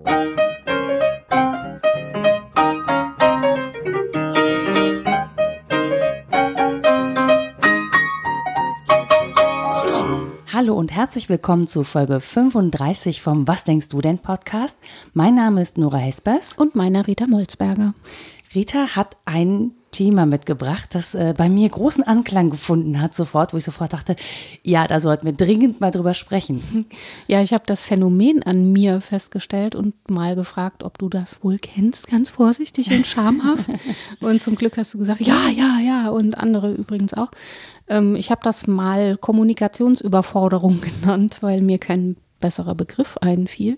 Hallo 0.00 0.06
und 10.76 10.92
herzlich 10.92 11.28
willkommen 11.28 11.66
zu 11.66 11.82
Folge 11.82 12.20
35 12.20 13.20
vom 13.20 13.48
Was 13.48 13.64
denkst 13.64 13.88
du 13.88 14.00
denn 14.00 14.20
Podcast. 14.20 14.78
Mein 15.14 15.34
Name 15.34 15.62
ist 15.62 15.78
Nora 15.78 15.98
Hespers. 15.98 16.52
Und 16.56 16.76
meiner 16.76 17.08
Rita 17.08 17.26
Molzberger. 17.26 17.94
Rita 18.54 18.94
hat 18.94 19.16
ein 19.24 19.72
Thema 19.90 20.26
mitgebracht, 20.26 20.94
das 20.94 21.14
äh, 21.14 21.34
bei 21.36 21.48
mir 21.48 21.68
großen 21.68 22.04
Anklang 22.04 22.50
gefunden 22.50 23.00
hat, 23.00 23.14
sofort, 23.14 23.52
wo 23.52 23.56
ich 23.56 23.64
sofort 23.64 23.92
dachte, 23.92 24.16
ja, 24.62 24.86
da 24.86 25.00
sollten 25.00 25.26
wir 25.26 25.32
dringend 25.32 25.80
mal 25.80 25.90
drüber 25.90 26.14
sprechen. 26.14 26.86
Ja, 27.26 27.42
ich 27.42 27.52
habe 27.52 27.64
das 27.66 27.82
Phänomen 27.82 28.42
an 28.42 28.72
mir 28.72 29.00
festgestellt 29.00 29.74
und 29.74 29.94
mal 30.08 30.34
gefragt, 30.34 30.82
ob 30.82 30.98
du 30.98 31.08
das 31.08 31.42
wohl 31.42 31.58
kennst, 31.58 32.08
ganz 32.08 32.30
vorsichtig 32.30 32.90
und 32.90 33.06
schamhaft. 33.06 33.68
und 34.20 34.42
zum 34.42 34.56
Glück 34.56 34.76
hast 34.76 34.94
du 34.94 34.98
gesagt, 34.98 35.20
ja, 35.20 35.48
ja, 35.48 35.78
ja, 35.80 36.08
und 36.08 36.38
andere 36.38 36.72
übrigens 36.72 37.14
auch. 37.14 37.30
Ähm, 37.88 38.16
ich 38.16 38.30
habe 38.30 38.40
das 38.42 38.66
mal 38.66 39.16
Kommunikationsüberforderung 39.16 40.80
genannt, 41.00 41.38
weil 41.40 41.60
mir 41.60 41.78
kein 41.78 42.16
besserer 42.40 42.74
Begriff 42.74 43.16
einfiel 43.18 43.76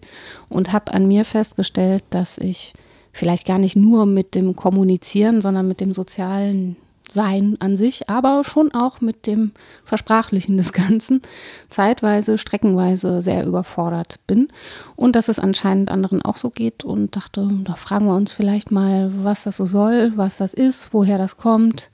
und 0.48 0.72
habe 0.72 0.92
an 0.92 1.08
mir 1.08 1.24
festgestellt, 1.24 2.04
dass 2.10 2.38
ich 2.38 2.74
vielleicht 3.12 3.46
gar 3.46 3.58
nicht 3.58 3.76
nur 3.76 4.06
mit 4.06 4.34
dem 4.34 4.56
Kommunizieren, 4.56 5.40
sondern 5.40 5.68
mit 5.68 5.80
dem 5.80 5.94
sozialen 5.94 6.76
Sein 7.10 7.56
an 7.58 7.76
sich, 7.76 8.08
aber 8.08 8.44
schon 8.44 8.72
auch 8.72 9.00
mit 9.00 9.26
dem 9.26 9.50
Versprachlichen 9.84 10.56
des 10.56 10.72
Ganzen 10.74 11.22
zeitweise, 11.68 12.38
streckenweise 12.38 13.20
sehr 13.20 13.46
überfordert 13.46 14.20
bin 14.26 14.48
und 14.96 15.16
dass 15.16 15.28
es 15.28 15.38
anscheinend 15.38 15.90
anderen 15.90 16.22
auch 16.22 16.36
so 16.36 16.50
geht 16.50 16.84
und 16.84 17.16
dachte, 17.16 17.48
da 17.64 17.74
fragen 17.74 18.06
wir 18.06 18.14
uns 18.14 18.32
vielleicht 18.32 18.70
mal, 18.70 19.10
was 19.24 19.42
das 19.42 19.56
so 19.56 19.64
soll, 19.64 20.12
was 20.16 20.36
das 20.36 20.54
ist, 20.54 20.94
woher 20.94 21.18
das 21.18 21.36
kommt 21.36 21.90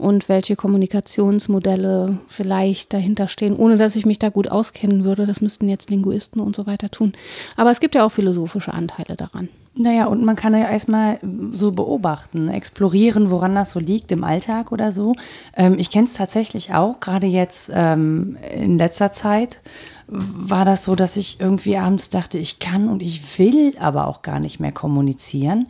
und 0.00 0.28
welche 0.28 0.56
Kommunikationsmodelle 0.56 2.18
vielleicht 2.28 2.92
dahinter 2.92 3.28
stehen, 3.28 3.54
ohne 3.54 3.76
dass 3.76 3.96
ich 3.96 4.06
mich 4.06 4.18
da 4.18 4.30
gut 4.30 4.50
auskennen 4.50 5.04
würde. 5.04 5.26
Das 5.26 5.42
müssten 5.42 5.68
jetzt 5.68 5.90
Linguisten 5.90 6.40
und 6.40 6.56
so 6.56 6.66
weiter 6.66 6.90
tun. 6.90 7.12
Aber 7.56 7.70
es 7.70 7.80
gibt 7.80 7.94
ja 7.94 8.04
auch 8.04 8.12
philosophische 8.12 8.72
Anteile 8.72 9.14
daran. 9.16 9.50
Naja, 9.74 10.06
und 10.06 10.24
man 10.24 10.34
kann 10.34 10.52
ja 10.52 10.68
erstmal 10.68 11.20
so 11.52 11.70
beobachten, 11.70 12.48
explorieren, 12.48 13.30
woran 13.30 13.54
das 13.54 13.70
so 13.70 13.78
liegt 13.78 14.10
im 14.10 14.24
Alltag 14.24 14.72
oder 14.72 14.90
so. 14.90 15.14
Ähm, 15.56 15.78
ich 15.78 15.90
kenne 15.90 16.06
es 16.06 16.14
tatsächlich 16.14 16.74
auch, 16.74 16.98
gerade 16.98 17.28
jetzt 17.28 17.70
ähm, 17.72 18.36
in 18.52 18.78
letzter 18.78 19.12
Zeit 19.12 19.60
war 20.08 20.64
das 20.64 20.84
so, 20.84 20.96
dass 20.96 21.16
ich 21.16 21.40
irgendwie 21.40 21.76
abends 21.76 22.10
dachte, 22.10 22.36
ich 22.36 22.58
kann 22.58 22.88
und 22.88 23.00
ich 23.00 23.38
will 23.38 23.74
aber 23.78 24.08
auch 24.08 24.22
gar 24.22 24.40
nicht 24.40 24.58
mehr 24.58 24.72
kommunizieren. 24.72 25.68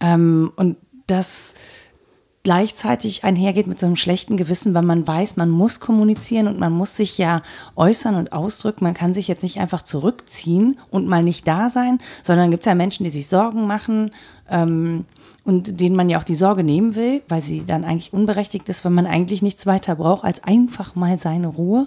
Ähm, 0.00 0.52
und 0.56 0.76
das 1.06 1.54
gleichzeitig 2.46 3.24
einhergeht 3.24 3.66
mit 3.66 3.80
so 3.80 3.86
einem 3.86 3.96
schlechten 3.96 4.36
Gewissen, 4.36 4.72
weil 4.72 4.84
man 4.84 5.04
weiß, 5.04 5.34
man 5.34 5.50
muss 5.50 5.80
kommunizieren 5.80 6.46
und 6.46 6.60
man 6.60 6.72
muss 6.72 6.96
sich 6.96 7.18
ja 7.18 7.42
äußern 7.74 8.14
und 8.14 8.32
ausdrücken. 8.32 8.84
Man 8.84 8.94
kann 8.94 9.12
sich 9.12 9.26
jetzt 9.26 9.42
nicht 9.42 9.58
einfach 9.58 9.82
zurückziehen 9.82 10.78
und 10.92 11.08
mal 11.08 11.24
nicht 11.24 11.48
da 11.48 11.70
sein, 11.70 11.98
sondern 12.22 12.52
gibt 12.52 12.60
es 12.62 12.66
ja 12.66 12.76
Menschen, 12.76 13.02
die 13.02 13.10
sich 13.10 13.26
Sorgen 13.26 13.66
machen 13.66 14.12
ähm, 14.48 15.06
und 15.42 15.80
denen 15.80 15.96
man 15.96 16.08
ja 16.08 16.20
auch 16.20 16.24
die 16.24 16.36
Sorge 16.36 16.62
nehmen 16.62 16.94
will, 16.94 17.20
weil 17.26 17.42
sie 17.42 17.64
dann 17.66 17.82
eigentlich 17.84 18.12
unberechtigt 18.12 18.68
ist, 18.68 18.84
weil 18.84 18.92
man 18.92 19.08
eigentlich 19.08 19.42
nichts 19.42 19.66
weiter 19.66 19.96
braucht 19.96 20.24
als 20.24 20.44
einfach 20.44 20.94
mal 20.94 21.18
seine 21.18 21.48
Ruhe. 21.48 21.86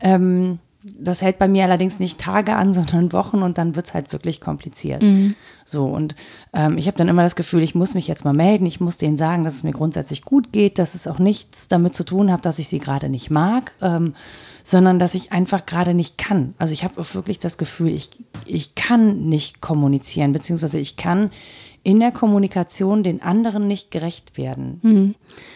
Ähm, 0.00 0.58
das 0.98 1.22
hält 1.22 1.38
bei 1.38 1.48
mir 1.48 1.64
allerdings 1.64 1.98
nicht 1.98 2.20
Tage 2.20 2.54
an, 2.54 2.72
sondern 2.78 3.12
Wochen 3.12 3.42
und 3.42 3.58
dann 3.58 3.76
wird 3.76 3.86
es 3.86 3.94
halt 3.94 4.12
wirklich 4.12 4.40
kompliziert. 4.40 5.02
Mhm. 5.02 5.34
So, 5.64 5.84
und 5.84 6.14
ähm, 6.54 6.78
ich 6.78 6.86
habe 6.86 6.96
dann 6.96 7.08
immer 7.08 7.22
das 7.22 7.36
Gefühl, 7.36 7.62
ich 7.62 7.74
muss 7.74 7.94
mich 7.94 8.08
jetzt 8.08 8.24
mal 8.24 8.32
melden, 8.32 8.64
ich 8.64 8.80
muss 8.80 8.96
denen 8.96 9.18
sagen, 9.18 9.44
dass 9.44 9.54
es 9.54 9.64
mir 9.64 9.72
grundsätzlich 9.72 10.22
gut 10.22 10.52
geht, 10.52 10.78
dass 10.78 10.94
es 10.94 11.06
auch 11.06 11.18
nichts 11.18 11.68
damit 11.68 11.94
zu 11.94 12.04
tun 12.04 12.32
hat, 12.32 12.46
dass 12.46 12.58
ich 12.58 12.68
sie 12.68 12.78
gerade 12.78 13.08
nicht 13.08 13.30
mag, 13.30 13.72
ähm, 13.82 14.14
sondern 14.64 14.98
dass 14.98 15.14
ich 15.14 15.32
einfach 15.32 15.66
gerade 15.66 15.94
nicht 15.94 16.16
kann. 16.16 16.54
Also 16.58 16.72
ich 16.72 16.84
habe 16.84 16.94
wirklich 17.14 17.38
das 17.38 17.58
Gefühl, 17.58 17.90
ich, 17.90 18.10
ich 18.46 18.74
kann 18.74 19.28
nicht 19.28 19.60
kommunizieren, 19.60 20.32
beziehungsweise 20.32 20.78
ich 20.78 20.96
kann 20.96 21.30
in 21.82 22.00
der 22.00 22.12
Kommunikation 22.12 23.02
den 23.02 23.22
anderen 23.22 23.66
nicht 23.66 23.90
gerecht 23.90 24.36
werden. 24.36 24.80
Mhm. 24.82 25.14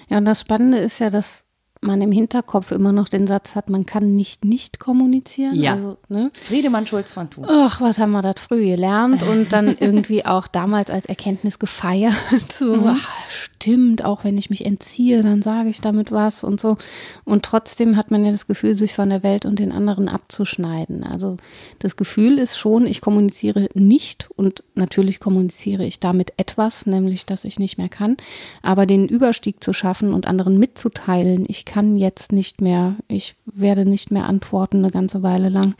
Ja, 0.09 0.19
und 0.19 0.25
das 0.25 0.41
Spannende 0.41 0.79
ist 0.79 0.99
ja, 0.99 1.11
dass 1.11 1.47
man 1.83 2.01
im 2.01 2.13
Hinterkopf 2.13 2.71
immer 2.71 2.93
noch 2.93 3.09
den 3.09 3.27
Satz 3.27 3.57
hat, 3.57 3.69
man 3.69 3.87
kann 3.87 4.15
nicht 4.15 4.45
nicht 4.45 4.79
kommunizieren. 4.79 5.57
Ja. 5.57 5.73
Also, 5.73 5.99
ne? 6.09 6.31
Friedemann 6.33 6.87
Schulz 6.87 7.13
von 7.13 7.29
Thun. 7.29 7.45
Ach, 7.49 7.81
was 7.81 7.99
haben 7.99 8.13
wir 8.13 8.23
das 8.23 8.37
früh 8.39 8.65
gelernt 8.65 9.25
und 9.25 9.53
dann 9.53 9.77
irgendwie 9.81 10.25
auch 10.25 10.47
damals 10.47 10.91
als 10.91 11.07
Erkenntnis 11.07 11.59
gefeiert. 11.59 12.15
So, 12.63 12.77
mhm. 12.77 12.87
ach, 12.89 13.09
stimmt, 13.29 14.05
auch 14.05 14.25
wenn 14.25 14.37
ich 14.37 14.51
mich 14.51 14.65
entziehe, 14.65 15.23
dann 15.23 15.43
sage 15.43 15.69
ich 15.69 15.81
damit 15.81 16.13
was 16.13 16.45
und 16.45 16.61
so. 16.61 16.77
Und 17.25 17.45
trotzdem 17.45 17.97
hat 17.97 18.11
man 18.11 18.25
ja 18.25 18.31
das 18.31 18.47
Gefühl, 18.47 18.77
sich 18.77 18.93
von 18.93 19.09
der 19.09 19.23
Welt 19.23 19.47
und 19.47 19.59
den 19.59 19.73
anderen 19.73 20.09
abzuschneiden. 20.09 21.03
Also 21.03 21.39
das 21.79 21.97
Gefühl 21.97 22.39
ist 22.39 22.59
schon, 22.59 22.87
ich 22.87 23.01
kommuniziere 23.01 23.69
nicht 23.75 24.29
und 24.37 24.63
natürlich 24.75 25.19
kommuniziere 25.19 25.85
ich 25.85 25.99
damit 25.99 26.35
etwas, 26.37 26.87
nämlich 26.87 27.27
dass 27.27 27.45
ich 27.45 27.59
nicht 27.59 27.79
mehr 27.79 27.89
kann. 27.89 28.17
Aber 28.61 28.87
den 28.87 29.09
Überstieg 29.09 29.65
zu 29.65 29.73
schaffen 29.73 30.13
und 30.13 30.29
anderen 30.29 30.59
mitzuteilen, 30.59 31.45
ich 31.49 31.65
kann 31.65 31.72
jetzt 31.97 32.33
nicht 32.33 32.61
mehr, 32.61 32.97
ich 33.09 33.37
werde 33.45 33.85
nicht 33.85 34.11
mehr 34.11 34.27
antworten 34.27 34.79
eine 34.79 34.91
ganze 34.91 35.23
Weile 35.23 35.49
lang. 35.49 35.75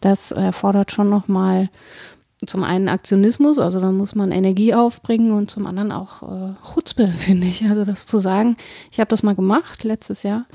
Das 0.00 0.30
erfordert 0.30 0.92
schon 0.92 1.08
nochmal 1.08 1.70
zum 2.46 2.64
einen 2.64 2.88
Aktionismus, 2.88 3.58
also 3.58 3.80
da 3.80 3.92
muss 3.92 4.14
man 4.14 4.32
Energie 4.32 4.74
aufbringen 4.74 5.32
und 5.32 5.50
zum 5.50 5.66
anderen 5.66 5.92
auch 5.92 6.22
äh, 6.22 6.54
Chutzpe, 6.72 7.08
finde 7.12 7.46
ich. 7.46 7.64
Also 7.64 7.84
das 7.84 8.06
zu 8.06 8.18
sagen, 8.18 8.56
ich 8.90 9.00
habe 9.00 9.08
das 9.08 9.22
mal 9.22 9.34
gemacht 9.34 9.84
letztes 9.84 10.22
Jahr 10.22 10.46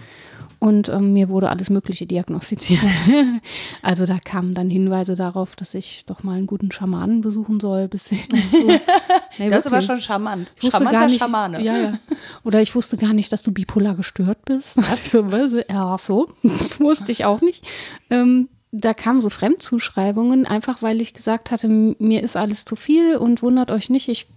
und 0.60 0.90
ähm, 0.90 1.14
mir 1.14 1.30
wurde 1.30 1.50
alles 1.50 1.70
Mögliche 1.70 2.08
diagnostiziert. 2.08 2.82
also 3.82 4.06
da 4.06 4.18
kamen 4.20 4.54
dann 4.54 4.70
Hinweise 4.70 5.16
darauf, 5.16 5.56
dass 5.56 5.74
ich 5.74 6.06
doch 6.06 6.24
mal 6.24 6.34
einen 6.34 6.48
guten 6.48 6.72
Schamanen 6.72 7.22
besuchen 7.22 7.60
soll. 7.60 7.88
Bis 7.88 8.08
so, 8.08 8.16
nee, 9.38 9.50
das 9.50 9.70
war 9.70 9.82
schon 9.82 10.00
charmant. 10.00 10.52
Ich 10.58 10.64
wusste 10.64 10.86
gar 10.86 11.06
nicht, 11.06 11.20
Schamane. 11.20 11.62
Ja, 11.62 11.78
ja. 11.78 12.00
Oder 12.44 12.62
ich 12.62 12.74
wusste 12.74 12.98
gar 12.98 13.14
nicht, 13.14 13.32
dass 13.32 13.44
du 13.44 13.52
bipolar 13.52 13.96
gestört 13.96 14.46
bist. 14.46 14.78
Was? 14.78 15.12
So, 15.12 15.28
ja, 15.70 15.96
so. 16.00 16.30
wusste 16.80 17.12
ich 17.12 17.26
auch 17.26 17.42
nicht. 17.42 17.66
Ähm, 18.10 18.50
da 18.80 18.94
kamen 18.94 19.22
so 19.22 19.30
Fremdzuschreibungen, 19.30 20.46
einfach 20.46 20.82
weil 20.82 21.02
ich 21.02 21.14
gesagt 21.14 21.52
hatte, 21.52 21.68
mir 21.68 22.24
ist 22.24 22.38
alles 22.38 22.64
zu 22.66 22.76
viel 22.76 23.16
und 23.16 23.42
wundert 23.42 23.72
euch 23.72 23.90
nicht. 23.90 24.08
Ich 24.08 24.28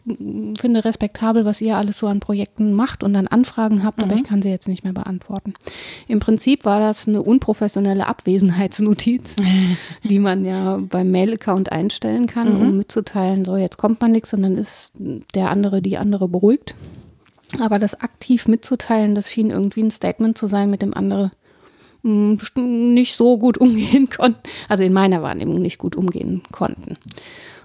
finde 0.58 0.84
respektabel, 0.84 1.44
was 1.44 1.60
ihr 1.60 1.76
alles 1.76 1.98
so 1.98 2.06
an 2.06 2.20
Projekten 2.20 2.72
macht 2.72 3.04
und 3.04 3.12
dann 3.12 3.26
Anfragen 3.26 3.84
habt, 3.84 3.98
mhm. 3.98 4.04
aber 4.04 4.14
ich 4.14 4.24
kann 4.24 4.40
sie 4.40 4.48
jetzt 4.48 4.68
nicht 4.68 4.82
mehr 4.82 4.92
beantworten. 4.92 5.54
Im 6.08 6.20
Prinzip 6.20 6.64
war 6.64 6.80
das 6.80 7.06
eine 7.06 7.22
unprofessionelle 7.22 8.06
Abwesenheitsnotiz, 8.06 9.36
die 10.04 10.18
man 10.18 10.44
ja 10.44 10.78
beim 10.78 11.10
Mail-Account 11.10 11.70
einstellen 11.70 12.26
kann, 12.26 12.54
mhm. 12.54 12.60
um 12.60 12.76
mitzuteilen, 12.78 13.44
so 13.44 13.56
jetzt 13.56 13.76
kommt 13.76 14.00
man 14.00 14.12
nichts 14.12 14.32
und 14.32 14.42
dann 14.42 14.56
ist 14.56 14.92
der 15.34 15.50
andere, 15.50 15.82
die 15.82 15.98
andere 15.98 16.28
beruhigt. 16.28 16.74
Aber 17.58 17.78
das 17.78 18.00
aktiv 18.00 18.46
mitzuteilen, 18.46 19.14
das 19.14 19.30
schien 19.30 19.50
irgendwie 19.50 19.82
ein 19.82 19.90
Statement 19.90 20.38
zu 20.38 20.46
sein, 20.46 20.70
mit 20.70 20.82
dem 20.82 20.94
andere 20.94 21.32
nicht 22.02 23.16
so 23.16 23.38
gut 23.38 23.58
umgehen 23.60 24.08
konnten, 24.10 24.40
also 24.68 24.84
in 24.84 24.92
meiner 24.92 25.22
Wahrnehmung 25.22 25.60
nicht 25.60 25.78
gut 25.78 25.96
umgehen 25.96 26.42
konnten. 26.52 26.96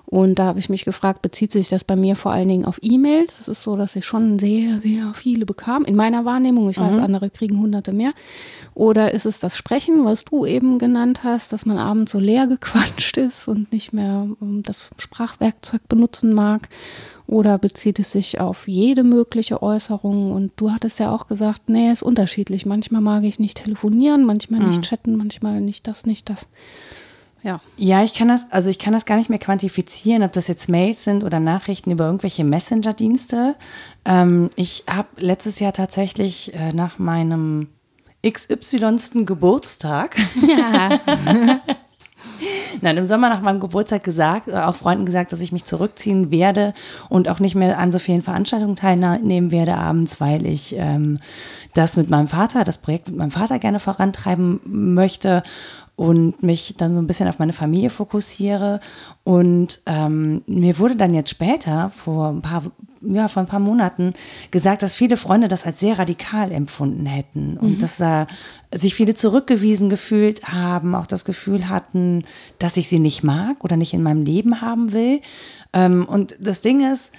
Und 0.07 0.35
da 0.35 0.46
habe 0.46 0.59
ich 0.59 0.69
mich 0.69 0.85
gefragt, 0.85 1.23
bezieht 1.23 1.51
sich 1.51 1.68
das 1.68 1.84
bei 1.84 1.96
mir 1.96 2.16
vor 2.16 2.31
allen 2.31 2.47
Dingen 2.47 2.66
auf 2.66 2.79
E-Mails? 2.81 3.40
Es 3.40 3.47
ist 3.47 3.63
so, 3.63 3.75
dass 3.75 3.95
ich 3.95 4.06
schon 4.06 4.38
sehr, 4.38 4.79
sehr 4.79 5.13
viele 5.16 5.45
bekam, 5.45 5.84
in 5.84 5.95
meiner 5.95 6.25
Wahrnehmung. 6.25 6.69
Ich 6.69 6.78
mhm. 6.78 6.84
weiß, 6.84 7.00
andere 7.00 7.29
kriegen 7.31 7.59
hunderte 7.59 7.91
mehr. 7.91 8.13
Oder 8.75 9.13
ist 9.13 9.25
es 9.25 9.40
das 9.40 9.57
Sprechen, 9.57 10.06
was 10.06 10.24
du 10.24 10.45
eben 10.45 10.78
genannt 10.78 11.24
hast, 11.24 11.53
dass 11.53 11.66
man 11.66 11.79
abends 11.79 12.12
so 12.12 12.19
leer 12.19 12.45
gequatscht 12.47 13.18
ist 13.18 13.47
und 13.47 13.72
nicht 13.72 13.94
mehr 13.94 14.28
das 14.40 14.91
Sprachwerkzeug 15.00 15.81
benutzen 15.90 16.33
mag? 16.33 16.69
Oder 17.27 17.57
bezieht 17.57 18.00
es 18.00 18.12
sich 18.12 18.39
auf 18.39 18.68
jede 18.68 19.04
mögliche 19.04 19.63
Äußerung? 19.63 20.31
Und 20.31 20.51
du 20.57 20.72
hattest 20.72 21.00
ja 21.00 21.12
auch 21.12 21.27
gesagt, 21.27 21.69
nee, 21.69 21.92
ist 21.92 22.04
unterschiedlich. 22.04 22.66
Manchmal 22.66 23.01
mag 23.01 23.24
ich 23.24 23.39
nicht 23.39 23.57
telefonieren, 23.63 24.25
manchmal 24.25 24.60
mhm. 24.60 24.68
nicht 24.69 24.83
chatten, 24.83 25.16
manchmal 25.16 25.62
nicht 25.62 25.88
das, 25.88 26.06
nicht 26.06 26.30
das. 26.30 26.48
Ja. 27.42 27.60
ja, 27.77 28.04
ich 28.04 28.16
kann 28.16 28.27
das, 28.27 28.48
also 28.50 28.72
ich 28.72 28.80
kann 28.80 28.94
das 28.94 29.06
gar 29.06 29.18
nicht 29.18 29.30
mehr 29.30 29.38
quantifizieren, 29.38 30.24
ob 30.24 30.33
das 30.33 30.48
jetzt 30.48 30.68
Mails 30.68 31.04
sind 31.04 31.24
oder 31.24 31.39
Nachrichten 31.39 31.92
über 31.92 32.06
irgendwelche 32.06 32.44
Messenger-Dienste. 32.44 33.56
Ähm, 34.04 34.50
ich 34.56 34.83
habe 34.89 35.10
letztes 35.18 35.60
Jahr 35.60 35.71
tatsächlich 35.71 36.56
äh, 36.56 36.74
nach 36.74 36.98
meinem 36.98 37.68
XY. 38.28 39.25
Geburtstag 39.25 40.18
ja. 40.48 41.00
Nein, 42.81 42.97
im 42.97 43.05
Sommer 43.05 43.29
nach 43.29 43.41
meinem 43.41 43.59
Geburtstag 43.59 44.03
gesagt, 44.03 44.47
äh, 44.47 44.53
auch 44.53 44.75
Freunden 44.75 45.05
gesagt, 45.05 45.31
dass 45.31 45.39
ich 45.39 45.51
mich 45.51 45.65
zurückziehen 45.65 46.31
werde 46.31 46.73
und 47.09 47.29
auch 47.29 47.39
nicht 47.39 47.55
mehr 47.55 47.77
an 47.79 47.91
so 47.91 47.99
vielen 47.99 48.21
Veranstaltungen 48.21 48.75
teilnehmen 48.75 49.51
werde 49.51 49.75
abends, 49.77 50.19
weil 50.19 50.45
ich 50.45 50.75
ähm, 50.77 51.19
das 51.73 51.97
mit 51.97 52.09
meinem 52.09 52.27
Vater, 52.27 52.63
das 52.63 52.77
Projekt 52.77 53.07
mit 53.07 53.17
meinem 53.17 53.31
Vater 53.31 53.59
gerne 53.59 53.79
vorantreiben 53.79 54.59
möchte 54.65 55.43
und 55.95 56.44
mich 56.44 56.75
dann 56.77 56.94
so 56.94 57.00
ein 57.00 57.07
bisschen 57.07 57.30
auf 57.30 57.39
meine 57.39 57.53
Familie 57.53 57.89
fokussiere. 57.89 58.81
Und 59.24 59.81
ähm, 59.86 60.44
mir 60.45 60.77
wurde 60.77 60.95
dann 60.95 61.13
jetzt 61.13 61.30
später, 61.30 61.92
vor 61.95 62.30
ein 62.30 62.42
paar, 62.42 62.63
ja, 63.01 63.27
vor 63.30 63.44
ein 63.44 63.47
paar 63.47 63.62
Monaten, 63.62 64.13
gesagt, 64.51 64.81
dass 64.81 64.94
viele 64.94 65.15
Freunde 65.15 65.47
das 65.47 65.65
als 65.65 65.80
sehr 65.80 65.97
radikal 65.97 66.51
empfunden 66.51 67.06
hätten 67.06 67.57
und 67.57 67.75
mhm. 67.75 67.80
dass 67.80 68.01
äh, 68.01 68.25
sich 68.74 68.94
viele 68.94 69.13
zurückgewiesen 69.13 69.89
gefühlt 69.89 70.51
haben, 70.51 70.95
auch 70.95 71.07
das 71.07 71.24
Gefühl 71.24 71.69
hatten, 71.69 72.24
dass 72.59 72.75
ich 72.75 72.89
sie 72.89 73.00
nicht 73.00 73.24
mag 73.24 73.63
oder 73.63 73.77
nicht 73.77 73.94
in 73.94 74.03
meinem 74.03 74.25
Leben 74.25 74.59
haben 74.59 74.92
will. 74.92 75.21
Ähm, 75.71 76.06
und 76.06 76.36
das 76.42 76.59
Ding 76.59 76.92
ist, 76.92 77.13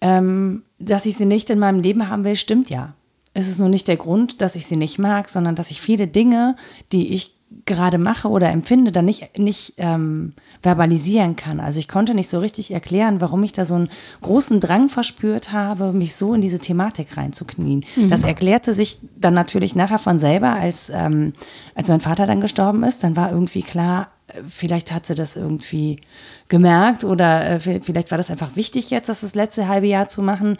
ähm, 0.00 0.62
dass 0.78 1.04
ich 1.04 1.16
sie 1.16 1.26
nicht 1.26 1.50
in 1.50 1.58
meinem 1.58 1.80
Leben 1.80 2.08
haben 2.08 2.24
will, 2.24 2.36
stimmt 2.36 2.70
ja. 2.70 2.94
Es 3.34 3.48
ist 3.48 3.58
nur 3.58 3.68
nicht 3.68 3.88
der 3.88 3.96
Grund, 3.96 4.40
dass 4.40 4.54
ich 4.54 4.64
sie 4.64 4.76
nicht 4.76 4.98
mag, 4.98 5.28
sondern 5.28 5.56
dass 5.56 5.72
ich 5.72 5.80
viele 5.80 6.06
Dinge, 6.06 6.56
die 6.92 7.12
ich 7.12 7.33
gerade 7.66 7.98
mache 7.98 8.28
oder 8.28 8.50
empfinde, 8.50 8.92
dann 8.92 9.04
nicht, 9.04 9.38
nicht 9.38 9.74
ähm, 9.78 10.34
verbalisieren 10.62 11.36
kann. 11.36 11.60
Also 11.60 11.78
ich 11.78 11.88
konnte 11.88 12.14
nicht 12.14 12.28
so 12.28 12.38
richtig 12.38 12.70
erklären, 12.70 13.20
warum 13.20 13.42
ich 13.42 13.52
da 13.52 13.64
so 13.64 13.74
einen 13.74 13.88
großen 14.22 14.60
Drang 14.60 14.88
verspürt 14.88 15.52
habe, 15.52 15.92
mich 15.92 16.14
so 16.14 16.34
in 16.34 16.40
diese 16.40 16.58
Thematik 16.58 17.16
reinzuknien. 17.16 17.84
Mhm. 17.96 18.10
Das 18.10 18.22
erklärte 18.22 18.74
sich 18.74 18.98
dann 19.16 19.34
natürlich 19.34 19.74
nachher 19.74 19.98
von 19.98 20.18
selber, 20.18 20.52
als, 20.52 20.90
ähm, 20.90 21.32
als 21.74 21.88
mein 21.88 22.00
Vater 22.00 22.26
dann 22.26 22.40
gestorben 22.40 22.82
ist. 22.82 23.04
Dann 23.04 23.16
war 23.16 23.30
irgendwie 23.30 23.62
klar, 23.62 24.08
äh, 24.28 24.40
vielleicht 24.48 24.92
hat 24.92 25.06
sie 25.06 25.14
das 25.14 25.36
irgendwie 25.36 26.00
gemerkt 26.48 27.04
oder 27.04 27.52
äh, 27.52 27.60
vielleicht 27.60 28.10
war 28.10 28.18
das 28.18 28.30
einfach 28.30 28.56
wichtig 28.56 28.90
jetzt, 28.90 29.08
das 29.08 29.20
das 29.20 29.34
letzte 29.34 29.68
halbe 29.68 29.86
Jahr 29.86 30.08
zu 30.08 30.22
machen. 30.22 30.58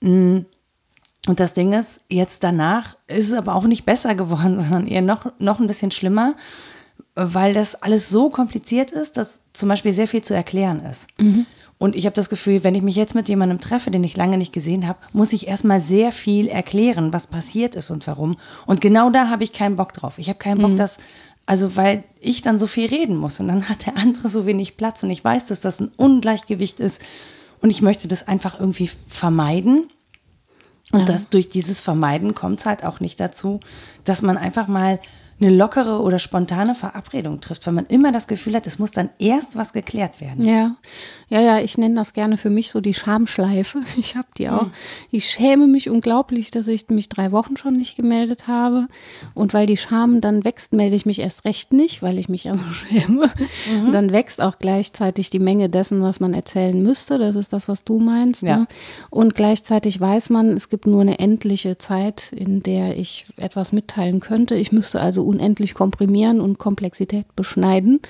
Mhm 0.00 0.46
und 1.26 1.40
das 1.40 1.52
Ding 1.52 1.72
ist, 1.72 2.00
jetzt 2.08 2.44
danach 2.44 2.96
ist 3.08 3.28
es 3.28 3.34
aber 3.34 3.54
auch 3.54 3.64
nicht 3.64 3.84
besser 3.84 4.14
geworden, 4.14 4.58
sondern 4.60 4.86
eher 4.86 5.02
noch, 5.02 5.32
noch 5.38 5.60
ein 5.60 5.66
bisschen 5.66 5.90
schlimmer, 5.90 6.34
weil 7.14 7.54
das 7.54 7.82
alles 7.82 8.08
so 8.08 8.30
kompliziert 8.30 8.90
ist, 8.90 9.16
dass 9.16 9.40
zum 9.52 9.68
Beispiel 9.68 9.92
sehr 9.92 10.08
viel 10.08 10.22
zu 10.22 10.34
erklären 10.34 10.84
ist. 10.84 11.08
Mhm. 11.18 11.46
Und 11.78 11.94
ich 11.94 12.06
habe 12.06 12.14
das 12.14 12.30
Gefühl, 12.30 12.64
wenn 12.64 12.74
ich 12.74 12.82
mich 12.82 12.96
jetzt 12.96 13.14
mit 13.14 13.28
jemandem 13.28 13.60
treffe, 13.60 13.90
den 13.90 14.04
ich 14.04 14.16
lange 14.16 14.38
nicht 14.38 14.52
gesehen 14.52 14.88
habe, 14.88 14.98
muss 15.12 15.34
ich 15.34 15.46
erstmal 15.46 15.82
sehr 15.82 16.10
viel 16.10 16.48
erklären, 16.48 17.12
was 17.12 17.26
passiert 17.26 17.74
ist 17.74 17.90
und 17.90 18.06
warum. 18.06 18.36
Und 18.66 18.80
genau 18.80 19.10
da 19.10 19.28
habe 19.28 19.44
ich 19.44 19.52
keinen 19.52 19.76
Bock 19.76 19.92
drauf. 19.92 20.18
Ich 20.18 20.28
habe 20.28 20.38
keinen 20.38 20.62
Bock, 20.62 20.70
mhm. 20.70 20.76
dass, 20.78 20.98
also 21.44 21.76
weil 21.76 22.04
ich 22.20 22.40
dann 22.40 22.58
so 22.58 22.66
viel 22.66 22.88
reden 22.88 23.16
muss 23.16 23.40
und 23.40 23.48
dann 23.48 23.68
hat 23.68 23.84
der 23.84 23.96
andere 23.96 24.28
so 24.28 24.46
wenig 24.46 24.76
Platz 24.76 25.02
und 25.02 25.10
ich 25.10 25.22
weiß, 25.22 25.46
dass 25.46 25.60
das 25.60 25.80
ein 25.80 25.90
Ungleichgewicht 25.96 26.80
ist 26.80 27.02
und 27.60 27.70
ich 27.70 27.82
möchte 27.82 28.08
das 28.08 28.26
einfach 28.26 28.58
irgendwie 28.58 28.90
vermeiden. 29.08 29.88
Und 30.92 31.00
ja. 31.00 31.04
das 31.06 31.28
durch 31.28 31.48
dieses 31.48 31.80
Vermeiden 31.80 32.34
kommt 32.34 32.60
es 32.60 32.66
halt 32.66 32.84
auch 32.84 33.00
nicht 33.00 33.18
dazu, 33.18 33.60
dass 34.04 34.22
man 34.22 34.36
einfach 34.36 34.68
mal 34.68 35.00
eine 35.38 35.50
lockere 35.50 36.00
oder 36.00 36.18
spontane 36.18 36.74
Verabredung 36.74 37.40
trifft, 37.40 37.66
weil 37.66 37.74
man 37.74 37.86
immer 37.86 38.10
das 38.10 38.26
Gefühl 38.26 38.54
hat, 38.54 38.66
es 38.66 38.78
muss 38.78 38.90
dann 38.90 39.10
erst 39.18 39.56
was 39.56 39.74
geklärt 39.74 40.20
werden. 40.20 40.42
Ja, 40.44 40.76
ja, 41.28 41.40
ja, 41.40 41.58
ich 41.58 41.76
nenne 41.76 41.96
das 41.96 42.12
gerne 42.12 42.36
für 42.36 42.50
mich 42.50 42.70
so 42.70 42.80
die 42.80 42.94
Schamschleife. 42.94 43.80
Ich 43.98 44.14
habe 44.14 44.28
die 44.36 44.48
auch. 44.48 44.66
Mhm. 44.66 44.72
Ich 45.10 45.28
schäme 45.30 45.66
mich 45.66 45.88
unglaublich, 45.88 46.50
dass 46.50 46.68
ich 46.68 46.88
mich 46.90 47.08
drei 47.08 47.32
Wochen 47.32 47.56
schon 47.56 47.76
nicht 47.76 47.96
gemeldet 47.96 48.46
habe. 48.46 48.88
Und 49.34 49.54
weil 49.54 49.66
die 49.66 49.78
Scham 49.78 50.20
dann 50.20 50.44
wächst, 50.44 50.72
melde 50.72 50.94
ich 50.94 51.06
mich 51.06 51.18
erst 51.18 51.44
recht 51.44 51.72
nicht, 51.72 52.02
weil 52.02 52.18
ich 52.18 52.28
mich 52.28 52.44
ja 52.44 52.54
so 52.54 52.66
schäme. 52.72 53.30
Mhm. 53.70 53.92
dann 53.92 54.12
wächst 54.12 54.40
auch 54.40 54.58
gleichzeitig 54.58 55.30
die 55.30 55.38
Menge 55.38 55.68
dessen, 55.68 56.02
was 56.02 56.20
man 56.20 56.34
erzählen 56.34 56.80
müsste. 56.82 57.18
Das 57.18 57.34
ist 57.34 57.52
das, 57.52 57.68
was 57.68 57.84
du 57.84 57.98
meinst. 57.98 58.42
Ja. 58.42 58.58
Ne? 58.58 58.66
Und 59.10 59.34
gleichzeitig 59.34 60.00
weiß 60.00 60.30
man, 60.30 60.52
es 60.52 60.68
gibt 60.68 60.86
nur 60.86 61.00
eine 61.00 61.18
endliche 61.18 61.78
Zeit, 61.78 62.32
in 62.32 62.62
der 62.62 62.98
ich 62.98 63.26
etwas 63.36 63.72
mitteilen 63.72 64.20
könnte. 64.20 64.54
Ich 64.54 64.72
müsste 64.72 65.00
also 65.00 65.25
unendlich 65.26 65.74
komprimieren 65.74 66.40
und 66.40 66.58
Komplexität 66.58 67.26
beschneiden. 67.36 68.00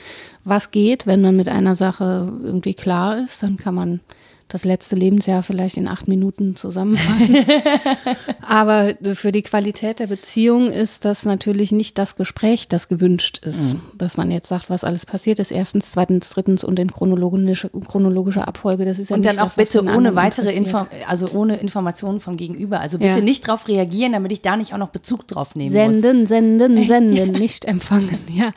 Was 0.44 0.70
geht, 0.70 1.06
wenn 1.06 1.22
man 1.22 1.36
mit 1.36 1.48
einer 1.48 1.76
Sache 1.76 2.32
irgendwie 2.42 2.74
klar 2.74 3.18
ist, 3.24 3.42
dann 3.42 3.56
kann 3.56 3.74
man 3.74 4.00
das 4.48 4.64
letzte 4.64 4.94
Lebensjahr 4.94 5.42
vielleicht 5.42 5.76
in 5.76 5.88
acht 5.88 6.06
Minuten 6.06 6.54
zusammenfassen. 6.54 7.44
Aber 8.40 8.94
für 9.14 9.32
die 9.32 9.42
Qualität 9.42 9.98
der 9.98 10.06
Beziehung 10.06 10.70
ist 10.70 11.04
das 11.04 11.24
natürlich 11.24 11.72
nicht 11.72 11.98
das 11.98 12.14
Gespräch, 12.14 12.68
das 12.68 12.86
gewünscht 12.86 13.40
ist. 13.44 13.74
Mhm. 13.74 13.80
Dass 13.94 14.16
man 14.16 14.30
jetzt 14.30 14.48
sagt, 14.48 14.70
was 14.70 14.84
alles 14.84 15.04
passiert 15.04 15.40
ist, 15.40 15.50
erstens, 15.50 15.90
zweitens, 15.90 16.30
drittens 16.30 16.62
und 16.62 16.78
in 16.78 16.92
chronologische, 16.92 17.70
chronologischer 17.70 18.46
Abfolge. 18.46 18.84
Das 18.84 19.00
ist 19.00 19.10
ja 19.10 19.16
und 19.16 19.26
dann 19.26 19.40
auch 19.40 19.46
das, 19.46 19.56
bitte 19.56 19.82
ohne 19.82 20.14
weitere 20.14 20.52
Info 20.52 20.86
also 21.08 21.28
ohne 21.32 21.56
Informationen 21.56 22.20
vom 22.20 22.36
Gegenüber. 22.36 22.80
Also 22.80 22.98
bitte 22.98 23.18
ja. 23.18 23.24
nicht 23.24 23.48
darauf 23.48 23.66
reagieren, 23.66 24.12
damit 24.12 24.30
ich 24.30 24.42
da 24.42 24.56
nicht 24.56 24.72
auch 24.74 24.78
noch 24.78 24.90
Bezug 24.90 25.26
drauf 25.26 25.56
nehmen 25.56 25.72
senden, 25.72 26.20
muss. 26.20 26.28
Senden, 26.28 26.58
senden, 26.58 26.86
senden, 26.86 27.32
nicht 27.32 27.64
empfangen. 27.64 28.18
Ja, 28.32 28.52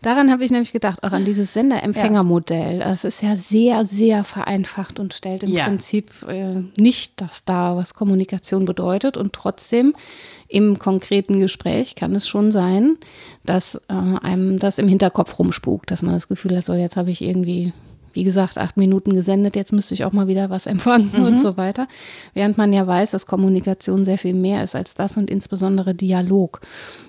daran 0.00 0.30
habe 0.30 0.42
ich 0.42 0.50
nämlich 0.50 0.72
gedacht, 0.72 1.02
auch 1.02 1.12
an 1.12 1.26
dieses 1.26 1.52
Sender-Empfänger-Modell. 1.52 2.78
Das 2.78 3.04
ist 3.04 3.22
ja 3.22 3.36
sehr, 3.36 3.84
sehr 3.84 4.24
vereinfacht 4.24 4.98
und 4.98 5.12
stellt 5.12 5.33
im 5.42 5.50
ja. 5.50 5.64
Prinzip 5.64 6.10
äh, 6.28 6.62
nicht, 6.76 7.20
dass 7.20 7.44
da 7.44 7.76
was 7.76 7.94
Kommunikation 7.94 8.64
bedeutet. 8.64 9.16
Und 9.16 9.32
trotzdem 9.32 9.94
im 10.48 10.78
konkreten 10.78 11.40
Gespräch 11.40 11.94
kann 11.94 12.14
es 12.14 12.28
schon 12.28 12.52
sein, 12.52 12.96
dass 13.44 13.74
äh, 13.88 13.92
einem 13.92 14.58
das 14.58 14.78
im 14.78 14.88
Hinterkopf 14.88 15.38
rumspukt, 15.38 15.90
dass 15.90 16.02
man 16.02 16.14
das 16.14 16.28
Gefühl 16.28 16.56
hat, 16.56 16.64
so 16.64 16.74
jetzt 16.74 16.96
habe 16.96 17.10
ich 17.10 17.22
irgendwie 17.22 17.72
wie 18.14 18.24
gesagt, 18.24 18.58
acht 18.58 18.76
Minuten 18.76 19.14
gesendet, 19.14 19.56
jetzt 19.56 19.72
müsste 19.72 19.94
ich 19.94 20.04
auch 20.04 20.12
mal 20.12 20.28
wieder 20.28 20.50
was 20.50 20.66
empfangen 20.66 21.10
mhm. 21.14 21.24
und 21.24 21.40
so 21.40 21.56
weiter. 21.56 21.88
Während 22.32 22.56
man 22.56 22.72
ja 22.72 22.86
weiß, 22.86 23.10
dass 23.10 23.26
Kommunikation 23.26 24.04
sehr 24.04 24.18
viel 24.18 24.34
mehr 24.34 24.64
ist 24.64 24.74
als 24.74 24.94
das 24.94 25.16
und 25.16 25.30
insbesondere 25.30 25.94
Dialog. 25.94 26.60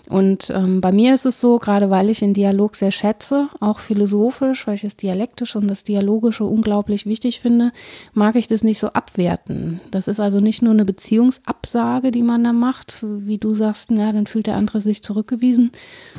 Und 0.07 0.51
ähm, 0.51 0.81
bei 0.81 0.91
mir 0.91 1.15
ist 1.15 1.25
es 1.25 1.41
so, 1.41 1.57
gerade 1.57 1.89
weil 1.89 2.09
ich 2.09 2.19
den 2.19 2.33
Dialog 2.33 2.75
sehr 2.75 2.91
schätze, 2.91 3.49
auch 3.59 3.79
philosophisch, 3.79 4.67
weil 4.67 4.75
ich 4.75 4.81
das 4.81 4.95
Dialektische 4.95 5.57
und 5.57 5.67
das 5.67 5.83
Dialogische 5.83 6.43
unglaublich 6.43 7.05
wichtig 7.05 7.39
finde, 7.39 7.71
mag 8.13 8.35
ich 8.35 8.47
das 8.47 8.63
nicht 8.63 8.77
so 8.77 8.87
abwerten. 8.87 9.77
Das 9.91 10.07
ist 10.07 10.19
also 10.19 10.39
nicht 10.39 10.61
nur 10.61 10.73
eine 10.73 10.85
Beziehungsabsage, 10.85 12.11
die 12.11 12.21
man 12.21 12.43
da 12.43 12.53
macht, 12.53 12.95
wie 13.01 13.37
du 13.37 13.55
sagst, 13.55 13.89
ja, 13.91 14.11
dann 14.11 14.27
fühlt 14.27 14.47
der 14.47 14.57
andere 14.57 14.79
sich 14.79 15.01
zurückgewiesen, 15.01 15.71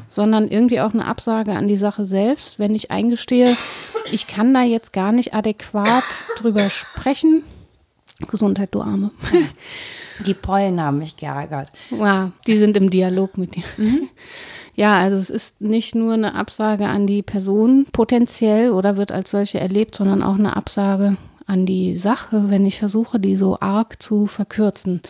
sondern 0.08 0.48
irgendwie 0.48 0.80
auch 0.80 0.92
eine 0.92 1.04
Absage 1.04 1.52
an 1.52 1.68
die 1.68 1.76
Sache 1.76 2.06
selbst, 2.06 2.58
wenn 2.58 2.74
ich 2.74 2.90
eingestehe, 2.90 3.56
ich 4.12 4.26
kann 4.26 4.54
da 4.54 4.62
jetzt 4.62 4.75
gar 4.92 5.12
nicht 5.12 5.34
adäquat 5.34 6.04
drüber 6.38 6.70
sprechen. 6.70 7.42
Gesundheit, 8.28 8.70
du 8.72 8.80
Arme. 8.80 9.10
Die 10.24 10.34
Pollen 10.34 10.80
haben 10.80 10.98
mich 10.98 11.16
geärgert. 11.16 11.68
Wow, 11.90 12.30
die 12.46 12.56
sind 12.56 12.74
im 12.78 12.88
Dialog 12.88 13.36
mit 13.36 13.54
dir. 13.54 13.64
Mhm. 13.76 14.08
Ja, 14.74 14.96
also 14.96 15.18
es 15.18 15.28
ist 15.28 15.60
nicht 15.60 15.94
nur 15.94 16.14
eine 16.14 16.34
Absage 16.34 16.86
an 16.86 17.06
die 17.06 17.22
Person 17.22 17.86
potenziell 17.92 18.70
oder 18.70 18.96
wird 18.96 19.12
als 19.12 19.30
solche 19.30 19.60
erlebt, 19.60 19.94
sondern 19.94 20.22
auch 20.22 20.36
eine 20.36 20.56
Absage 20.56 21.18
an 21.46 21.66
die 21.66 21.98
Sache, 21.98 22.50
wenn 22.50 22.64
ich 22.64 22.78
versuche, 22.78 23.20
die 23.20 23.36
so 23.36 23.58
arg 23.60 24.02
zu 24.02 24.26
verkürzen. 24.26 25.02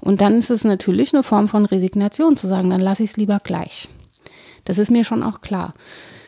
Und 0.00 0.22
dann 0.22 0.38
ist 0.38 0.50
es 0.50 0.64
natürlich 0.64 1.14
eine 1.14 1.22
Form 1.22 1.48
von 1.48 1.66
Resignation 1.66 2.36
zu 2.36 2.48
sagen, 2.48 2.70
dann 2.70 2.80
lasse 2.80 3.02
ich 3.02 3.10
es 3.10 3.16
lieber 3.16 3.40
gleich. 3.42 3.88
Das 4.64 4.78
ist 4.78 4.90
mir 4.90 5.04
schon 5.04 5.22
auch 5.22 5.42
klar 5.42 5.74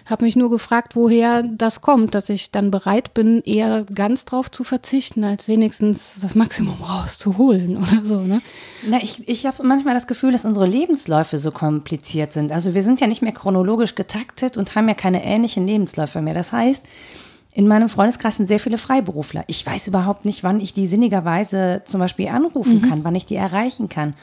habe 0.07 0.25
mich 0.25 0.37
nur 0.37 0.51
gefragt, 0.51 0.95
woher 0.95 1.43
das 1.43 1.81
kommt, 1.81 2.15
dass 2.15 2.29
ich 2.29 2.53
dann 2.53 2.71
bereit 2.71 3.13
bin, 3.13 3.43
eher 3.43 3.85
ganz 3.93 4.25
drauf 4.25 4.51
zu 4.51 4.63
verzichten, 4.63 5.25
als 5.25 5.49
wenigstens 5.49 6.21
das 6.23 6.35
Maximum 6.37 6.81
rauszuholen 6.81 7.77
oder 7.83 8.05
so. 8.05 8.21
Ne? 8.21 8.41
Na, 8.89 9.03
ich 9.03 9.29
ich 9.29 9.47
habe 9.47 9.65
manchmal 9.65 9.95
das 9.95 10.07
Gefühl, 10.07 10.33
dass 10.33 10.45
unsere 10.45 10.67
Lebensläufe 10.67 11.39
so 11.39 11.51
kompliziert 11.51 12.33
sind. 12.33 12.53
Also 12.53 12.75
wir 12.75 12.85
sind 12.85 13.01
ja 13.01 13.09
nicht 13.09 13.23
mehr 13.23 13.33
chronologisch 13.33 13.97
getaktet 13.97 14.57
und 14.57 14.77
haben 14.77 14.89
ja 14.89 14.95
keine 14.95 15.25
ähnlichen 15.25 15.67
Lebensläufe 15.67 16.23
mehr. 16.23 16.35
Das 16.35 16.53
heißt, 16.53 16.85
in 17.53 17.67
meinem 17.67 17.89
Freundeskreis 17.89 18.37
sind 18.37 18.47
sehr 18.47 18.61
viele 18.61 18.77
Freiberufler. 18.77 19.43
Ich 19.47 19.67
weiß 19.67 19.89
überhaupt 19.89 20.27
nicht, 20.27 20.45
wann 20.45 20.61
ich 20.61 20.75
die 20.75 20.87
sinnigerweise 20.87 21.83
zum 21.87 22.01
Beispiel 22.01 22.29
anrufen 22.29 22.83
mhm. 22.83 22.89
kann, 22.89 23.03
wann 23.03 23.15
ich 23.15 23.25
die 23.25 23.35
erreichen 23.35 23.89
kann. 23.89 24.15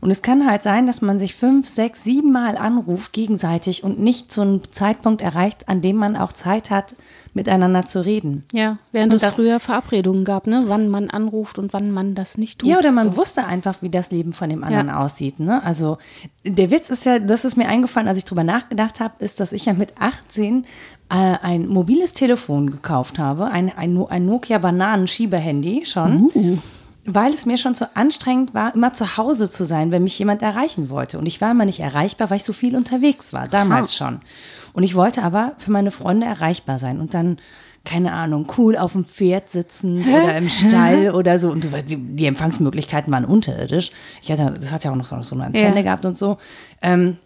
Und 0.00 0.10
es 0.10 0.22
kann 0.22 0.46
halt 0.46 0.62
sein, 0.62 0.86
dass 0.86 1.02
man 1.02 1.18
sich 1.18 1.34
fünf, 1.34 1.68
sechs, 1.68 2.04
sieben 2.04 2.32
Mal 2.32 2.56
anruft 2.56 3.12
gegenseitig 3.12 3.82
und 3.84 3.98
nicht 3.98 4.32
zu 4.32 4.42
einem 4.42 4.72
Zeitpunkt 4.72 5.22
erreicht, 5.22 5.68
an 5.68 5.82
dem 5.82 5.96
man 5.96 6.16
auch 6.16 6.32
Zeit 6.32 6.70
hat, 6.70 6.94
miteinander 7.34 7.84
zu 7.86 8.04
reden. 8.04 8.44
Ja, 8.52 8.78
während 8.90 9.12
es 9.12 9.24
früher 9.24 9.60
Verabredungen 9.60 10.24
gab, 10.24 10.46
ne? 10.46 10.64
wann 10.66 10.88
man 10.88 11.10
anruft 11.10 11.58
und 11.58 11.72
wann 11.72 11.92
man 11.92 12.14
das 12.14 12.38
nicht 12.38 12.60
tut. 12.60 12.68
Ja, 12.68 12.78
oder 12.78 12.90
man 12.90 13.12
so. 13.12 13.16
wusste 13.18 13.44
einfach, 13.44 13.82
wie 13.82 13.90
das 13.90 14.10
Leben 14.10 14.32
von 14.32 14.50
dem 14.50 14.64
anderen 14.64 14.88
ja. 14.88 14.98
aussieht. 14.98 15.38
Ne? 15.38 15.62
Also 15.62 15.98
der 16.44 16.70
Witz 16.70 16.90
ist 16.90 17.04
ja, 17.04 17.18
das 17.18 17.44
ist 17.44 17.56
mir 17.56 17.68
eingefallen, 17.68 18.08
als 18.08 18.18
ich 18.18 18.24
drüber 18.24 18.44
nachgedacht 18.44 19.00
habe, 19.00 19.14
ist, 19.24 19.40
dass 19.40 19.52
ich 19.52 19.66
ja 19.66 19.72
mit 19.72 19.92
18 20.00 20.64
äh, 21.10 21.14
ein 21.14 21.68
mobiles 21.68 22.12
Telefon 22.12 22.70
gekauft 22.70 23.18
habe, 23.18 23.46
ein, 23.46 23.70
ein, 23.76 23.96
ein 24.08 24.26
Nokia 24.26 24.58
Bananen-Schiebehandy 24.58 25.86
schon. 25.86 26.30
Uh 26.34 26.58
weil 27.10 27.32
es 27.32 27.46
mir 27.46 27.56
schon 27.56 27.74
zu 27.74 27.96
anstrengend 27.96 28.52
war, 28.52 28.74
immer 28.74 28.92
zu 28.92 29.16
Hause 29.16 29.48
zu 29.48 29.64
sein, 29.64 29.90
wenn 29.90 30.02
mich 30.02 30.18
jemand 30.18 30.42
erreichen 30.42 30.90
wollte. 30.90 31.18
Und 31.18 31.26
ich 31.26 31.40
war 31.40 31.50
immer 31.50 31.64
nicht 31.64 31.80
erreichbar, 31.80 32.28
weil 32.28 32.36
ich 32.36 32.44
so 32.44 32.52
viel 32.52 32.76
unterwegs 32.76 33.32
war, 33.32 33.48
damals 33.48 33.96
schon. 33.96 34.20
Und 34.74 34.82
ich 34.82 34.94
wollte 34.94 35.22
aber 35.22 35.52
für 35.58 35.72
meine 35.72 35.90
Freunde 35.90 36.26
erreichbar 36.26 36.78
sein. 36.78 37.00
Und 37.00 37.14
dann, 37.14 37.38
keine 37.84 38.12
Ahnung, 38.12 38.46
cool 38.58 38.76
auf 38.76 38.92
dem 38.92 39.06
Pferd 39.06 39.48
sitzen 39.48 40.02
oder 40.06 40.36
im 40.36 40.50
Stall 40.50 41.14
oder 41.14 41.38
so. 41.38 41.50
Und 41.50 41.66
die 41.88 42.26
Empfangsmöglichkeiten 42.26 43.10
waren 43.10 43.24
unterirdisch. 43.24 43.90
Ich 44.22 44.30
hatte, 44.30 44.52
das 44.60 44.70
hat 44.70 44.84
ja 44.84 44.90
auch 44.90 44.96
noch 44.96 45.24
so 45.24 45.34
eine 45.34 45.46
Antenne 45.46 45.76
ja. 45.76 45.82
gehabt 45.82 46.04
und 46.04 46.18
so. 46.18 46.36
Ähm, 46.82 47.16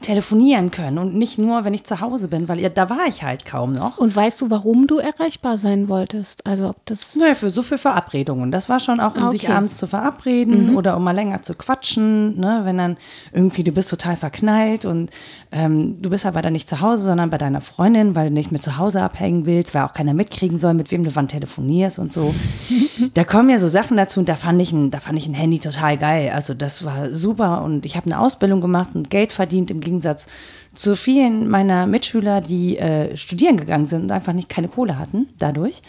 telefonieren 0.00 0.70
können 0.70 0.98
und 0.98 1.14
nicht 1.14 1.38
nur, 1.38 1.64
wenn 1.64 1.74
ich 1.74 1.84
zu 1.84 2.00
Hause 2.00 2.28
bin, 2.28 2.48
weil 2.48 2.58
ja, 2.58 2.68
da 2.68 2.88
war 2.90 3.06
ich 3.08 3.22
halt 3.22 3.44
kaum 3.44 3.72
noch. 3.72 3.98
Und 3.98 4.14
weißt 4.14 4.40
du, 4.40 4.50
warum 4.50 4.86
du 4.86 4.98
erreichbar 4.98 5.58
sein 5.58 5.88
wolltest? 5.88 6.44
Also 6.46 6.70
ob 6.70 6.84
das. 6.86 7.14
Naja, 7.14 7.34
für 7.34 7.50
so 7.50 7.62
für 7.62 7.78
Verabredungen. 7.78 8.50
Das 8.50 8.68
war 8.68 8.80
schon 8.80 9.00
auch, 9.00 9.14
um 9.16 9.22
Okay. 9.24 9.32
sich 9.38 9.50
abends 9.50 9.76
zu 9.76 9.86
verabreden 9.86 10.74
oder 10.76 10.96
um 10.96 11.04
mal 11.04 11.12
länger 11.14 11.42
zu 11.42 11.54
quatschen, 11.54 12.38
ne? 12.40 12.62
Wenn 12.64 12.78
dann 12.78 12.96
irgendwie 13.32 13.62
du 13.62 13.70
bist 13.72 13.90
total 13.90 14.16
verknallt 14.16 14.84
und 14.84 15.10
ähm, 15.52 15.98
du 16.00 16.10
bist 16.10 16.26
aber 16.26 16.42
dann 16.42 16.54
nicht 16.54 16.68
zu 16.68 16.80
Hause, 16.80 17.04
sondern 17.04 17.30
bei 17.30 17.38
deiner 17.38 17.60
Freundin, 17.60 18.14
weil 18.14 18.28
du 18.28 18.34
nicht 18.34 18.50
mehr 18.50 18.60
zu 18.60 18.78
Hause 18.78 19.02
abhängen 19.02 19.46
willst, 19.46 19.74
weil 19.74 19.82
auch 19.82 19.92
keiner 19.92 20.14
mitkriegen 20.14 20.58
soll, 20.58 20.74
mit 20.74 20.90
wem 20.90 21.04
du 21.04 21.14
wann 21.14 21.28
telefonierst 21.28 21.98
und 21.98 22.12
so. 22.12 22.34
da 23.14 23.24
kommen 23.24 23.50
ja 23.50 23.58
so 23.58 23.68
Sachen 23.68 23.96
dazu 23.96 24.20
und 24.20 24.28
da 24.28 24.36
fand 24.36 24.60
ich 24.62 24.72
ein, 24.72 24.90
da 24.90 25.00
fand 25.00 25.18
ich 25.18 25.26
ein 25.26 25.34
Handy 25.34 25.58
total 25.58 25.98
geil. 25.98 26.32
Also 26.34 26.54
das 26.54 26.84
war 26.84 27.14
super 27.14 27.62
und 27.62 27.84
ich 27.86 27.96
habe 27.96 28.06
eine 28.06 28.18
Ausbildung 28.18 28.60
gemacht 28.60 28.90
und 28.94 29.10
Geld 29.10 29.32
verdient 29.32 29.70
im 29.70 29.81
Gegensatz 29.82 30.26
zu 30.74 30.96
vielen 30.96 31.48
meiner 31.48 31.86
Mitschüler, 31.86 32.40
die 32.40 32.78
äh, 32.78 33.14
studieren 33.16 33.58
gegangen 33.58 33.86
sind 33.86 34.04
und 34.04 34.10
einfach 34.10 34.32
nicht 34.32 34.48
keine 34.48 34.68
Kohle 34.68 34.98
hatten. 34.98 35.28
Dadurch 35.38 35.82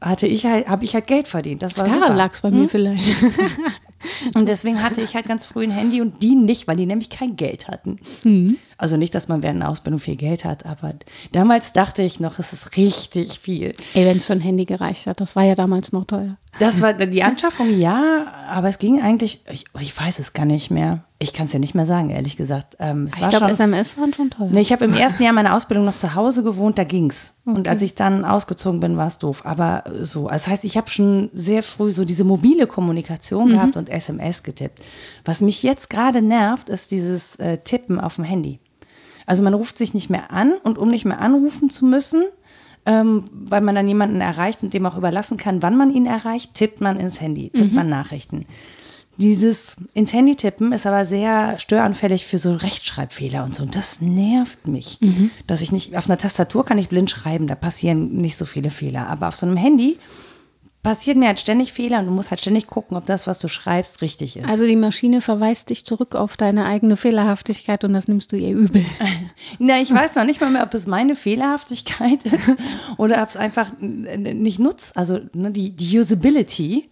hatte 0.00 0.26
ich 0.28 0.46
halt, 0.46 0.68
habe 0.68 0.84
ich 0.84 0.94
halt 0.94 1.08
Geld 1.08 1.26
verdient. 1.26 1.62
Das 1.62 1.76
war 1.76 1.84
Daran 1.84 2.16
lag 2.16 2.32
es 2.32 2.40
bei 2.40 2.50
mir 2.50 2.68
vielleicht. 2.68 3.04
Und 4.34 4.46
deswegen 4.48 4.82
hatte 4.82 5.00
ich 5.00 5.14
halt 5.14 5.26
ganz 5.26 5.44
früh 5.46 5.64
ein 5.64 5.70
Handy 5.70 6.00
und 6.00 6.22
die 6.22 6.34
nicht, 6.34 6.68
weil 6.68 6.76
die 6.76 6.86
nämlich 6.86 7.10
kein 7.10 7.36
Geld 7.36 7.68
hatten. 7.68 7.98
Also 8.76 8.96
nicht, 8.96 9.14
dass 9.14 9.26
man 9.28 9.42
während 9.42 9.60
einer 9.60 9.70
Ausbildung 9.70 9.98
viel 9.98 10.14
Geld 10.16 10.44
hat, 10.44 10.64
aber 10.64 10.94
damals 11.32 11.72
dachte 11.72 12.02
ich 12.02 12.20
noch, 12.20 12.38
es 12.38 12.52
ist 12.52 12.76
richtig 12.76 13.40
viel. 13.40 13.74
Ey, 13.94 14.06
wenn 14.06 14.18
es 14.18 14.26
für 14.26 14.34
ein 14.34 14.40
Handy 14.40 14.66
gereicht 14.66 15.06
hat, 15.08 15.20
das 15.20 15.34
war 15.34 15.42
ja 15.44 15.56
damals 15.56 15.90
noch 15.92 16.04
teuer. 16.04 16.36
Das 16.60 16.80
war 16.80 16.92
die 16.94 17.22
Anschaffung, 17.22 17.78
ja, 17.78 18.26
aber 18.48 18.68
es 18.68 18.78
ging 18.78 19.00
eigentlich, 19.02 19.40
ich, 19.50 19.64
ich 19.80 19.98
weiß 20.00 20.18
es 20.18 20.32
gar 20.32 20.46
nicht 20.46 20.70
mehr. 20.70 21.04
Ich 21.20 21.32
kann 21.32 21.46
es 21.46 21.52
ja 21.52 21.58
nicht 21.58 21.74
mehr 21.74 21.84
sagen, 21.86 22.10
ehrlich 22.10 22.36
gesagt. 22.36 22.76
Ähm, 22.78 23.08
Ich 23.08 23.28
glaube, 23.28 23.50
SMS 23.50 23.98
waren 23.98 24.14
schon 24.14 24.30
teuer. 24.30 24.48
Nee, 24.50 24.60
ich 24.60 24.70
habe 24.72 24.84
im 24.84 24.94
ersten 24.94 25.22
Jahr 25.24 25.32
meiner 25.32 25.56
Ausbildung 25.56 25.84
noch 25.84 25.96
zu 25.96 26.14
Hause 26.14 26.44
gewohnt, 26.44 26.78
da 26.78 26.84
ging's. 26.84 27.32
Und 27.44 27.66
als 27.68 27.82
ich 27.82 27.96
dann 27.96 28.24
ausgezogen 28.24 28.78
bin, 28.78 28.96
war 28.96 29.08
es 29.08 29.18
doof. 29.18 29.42
Aber 29.44 29.82
so, 30.00 30.28
also 30.28 30.44
das 30.44 30.46
heißt, 30.48 30.64
ich 30.64 30.76
habe 30.76 30.88
schon 30.90 31.28
sehr 31.32 31.62
früh 31.64 31.90
so 31.92 32.04
diese 32.04 32.22
mobile 32.24 32.66
Kommunikation 32.68 33.50
gehabt 33.50 33.76
und 33.76 33.87
SMS 33.88 34.42
getippt. 34.42 34.80
Was 35.24 35.40
mich 35.40 35.62
jetzt 35.62 35.90
gerade 35.90 36.22
nervt, 36.22 36.68
ist 36.68 36.90
dieses 36.90 37.36
äh, 37.36 37.58
Tippen 37.58 38.00
auf 38.00 38.16
dem 38.16 38.24
Handy. 38.24 38.60
Also 39.26 39.42
man 39.42 39.54
ruft 39.54 39.76
sich 39.76 39.92
nicht 39.94 40.08
mehr 40.08 40.32
an 40.32 40.54
und 40.62 40.78
um 40.78 40.88
nicht 40.88 41.04
mehr 41.04 41.20
anrufen 41.20 41.68
zu 41.68 41.84
müssen, 41.84 42.24
ähm, 42.86 43.24
weil 43.32 43.60
man 43.60 43.74
dann 43.74 43.86
jemanden 43.86 44.20
erreicht 44.20 44.62
und 44.62 44.72
dem 44.72 44.86
auch 44.86 44.96
überlassen 44.96 45.36
kann, 45.36 45.62
wann 45.62 45.76
man 45.76 45.92
ihn 45.92 46.06
erreicht, 46.06 46.54
tippt 46.54 46.80
man 46.80 46.98
ins 46.98 47.20
Handy, 47.20 47.50
tippt 47.50 47.74
man 47.74 47.88
Nachrichten. 47.88 48.46
Dieses 49.18 49.76
ins 49.94 50.12
Handy 50.12 50.36
tippen 50.36 50.72
ist 50.72 50.86
aber 50.86 51.04
sehr 51.04 51.58
störanfällig 51.58 52.24
für 52.24 52.38
so 52.38 52.54
Rechtschreibfehler 52.54 53.42
und 53.42 53.54
so. 53.54 53.64
Und 53.64 53.74
das 53.74 54.00
nervt 54.00 54.68
mich. 54.68 54.98
Dass 55.48 55.60
ich 55.60 55.72
nicht, 55.72 55.96
auf 55.96 56.08
einer 56.08 56.18
Tastatur 56.18 56.64
kann 56.64 56.78
ich 56.78 56.88
blind 56.88 57.10
schreiben, 57.10 57.48
da 57.48 57.56
passieren 57.56 58.12
nicht 58.12 58.36
so 58.36 58.44
viele 58.44 58.70
Fehler. 58.70 59.08
Aber 59.08 59.26
auf 59.26 59.34
so 59.34 59.44
einem 59.44 59.56
Handy 59.56 59.98
passieren 60.88 61.18
mir 61.18 61.26
halt 61.26 61.38
ständig 61.38 61.74
Fehler 61.74 61.98
und 61.98 62.06
du 62.06 62.12
musst 62.12 62.30
halt 62.30 62.40
ständig 62.40 62.66
gucken, 62.66 62.96
ob 62.96 63.04
das, 63.04 63.26
was 63.26 63.40
du 63.40 63.48
schreibst, 63.48 64.00
richtig 64.00 64.38
ist. 64.38 64.48
Also 64.48 64.64
die 64.64 64.74
Maschine 64.74 65.20
verweist 65.20 65.68
dich 65.68 65.84
zurück 65.84 66.14
auf 66.14 66.38
deine 66.38 66.64
eigene 66.64 66.96
Fehlerhaftigkeit 66.96 67.84
und 67.84 67.92
das 67.92 68.08
nimmst 68.08 68.32
du 68.32 68.36
ihr 68.36 68.56
übel. 68.56 68.82
Na, 69.58 69.78
ich 69.82 69.92
weiß 69.92 70.14
noch 70.14 70.24
nicht 70.24 70.40
mal 70.40 70.48
mehr, 70.48 70.62
ob 70.62 70.72
es 70.72 70.86
meine 70.86 71.14
Fehlerhaftigkeit 71.14 72.24
ist 72.24 72.54
oder 72.96 73.22
ob 73.22 73.28
es 73.28 73.36
einfach 73.36 73.66
nicht 73.78 74.60
nutzt. 74.60 74.96
Also 74.96 75.20
ne, 75.34 75.50
die, 75.50 75.76
die 75.76 75.98
Usability 75.98 76.88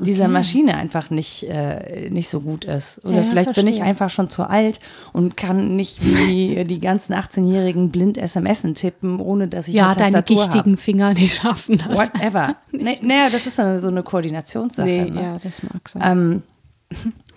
dieser 0.00 0.28
Maschine 0.28 0.76
einfach 0.76 1.10
nicht, 1.10 1.44
äh, 1.44 2.10
nicht 2.10 2.28
so 2.28 2.40
gut 2.40 2.64
ist. 2.64 3.04
Oder 3.04 3.18
Ja, 3.18 3.22
vielleicht 3.22 3.54
bin 3.54 3.66
ich 3.66 3.76
verstehe. 3.76 3.84
einfach 3.84 4.10
schon 4.10 4.30
zu 4.30 4.44
alt 4.48 4.78
und 5.12 5.36
kann 5.36 5.74
nicht 5.76 6.04
wie 6.04 6.64
die 6.68 6.80
ganzen 6.80 7.14
18-Jährigen 7.14 7.90
blind 7.90 8.18
SMSen 8.18 8.74
tippen, 8.74 9.20
ohne 9.20 9.48
dass 9.48 9.68
ich 9.68 9.74
Ja, 9.74 9.86
eine 9.90 9.96
deine 9.96 10.12
Tastatur 10.24 10.36
gichtigen 10.48 10.76
Finger, 10.76 11.14
die 11.14 11.28
schaffen 11.28 11.78
das. 11.78 11.88
hab. 11.88 11.96
Whatever. 12.14 12.56
nee, 12.72 12.98
naja, 13.28 13.38
das 13.38 13.46
ist 13.46 13.56
so 13.56 13.62
eine, 13.62 13.80
so 13.80 13.88
eine 13.88 14.02
Koordinationssache. 14.02 14.86
Nee, 14.86 15.10
ne? 15.10 15.22
ja, 15.22 15.38
das 15.42 15.62
mag 15.62 15.88
sein. 15.88 16.02
Ähm, 16.04 16.42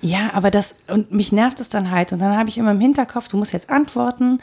ja, 0.01 0.31
aber 0.33 0.51
das, 0.51 0.75
und 0.87 1.11
mich 1.11 1.31
nervt 1.31 1.59
es 1.59 1.69
dann 1.69 1.91
halt. 1.91 2.13
Und 2.13 2.19
dann 2.19 2.37
habe 2.37 2.49
ich 2.49 2.57
immer 2.57 2.71
im 2.71 2.79
Hinterkopf, 2.79 3.27
du 3.27 3.37
musst 3.37 3.53
jetzt 3.53 3.69
antworten, 3.69 4.39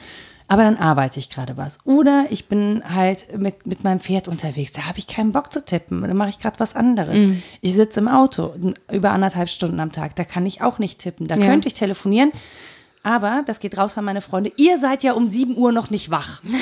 aber 0.47 0.63
dann 0.63 0.77
arbeite 0.77 1.19
ich 1.19 1.31
gerade 1.31 1.57
was. 1.57 1.79
Oder 1.85 2.27
ich 2.31 2.49
bin 2.49 2.83
halt 2.89 3.39
mit, 3.39 3.67
mit 3.67 3.85
meinem 3.85 4.01
Pferd 4.01 4.29
unterwegs, 4.29 4.73
da 4.73 4.87
habe 4.87 4.99
ich 4.99 5.07
keinen 5.07 5.33
Bock 5.33 5.53
zu 5.53 5.63
tippen, 5.65 6.03
dann 6.03 6.17
mache 6.17 6.31
ich 6.31 6.39
gerade 6.39 6.61
was 6.61 6.75
anderes. 6.77 7.35
Ich 7.61 7.75
sitze 7.75 8.01
im 8.01 8.09
Auto 8.09 8.55
über 8.91 9.11
anderthalb 9.11 9.49
Stunden 9.49 9.81
am 9.81 9.93
Tag, 9.93 10.15
da 10.17 10.25
kann 10.25 10.47
ich 10.47 10.63
auch 10.63 10.79
nicht 10.79 11.01
tippen. 11.01 11.27
Da 11.27 11.37
Ja. 11.37 11.47
könnte 11.47 11.69
ich 11.69 11.75
telefonieren. 11.75 12.33
Aber, 13.09 13.43
das 13.47 13.59
geht 13.59 13.79
raus 13.79 13.97
an 13.97 14.05
meine 14.05 14.21
Freunde, 14.21 14.53
ihr 14.57 14.77
seid 14.77 15.03
ja 15.03 15.15
um 15.15 15.29
7 15.31 15.57
Uhr 15.57 15.73
noch 15.73 15.89
nicht 15.89 16.11
wach. 16.11 16.43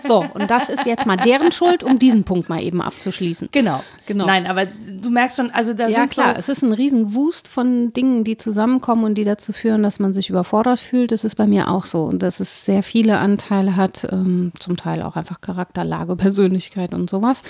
So, 0.00 0.22
und 0.34 0.50
das 0.50 0.68
ist 0.68 0.84
jetzt 0.84 1.06
mal 1.06 1.16
deren 1.16 1.50
Schuld, 1.50 1.82
um 1.82 1.98
diesen 1.98 2.24
Punkt 2.24 2.50
mal 2.50 2.62
eben 2.62 2.82
abzuschließen. 2.82 3.48
Genau. 3.52 3.82
Genau. 4.04 4.26
Nein, 4.26 4.46
aber 4.46 4.66
du 4.66 5.08
merkst 5.08 5.38
schon, 5.38 5.50
also 5.50 5.72
da 5.72 5.88
Ja, 5.88 6.00
sind 6.00 6.10
klar, 6.10 6.34
so, 6.34 6.40
es 6.40 6.48
ist 6.50 6.62
ein 6.62 6.74
riesen 6.74 7.14
Wust 7.14 7.48
von 7.48 7.90
Dingen, 7.94 8.22
die 8.22 8.36
zusammenkommen 8.36 9.04
und 9.04 9.14
die 9.14 9.24
dazu 9.24 9.54
führen, 9.54 9.82
dass 9.82 10.00
man 10.00 10.12
sich 10.12 10.28
überfordert 10.28 10.78
fühlt. 10.78 11.10
Das 11.10 11.24
ist 11.24 11.36
bei 11.36 11.46
mir 11.46 11.70
auch 11.70 11.86
so. 11.86 12.02
Und 12.04 12.22
dass 12.22 12.40
es 12.40 12.66
sehr 12.66 12.82
viele 12.82 13.16
Anteile 13.16 13.76
hat, 13.76 14.06
ähm, 14.12 14.52
zum 14.58 14.76
Teil 14.76 15.00
auch 15.00 15.16
einfach 15.16 15.40
Charakterlage, 15.40 16.16
Persönlichkeit 16.16 16.92
und 16.92 17.08
sowas. 17.08 17.42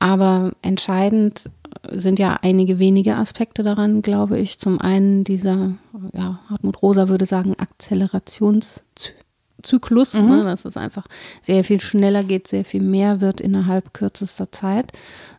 Aber 0.00 0.50
entscheidend 0.62 1.48
sind 1.90 2.18
ja 2.18 2.38
einige 2.42 2.78
wenige 2.78 3.16
Aspekte 3.16 3.62
daran, 3.62 4.02
glaube 4.02 4.38
ich. 4.38 4.58
Zum 4.58 4.80
einen 4.80 5.24
dieser, 5.24 5.72
ja, 6.12 6.40
Hartmut 6.48 6.82
Rosa 6.82 7.08
würde 7.08 7.26
sagen, 7.26 7.54
Akzelerationszyklus, 7.58 10.14
ne, 10.14 10.44
dass 10.44 10.64
es 10.64 10.76
einfach 10.76 11.06
sehr 11.40 11.64
viel 11.64 11.80
schneller 11.80 12.22
geht, 12.22 12.48
sehr 12.48 12.64
viel 12.64 12.82
mehr 12.82 13.20
wird 13.20 13.40
innerhalb 13.40 13.94
kürzester 13.94 14.52
Zeit. 14.52 14.92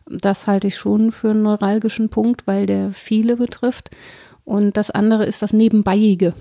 Das 0.06 0.46
halte 0.46 0.68
ich 0.68 0.76
schon 0.76 1.12
für 1.12 1.30
einen 1.30 1.42
neuralgischen 1.42 2.08
Punkt, 2.08 2.46
weil 2.46 2.66
der 2.66 2.92
viele 2.92 3.36
betrifft. 3.36 3.90
Und 4.44 4.76
das 4.76 4.90
andere 4.90 5.26
ist 5.26 5.42
das 5.42 5.52
Nebenbeiige. 5.52 6.34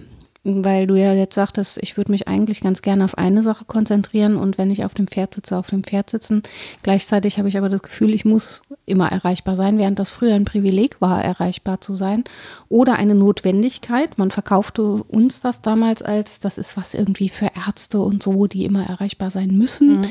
Weil 0.44 0.88
du 0.88 0.96
ja 0.96 1.14
jetzt 1.14 1.36
sagtest, 1.36 1.78
ich 1.82 1.98
würde 1.98 2.12
mich 2.12 2.28
eigentlich 2.28 2.62
ganz 2.62 2.82
gerne 2.82 3.06
auf 3.06 3.16
eine 3.16 3.44
Sache 3.44 3.66
konzentrieren 3.66 4.38
und 4.38 4.58
wenn 4.58 4.72
ich 4.72 4.84
auf 4.84 4.96
dem 4.96 5.06
Pferd 5.06 5.36
sitze, 5.36 5.56
auf 5.56 5.70
dem 5.70 5.84
Pferd 5.84 6.10
sitzen. 6.10 6.42
Gleichzeitig 6.82 7.38
habe 7.38 7.48
ich 7.48 7.60
aber 7.60 7.70
das 7.70 7.84
Gefühl, 7.84 8.12
ich 8.12 8.26
muss 8.26 8.64
immer 8.88 9.12
erreichbar 9.12 9.56
sein, 9.56 9.78
während 9.78 10.00
das 10.00 10.10
früher 10.10 10.34
ein 10.34 10.46
Privileg 10.46 11.00
war, 11.00 11.24
erreichbar 11.24 11.80
zu 11.80 11.94
sein 11.94 12.24
oder 12.70 12.96
eine 12.96 13.14
Notwendigkeit. 13.14 14.18
Man 14.18 14.32
verkaufte 14.32 14.82
uns 14.82 15.42
das 15.42 15.62
damals 15.62 16.02
als, 16.02 16.40
das 16.40 16.58
ist 16.58 16.76
was 16.76 16.96
irgendwie 16.96 17.30
für 17.30 17.50
Ärzte 17.68 18.00
und 18.00 18.24
so, 18.24 18.48
die 18.48 18.66
immer 18.66 18.84
erreichbar 18.84 19.30
sein 19.30 19.56
müssen. 19.56 20.08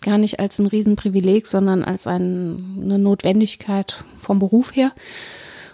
Gar 0.00 0.18
nicht 0.18 0.38
als 0.38 0.60
ein 0.60 0.66
Riesenprivileg, 0.66 1.48
sondern 1.48 1.82
als 1.82 2.06
ein, 2.06 2.78
eine 2.80 2.98
Notwendigkeit 3.00 4.04
vom 4.16 4.38
Beruf 4.38 4.76
her. 4.76 4.92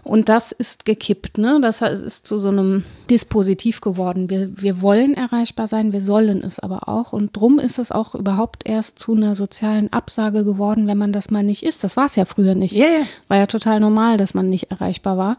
Und 0.09 0.31
das 0.31 0.53
ist 0.53 0.87
gekippt, 0.87 1.37
ne? 1.37 1.59
Das 1.61 1.83
ist 1.83 2.27
zu 2.27 2.39
so 2.39 2.49
einem 2.49 2.83
Dispositiv 3.11 3.83
geworden. 3.83 4.31
Wir, 4.31 4.51
wir 4.57 4.81
wollen 4.81 5.13
erreichbar 5.13 5.67
sein, 5.67 5.93
wir 5.93 6.01
sollen 6.01 6.43
es 6.43 6.59
aber 6.59 6.89
auch. 6.89 7.13
Und 7.13 7.37
drum 7.37 7.59
ist 7.59 7.79
es 7.79 7.93
auch 7.93 8.15
überhaupt 8.15 8.67
erst 8.67 8.99
zu 8.99 9.15
einer 9.15 9.37
sozialen 9.37 9.93
Absage 9.93 10.45
geworden, 10.45 10.87
wenn 10.87 10.97
man 10.97 11.13
das 11.13 11.31
mal 11.31 11.43
nicht 11.43 11.63
ist. 11.63 11.85
Das 11.85 11.99
war 11.99 12.07
es 12.07 12.17
ja 12.17 12.25
früher 12.25 12.55
nicht. 12.55 12.73
Ja. 12.73 12.87
War 13.29 13.37
ja 13.37 13.47
total 13.47 13.81
normal, 13.81 14.17
dass 14.17 14.33
man 14.33 14.49
nicht 14.49 14.71
erreichbar 14.71 15.19
war, 15.19 15.37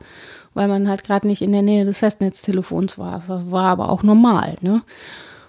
weil 0.53 0.67
man 0.67 0.87
halt 0.87 1.03
gerade 1.03 1.25
nicht 1.25 1.41
in 1.41 1.51
der 1.51 1.63
Nähe 1.63 1.83
des 1.83 1.97
Festnetztelefons 1.97 2.99
war. 2.99 3.23
Das 3.27 3.49
war 3.49 3.69
aber 3.69 3.89
auch 3.89 4.03
normal, 4.03 4.55
ne? 4.61 4.83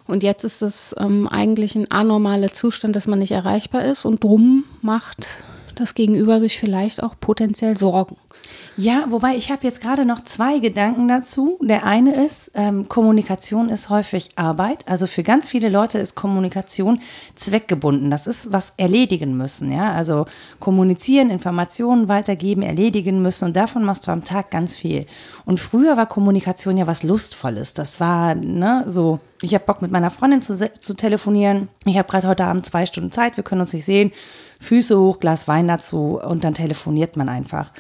Und 0.07 0.23
jetzt 0.23 0.45
ist 0.45 0.63
es 0.63 0.97
ähm, 0.99 1.29
eigentlich 1.29 1.77
ein 1.77 1.91
anormaler 1.91 2.55
Zustand, 2.55 2.97
dass 2.97 3.07
man 3.07 3.19
nicht 3.19 3.33
erreichbar 3.33 3.85
ist 3.85 4.07
und 4.07 4.25
drum 4.25 4.65
macht 4.81 5.45
das 5.75 5.93
Gegenüber 5.93 6.41
sich 6.41 6.59
vielleicht 6.59 7.03
auch 7.03 7.17
potenziell 7.21 7.77
Sorgen. 7.77 8.17
Ja, 8.77 9.05
wobei 9.11 9.37
ich 9.37 9.51
habe 9.51 9.65
jetzt 9.65 9.83
gerade 9.83 10.07
noch 10.07 10.25
zwei 10.25 10.59
Gedanken 10.59 11.07
dazu. 11.07 11.59
Der 11.61 11.85
eine 11.85 12.25
ist, 12.25 12.51
ähm, 12.55 12.89
Kommunikation 12.89 13.69
ist 13.69 13.91
häufig 13.91 14.31
Arbeit. 14.37 14.89
Also 14.89 15.07
für 15.07 15.23
ganz 15.23 15.51
viele 15.51 15.69
Leute 15.69 15.99
ist 15.99 16.15
Kommunikation 16.15 17.03
zweckgebunden. 17.35 18.11
Das 18.11 18.27
ist 18.27 18.53
was 18.55 18.73
erledigen 18.79 19.37
müssen. 19.37 19.71
Ja, 19.71 19.93
also 19.93 20.25
kommunizieren, 20.61 21.29
Informationen 21.29 22.09
weitergeben, 22.09 22.63
erledigen 22.63 23.21
müssen. 23.21 23.47
Und 23.47 23.57
davon 23.57 23.85
machst 23.85 24.07
du 24.07 24.13
am 24.13 24.25
Tag 24.25 24.51
ganz 24.51 24.79
viel. 24.79 25.05
Und 25.45 25.61
früher 25.61 25.99
war 25.99 26.07
Kommunikation 26.07 26.79
ja 26.79 26.87
was 26.87 27.03
Lustvolles. 27.03 27.75
Das 27.75 28.01
war 28.01 28.35
ne, 28.35 28.85
so. 28.87 29.21
Ich 29.43 29.55
habe 29.55 29.65
Bock 29.65 29.83
mit 29.83 29.91
meiner 29.91 30.11
Freundin 30.11 30.41
zu, 30.41 30.57
zu 30.57 30.95
telefonieren. 30.95 31.69
Ich 31.85 31.99
habe 31.99 32.09
gerade 32.09 32.29
heute 32.29 32.45
Abend 32.45 32.65
zwei 32.65 32.87
Stunden 32.87 33.13
Zeit. 33.13 33.37
Wir 33.37 33.45
können 33.45 33.61
uns 33.61 33.75
nicht 33.75 33.85
sehen. 33.85 34.13
Füße 34.61 34.99
hoch, 34.99 35.21
Glas 35.21 35.49
Wein 35.49 35.69
dazu 35.69 36.21
und 36.23 36.45
dann 36.45 36.55
telefoniert 36.55 37.17
man 37.17 37.29
einfach. 37.29 37.73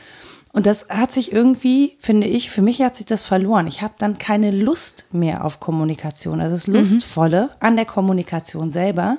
Und 0.52 0.66
das 0.66 0.88
hat 0.88 1.12
sich 1.12 1.30
irgendwie, 1.32 1.96
finde 2.00 2.26
ich, 2.26 2.50
für 2.50 2.62
mich 2.62 2.82
hat 2.82 2.96
sich 2.96 3.06
das 3.06 3.22
verloren. 3.22 3.66
Ich 3.68 3.82
habe 3.82 3.94
dann 3.98 4.18
keine 4.18 4.50
Lust 4.50 5.06
mehr 5.12 5.44
auf 5.44 5.60
Kommunikation. 5.60 6.40
Also 6.40 6.56
das 6.56 6.66
Lustvolle 6.66 7.50
an 7.60 7.76
der 7.76 7.84
Kommunikation 7.84 8.72
selber 8.72 9.18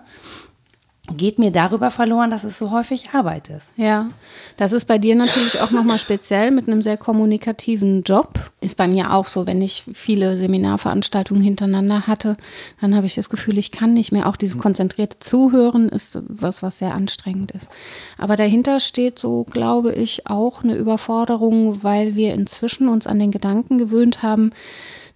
geht 1.12 1.40
mir 1.40 1.52
darüber 1.52 1.92
verloren, 1.92 2.32
dass 2.32 2.44
es 2.44 2.58
so 2.58 2.72
häufig 2.72 3.10
Arbeit 3.14 3.50
ist. 3.50 3.72
Ja, 3.78 4.10
das 4.58 4.72
ist 4.72 4.86
bei 4.86 4.98
dir 4.98 5.16
natürlich 5.16 5.60
auch 5.62 5.72
nochmal 5.72 5.98
speziell 5.98 6.52
mit 6.52 6.68
einem 6.68 6.82
sehr 6.82 6.98
kommunikativen 6.98 8.04
Job. 8.04 8.40
Ist 8.60 8.78
bei 8.78 8.88
mir 8.88 9.14
auch 9.14 9.28
so, 9.28 9.48
wenn 9.48 9.62
ich 9.62 9.84
viele 9.94 10.38
Seminarveranstaltungen 10.38 11.44
hintereinander 11.44 12.08
hatte, 12.08 12.38
dann 12.80 12.96
habe 12.96 13.06
ich 13.06 13.16
das 13.16 13.30
Gefühl, 13.30 13.58
ich 13.58 13.72
kann 13.72 13.94
nicht 13.94 14.12
mehr. 14.12 14.28
Auch 14.28 14.36
dieses 14.36 14.58
konzentrierte 14.58 15.20
Zuhören 15.20 15.90
ist 15.90 16.18
was, 16.28 16.64
was 16.64 16.80
sehr 16.80 16.94
anstrengend 16.94 17.52
ist. 17.52 17.70
Aber 18.18 18.36
dahinter 18.36 18.80
steht 18.80 19.20
so, 19.20 19.44
glaube 19.44 19.94
ich, 19.94 20.28
auch 20.28 20.64
eine 20.64 20.76
Überforderung, 20.76 21.84
weil 21.84 22.16
wir 22.16 22.34
inzwischen 22.34 22.88
uns 22.88 23.08
an 23.08 23.20
den 23.20 23.32
Gedanken 23.32 23.78
gewöhnt 23.78 24.22
haben, 24.24 24.52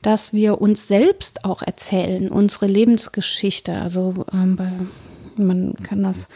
dass 0.06 0.34
wir 0.34 0.62
uns 0.62 0.88
selbst 0.88 1.46
auch 1.46 1.64
erzählen, 1.64 2.30
unsere 2.30 2.68
Lebensgeschichte. 2.68 3.74
Also 3.74 4.26
ähm, 4.32 4.56
bei 4.56 4.70
man 5.38 5.76
kann 5.84 6.04
das 6.04 6.28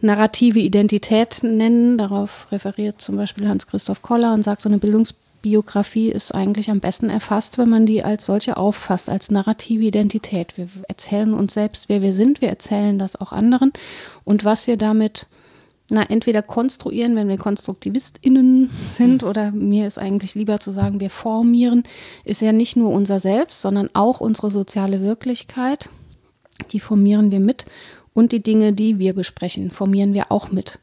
narrative 0.00 0.58
Identität 0.58 1.42
nennen. 1.42 1.98
Darauf 1.98 2.46
referiert 2.52 3.00
zum 3.00 3.16
Beispiel 3.16 3.48
Hans-Christoph 3.48 4.02
Koller 4.02 4.34
und 4.34 4.42
sagt, 4.42 4.60
so 4.60 4.68
eine 4.68 4.78
Bildungsbiografie 4.78 6.10
ist 6.10 6.34
eigentlich 6.34 6.70
am 6.70 6.80
besten 6.80 7.10
erfasst, 7.10 7.58
wenn 7.58 7.68
man 7.68 7.86
die 7.86 8.04
als 8.04 8.26
solche 8.26 8.56
auffasst, 8.56 9.08
als 9.08 9.30
narrative 9.30 9.84
Identität. 9.84 10.56
Wir 10.56 10.68
erzählen 10.88 11.34
uns 11.34 11.54
selbst, 11.54 11.88
wer 11.88 12.02
wir 12.02 12.12
sind, 12.12 12.40
wir 12.40 12.48
erzählen 12.48 12.98
das 12.98 13.20
auch 13.20 13.32
anderen 13.32 13.72
und 14.24 14.44
was 14.44 14.66
wir 14.66 14.76
damit 14.76 15.26
na, 15.90 16.02
entweder 16.02 16.40
konstruieren, 16.40 17.14
wenn 17.14 17.28
wir 17.28 17.36
KonstruktivistInnen 17.36 18.70
sind, 18.90 19.22
oder 19.22 19.50
mir 19.50 19.86
ist 19.86 19.98
eigentlich 19.98 20.34
lieber 20.34 20.58
zu 20.58 20.70
sagen, 20.70 21.00
wir 21.00 21.10
formieren, 21.10 21.82
ist 22.24 22.40
ja 22.40 22.52
nicht 22.52 22.76
nur 22.76 22.90
unser 22.90 23.20
Selbst, 23.20 23.60
sondern 23.60 23.90
auch 23.92 24.20
unsere 24.20 24.50
soziale 24.50 25.02
Wirklichkeit. 25.02 25.90
Die 26.70 26.80
formieren 26.80 27.30
wir 27.30 27.40
mit 27.40 27.66
und 28.14 28.32
die 28.32 28.42
Dinge, 28.42 28.72
die 28.72 28.98
wir 28.98 29.12
besprechen, 29.12 29.70
formieren 29.70 30.14
wir 30.14 30.32
auch 30.32 30.50
mit. 30.50 30.78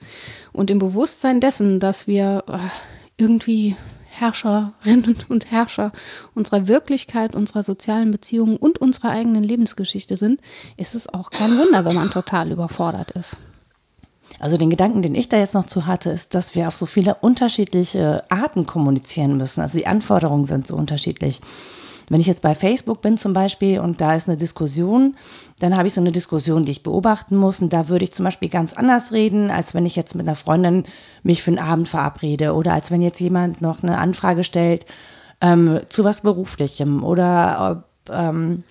Und 0.54 0.70
im 0.70 0.80
Bewusstsein 0.80 1.40
dessen, 1.40 1.80
dass 1.80 2.06
wir 2.06 2.44
äh, 2.48 2.58
irgendwie 3.18 3.76
Herrscherinnen 4.10 5.16
und 5.30 5.50
Herrscher 5.50 5.92
unserer 6.36 6.68
Wirklichkeit, 6.68 7.34
unserer 7.34 7.64
sozialen 7.64 8.12
Beziehungen 8.12 8.58
und 8.58 8.80
unserer 8.80 9.10
eigenen 9.10 9.44
Lebensgeschichte 9.44 10.18
sind, 10.18 10.42
ist 10.78 10.94
es 10.94 11.08
auch 11.08 11.32
kein 11.32 11.58
Wunder, 11.58 11.86
wenn 11.86 11.96
man 11.96 12.12
total 12.12 12.52
überfordert 12.52 13.12
ist. 13.12 13.38
Also 14.40 14.58
den 14.58 14.70
Gedanken, 14.70 15.02
den 15.02 15.16
ich 15.16 15.30
da 15.30 15.38
jetzt 15.38 15.54
noch 15.54 15.66
zu 15.66 15.86
hatte, 15.86 16.10
ist, 16.10 16.36
dass 16.36 16.56
wir 16.56 16.68
auf 16.68 16.76
so 16.76 16.86
viele 16.86 17.16
unterschiedliche 17.16 18.24
Arten 18.30 18.66
kommunizieren 18.66 19.38
müssen. 19.38 19.62
Also 19.62 19.78
die 19.78 19.88
Anforderungen 19.88 20.46
sind 20.46 20.68
so 20.68 20.76
unterschiedlich. 20.76 21.42
Wenn 22.12 22.20
ich 22.20 22.27
jetzt 22.27 22.41
bei 22.41 22.56
Facebook 22.56 23.01
bin 23.01 23.15
zum 23.15 23.32
Beispiel 23.32 23.80
und 23.80 24.01
da 24.01 24.15
ist 24.15 24.27
eine 24.27 24.38
Diskussion, 24.38 25.15
dann 25.60 25.77
habe 25.77 25.88
ich 25.88 25.94
so 25.94 26.01
eine 26.01 26.12
Diskussion, 26.12 26.65
die 26.65 26.74
ich 26.74 26.84
beobachten 26.84 27.38
muss. 27.38 27.62
Und 27.62 27.72
da 27.72 27.88
würde 27.88 28.03
ich 28.03 28.12
zum 28.12 28.25
Beispiel 28.25 28.50
ganz 28.50 28.74
anders 28.74 29.13
reden, 29.13 29.50
als 29.50 29.74
wenn 29.74 29.86
ich 29.86 29.96
jetzt 29.96 30.13
mit 30.15 30.27
einer 30.27 30.36
Freundin 30.36 30.84
mich 31.24 31.41
für 31.41 31.51
einen 31.51 31.60
Abend 31.60 31.88
verabrede 31.88 32.53
oder 32.53 32.74
als 32.74 32.91
wenn 32.91 33.01
jetzt 33.01 33.22
jemand 33.22 33.62
noch 33.62 33.82
eine 33.82 33.98
Anfrage 33.98 34.44
stellt 34.44 34.86
ähm, 35.39 35.80
zu 35.88 36.03
was 36.03 36.20
Beruflichem 36.20 37.01
oder 37.01 37.77
ob 37.77 38.13
ähm, 38.13 38.65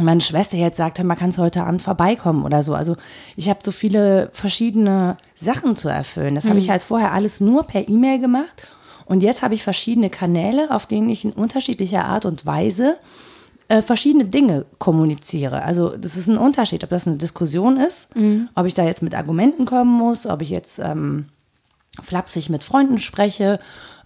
meine 0.00 0.20
Schwester 0.20 0.56
jetzt 0.56 0.76
sagt, 0.76 1.02
man 1.02 1.16
kann 1.16 1.30
es 1.30 1.38
heute 1.38 1.64
Abend 1.64 1.82
vorbeikommen 1.82 2.44
oder 2.44 2.62
so. 2.62 2.76
Also 2.76 2.94
ich 3.34 3.48
habe 3.48 3.58
so 3.64 3.72
viele 3.72 4.30
verschiedene 4.32 5.16
Sachen 5.34 5.74
zu 5.74 5.88
erfüllen. 5.88 6.36
Das 6.36 6.44
mhm. 6.44 6.50
habe 6.50 6.60
ich 6.60 6.70
halt 6.70 6.82
vorher 6.82 7.10
alles 7.10 7.40
nur 7.40 7.64
per 7.64 7.88
E-Mail 7.88 8.20
gemacht 8.20 8.68
und 9.06 9.22
jetzt 9.22 9.42
habe 9.42 9.54
ich 9.54 9.62
verschiedene 9.62 10.10
Kanäle, 10.10 10.70
auf 10.70 10.86
denen 10.86 11.08
ich 11.08 11.24
in 11.24 11.32
unterschiedlicher 11.32 12.04
Art 12.04 12.24
und 12.26 12.44
Weise 12.44 12.96
äh, 13.68 13.82
verschiedene 13.82 14.26
Dinge 14.26 14.66
kommuniziere. 14.78 15.62
Also 15.62 15.96
das 15.96 16.16
ist 16.16 16.28
ein 16.28 16.38
Unterschied, 16.38 16.84
ob 16.84 16.90
das 16.90 17.06
eine 17.06 17.16
Diskussion 17.16 17.78
ist, 17.78 18.14
mhm. 18.14 18.48
ob 18.54 18.66
ich 18.66 18.74
da 18.74 18.84
jetzt 18.84 19.02
mit 19.02 19.14
Argumenten 19.14 19.64
kommen 19.64 19.92
muss, 19.92 20.26
ob 20.26 20.42
ich 20.42 20.50
jetzt 20.50 20.78
ähm, 20.78 21.26
flapsig 22.02 22.50
mit 22.50 22.62
Freunden 22.62 22.98
spreche, 22.98 23.58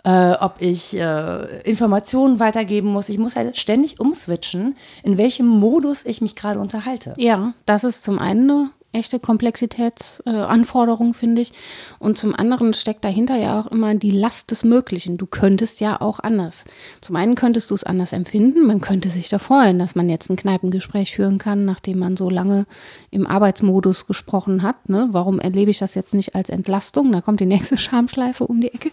äh, 0.04 0.33
ob 0.33 0.57
ich 0.61 0.97
äh, 0.97 1.61
Informationen 1.62 2.38
weitergeben 2.38 2.88
muss. 2.88 3.09
Ich 3.09 3.19
muss 3.19 3.37
halt 3.37 3.59
ständig 3.59 4.00
umswitchen, 4.00 4.76
in 5.02 5.19
welchem 5.19 5.47
Modus 5.47 6.04
ich 6.04 6.21
mich 6.21 6.37
gerade 6.37 6.61
unterhalte. 6.61 7.14
Ja, 7.19 7.52
das 7.66 7.85
ist 7.85 8.02
zum 8.02 8.19
einen 8.19 8.50
eine 8.50 8.71
echte 8.92 9.20
Komplexitätsanforderung, 9.20 11.11
äh, 11.12 11.14
finde 11.14 11.42
ich. 11.42 11.52
Und 11.99 12.18
zum 12.18 12.35
anderen 12.35 12.75
steckt 12.75 13.04
dahinter 13.04 13.37
ja 13.37 13.61
auch 13.61 13.66
immer 13.68 13.94
die 13.94 14.11
Last 14.11 14.50
des 14.50 14.64
Möglichen. 14.64 15.16
Du 15.16 15.26
könntest 15.26 15.80
ja 15.80 16.00
auch 16.00 16.18
anders. 16.18 16.64
Zum 17.00 17.16
einen 17.16 17.37
könntest 17.37 17.70
du 17.70 17.74
es 17.74 17.85
anders 17.85 18.12
empfinden. 18.12 18.66
Man 18.66 18.81
könnte 18.81 19.11
sich 19.11 19.29
da 19.29 19.38
freuen, 19.38 19.79
dass 19.79 19.94
man 19.94 20.09
jetzt 20.09 20.29
ein 20.29 20.37
Kneipengespräch 20.37 21.14
führen 21.14 21.38
kann, 21.38 21.64
nachdem 21.64 22.00
man 22.00 22.16
so 22.16 22.31
lange 22.31 22.66
im 23.11 23.26
Arbeitsmodus 23.26 24.07
gesprochen 24.07 24.62
hat. 24.62 24.88
Ne? 24.88 25.09
Warum 25.12 25.38
erlebe 25.38 25.70
ich 25.70 25.79
das 25.79 25.94
jetzt 25.94 26.14
nicht 26.14 26.35
als 26.35 26.50
Entlastung? 26.50 27.12
Da 27.12 27.20
kommt 27.20 27.40
die 27.40 27.46
nächste 27.46 27.76
Schamschleife 27.79 28.46
um 28.46 28.61
die 28.61 28.74
Ecke. 28.74 28.90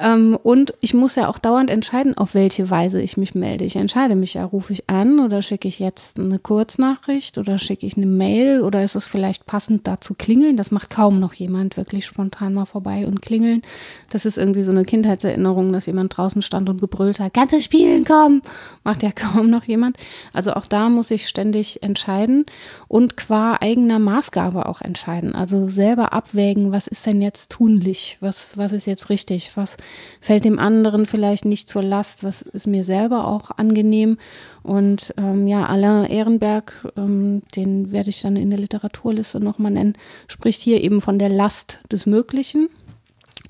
Ähm, 0.00 0.38
und 0.40 0.74
ich 0.80 0.94
muss 0.94 1.16
ja 1.16 1.28
auch 1.28 1.38
dauernd 1.38 1.70
entscheiden, 1.70 2.16
auf 2.16 2.34
welche 2.34 2.70
Weise 2.70 3.02
ich 3.02 3.16
mich 3.16 3.34
melde. 3.34 3.64
Ich 3.64 3.74
entscheide 3.74 4.14
mich 4.14 4.34
ja, 4.34 4.44
rufe 4.44 4.72
ich 4.72 4.88
an 4.88 5.18
oder 5.18 5.42
schicke 5.42 5.66
ich 5.66 5.80
jetzt 5.80 6.20
eine 6.20 6.38
Kurznachricht 6.38 7.36
oder 7.36 7.58
schicke 7.58 7.84
ich 7.84 7.96
eine 7.96 8.06
Mail 8.06 8.62
oder 8.62 8.84
ist 8.84 8.94
es 8.94 9.06
vielleicht 9.06 9.46
passend 9.46 9.88
dazu 9.88 10.14
klingeln? 10.14 10.56
Das 10.56 10.70
macht 10.70 10.90
kaum 10.90 11.18
noch 11.18 11.34
jemand 11.34 11.76
wirklich 11.76 12.06
spontan 12.06 12.54
mal 12.54 12.64
vorbei 12.64 13.06
und 13.08 13.22
klingeln. 13.22 13.62
Das 14.08 14.24
ist 14.24 14.38
irgendwie 14.38 14.62
so 14.62 14.70
eine 14.70 14.84
Kindheitserinnerung, 14.84 15.72
dass 15.72 15.86
jemand 15.86 16.16
draußen 16.16 16.42
stand 16.42 16.68
und 16.68 16.80
gebrüllt 16.80 17.18
hat, 17.18 17.34
kannst 17.34 17.54
du 17.54 17.60
spielen 17.60 18.04
kommen? 18.04 18.42
Macht 18.84 19.02
ja 19.02 19.10
kaum 19.14 19.50
noch 19.50 19.64
jemand. 19.64 19.96
Also 20.32 20.52
auch 20.52 20.66
da 20.66 20.90
muss 20.90 21.10
ich 21.10 21.28
ständig 21.28 21.82
entscheiden 21.82 22.46
und 22.86 23.16
qua 23.16 23.56
eigener 23.60 23.98
Maßgabe 23.98 24.66
auch 24.66 24.80
entscheiden. 24.80 25.34
Also 25.34 25.68
selber 25.68 26.12
abwägen, 26.12 26.70
was 26.70 26.86
ist 26.86 27.04
denn 27.04 27.20
jetzt 27.20 27.50
tunlich? 27.50 28.16
Was, 28.20 28.56
was 28.56 28.70
ist 28.70 28.86
jetzt 28.86 29.10
richtig? 29.10 29.50
Was 29.56 29.76
fällt 30.20 30.44
dem 30.44 30.58
anderen 30.58 31.06
vielleicht 31.06 31.44
nicht 31.44 31.68
zur 31.68 31.82
Last, 31.82 32.24
was 32.24 32.42
ist 32.42 32.66
mir 32.66 32.84
selber 32.84 33.26
auch 33.26 33.50
angenehm. 33.52 34.18
Und 34.62 35.14
ähm, 35.16 35.46
ja, 35.46 35.66
Alain 35.66 36.04
Ehrenberg, 36.04 36.92
ähm, 36.96 37.42
den 37.56 37.92
werde 37.92 38.10
ich 38.10 38.22
dann 38.22 38.36
in 38.36 38.50
der 38.50 38.58
Literaturliste 38.58 39.40
nochmal 39.40 39.72
nennen, 39.72 39.94
spricht 40.26 40.60
hier 40.60 40.82
eben 40.82 41.00
von 41.00 41.18
der 41.18 41.28
Last 41.28 41.78
des 41.90 42.06
Möglichen. 42.06 42.68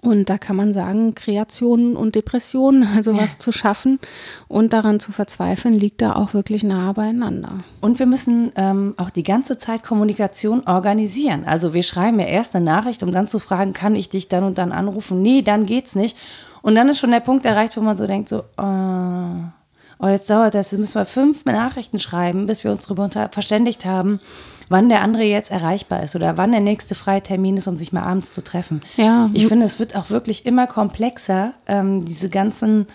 Und 0.01 0.31
da 0.31 0.39
kann 0.39 0.55
man 0.55 0.73
sagen, 0.73 1.15
Kreationen 1.17 1.97
und 1.97 2.15
Depressionen, 2.15 2.87
also 2.97 3.17
was 3.17 3.35
ja. 3.35 3.39
zu 3.39 3.53
schaffen 3.53 3.99
und 4.47 4.73
daran 4.73 5.01
zu 5.01 5.13
verzweifeln, 5.13 5.75
liegt 5.75 6.01
da 6.01 6.15
auch 6.15 6.35
wirklich 6.35 6.63
nah 6.63 6.93
beieinander. 6.93 7.59
Und 7.81 7.99
wir 7.99 8.07
müssen 8.07 8.53
ähm, 8.57 8.95
auch 8.97 9.11
die 9.11 9.25
ganze 9.25 9.59
Zeit 9.59 9.83
Kommunikation 9.83 10.63
organisieren. 10.67 11.45
Also 11.45 11.75
wir 11.75 11.83
schreiben 11.83 12.21
ja 12.21 12.27
erst 12.27 12.55
eine 12.55 12.65
Nachricht, 12.65 13.03
um 13.03 13.13
dann 13.13 13.27
zu 13.27 13.41
fragen, 13.41 13.73
kann 13.73 13.97
ich 13.97 14.09
dich 14.09 14.29
dann 14.29 14.45
und 14.45 14.57
dann 14.59 14.73
anrufen? 14.73 15.21
Nee, 15.21 15.43
dann 15.43 15.67
geht's 15.67 15.97
nicht. 15.97 16.17
Und 16.63 16.75
dann 16.75 16.89
ist 16.89 16.99
schon 16.99 17.11
der 17.11 17.21
Punkt 17.21 17.45
erreicht, 17.45 17.77
wo 17.77 17.81
man 17.81 17.97
so 17.97 18.07
denkt, 18.07 18.29
so, 18.29 18.45
oh, 18.57 19.45
oh 19.99 20.07
jetzt 20.07 20.31
dauert 20.31 20.55
das, 20.55 20.71
jetzt 20.71 20.79
müssen 20.79 20.97
wir 20.97 21.07
fünf 21.07 21.45
Nachrichten 21.45 21.99
schreiben, 21.99 22.47
bis 22.47 22.63
wir 22.63 22.71
uns 22.71 22.87
darüber 22.87 23.09
verständigt 23.31 23.85
haben 23.85 24.21
wann 24.69 24.89
der 24.89 25.03
andere 25.03 25.25
jetzt 25.25 25.51
erreichbar 25.51 26.03
ist 26.03 26.17
oder 26.17 26.37
wann 26.37 26.53
der 26.53 26.61
nächste 26.61 26.95
freie 26.95 27.23
Termin 27.23 27.57
ist, 27.57 27.67
um 27.67 27.77
sich 27.77 27.93
mal 27.93 28.03
abends 28.03 28.33
zu 28.33 28.43
treffen. 28.43 28.81
Ja. 28.97 29.31
Ich 29.33 29.47
finde, 29.47 29.67
es 29.67 29.79
wird 29.79 29.97
auch 29.97 30.11
wirklich 30.11 30.47
immer 30.47 30.67
komplexer, 30.67 31.53
ähm, 31.67 32.05
diese 32.05 32.29
ganzen 32.29 32.87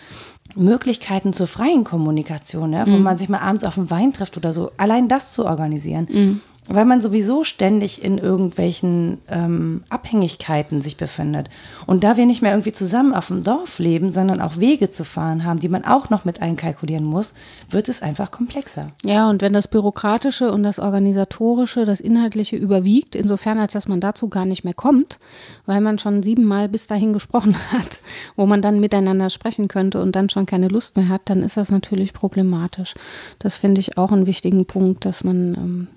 Möglichkeiten 0.55 1.33
zur 1.33 1.47
freien 1.47 1.83
Kommunikation, 1.83 2.73
ja, 2.73 2.85
wo 2.85 2.91
mhm. 2.91 3.03
man 3.03 3.17
sich 3.17 3.29
mal 3.29 3.39
abends 3.39 3.63
auf 3.63 3.75
den 3.75 3.89
Wein 3.89 4.13
trifft 4.13 4.37
oder 4.37 4.53
so, 4.53 4.71
allein 4.77 5.07
das 5.07 5.33
zu 5.33 5.45
organisieren. 5.45 6.07
Mhm 6.09 6.41
weil 6.67 6.85
man 6.85 7.01
sowieso 7.01 7.43
ständig 7.43 8.03
in 8.03 8.17
irgendwelchen 8.17 9.19
ähm, 9.29 9.83
Abhängigkeiten 9.89 10.81
sich 10.81 10.97
befindet. 10.97 11.49
Und 11.85 12.03
da 12.03 12.15
wir 12.15 12.25
nicht 12.25 12.41
mehr 12.41 12.51
irgendwie 12.51 12.71
zusammen 12.71 13.13
auf 13.13 13.27
dem 13.27 13.43
Dorf 13.43 13.79
leben, 13.79 14.11
sondern 14.11 14.39
auch 14.39 14.57
Wege 14.57 14.89
zu 14.89 15.03
fahren 15.03 15.43
haben, 15.43 15.59
die 15.59 15.67
man 15.67 15.83
auch 15.83 16.09
noch 16.09 16.25
mit 16.25 16.41
einkalkulieren 16.41 17.03
muss, 17.03 17.33
wird 17.69 17.89
es 17.89 18.01
einfach 18.01 18.31
komplexer. 18.31 18.91
Ja, 19.03 19.29
und 19.29 19.41
wenn 19.41 19.53
das 19.53 19.67
Bürokratische 19.67 20.51
und 20.51 20.63
das 20.63 20.79
Organisatorische, 20.79 21.85
das 21.85 21.99
Inhaltliche 21.99 22.55
überwiegt, 22.55 23.15
insofern 23.15 23.59
als 23.59 23.73
dass 23.73 23.87
man 23.87 23.99
dazu 23.99 24.29
gar 24.29 24.45
nicht 24.45 24.63
mehr 24.63 24.73
kommt, 24.73 25.19
weil 25.65 25.81
man 25.81 25.99
schon 25.99 26.23
siebenmal 26.23 26.69
bis 26.69 26.87
dahin 26.87 27.13
gesprochen 27.13 27.55
hat, 27.71 27.99
wo 28.35 28.45
man 28.45 28.61
dann 28.61 28.79
miteinander 28.79 29.29
sprechen 29.29 29.67
könnte 29.67 30.01
und 30.01 30.15
dann 30.15 30.29
schon 30.29 30.45
keine 30.45 30.69
Lust 30.69 30.95
mehr 30.95 31.09
hat, 31.09 31.21
dann 31.25 31.43
ist 31.43 31.57
das 31.57 31.71
natürlich 31.71 32.13
problematisch. 32.13 32.93
Das 33.39 33.57
finde 33.57 33.81
ich 33.81 33.97
auch 33.97 34.11
einen 34.11 34.27
wichtigen 34.27 34.65
Punkt, 34.65 35.05
dass 35.05 35.23
man 35.23 35.55
ähm, 35.55 35.87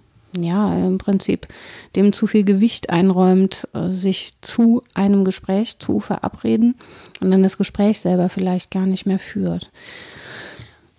ja, 0.42 0.74
im 0.74 0.98
Prinzip 0.98 1.46
dem 1.94 2.12
zu 2.12 2.26
viel 2.26 2.44
Gewicht 2.44 2.90
einräumt, 2.90 3.68
äh, 3.74 3.90
sich 3.90 4.32
zu 4.40 4.82
einem 4.94 5.24
Gespräch 5.24 5.78
zu 5.78 6.00
verabreden 6.00 6.74
und 7.20 7.30
dann 7.30 7.42
das 7.42 7.58
Gespräch 7.58 8.00
selber 8.00 8.28
vielleicht 8.28 8.70
gar 8.70 8.86
nicht 8.86 9.06
mehr 9.06 9.18
führt. 9.18 9.70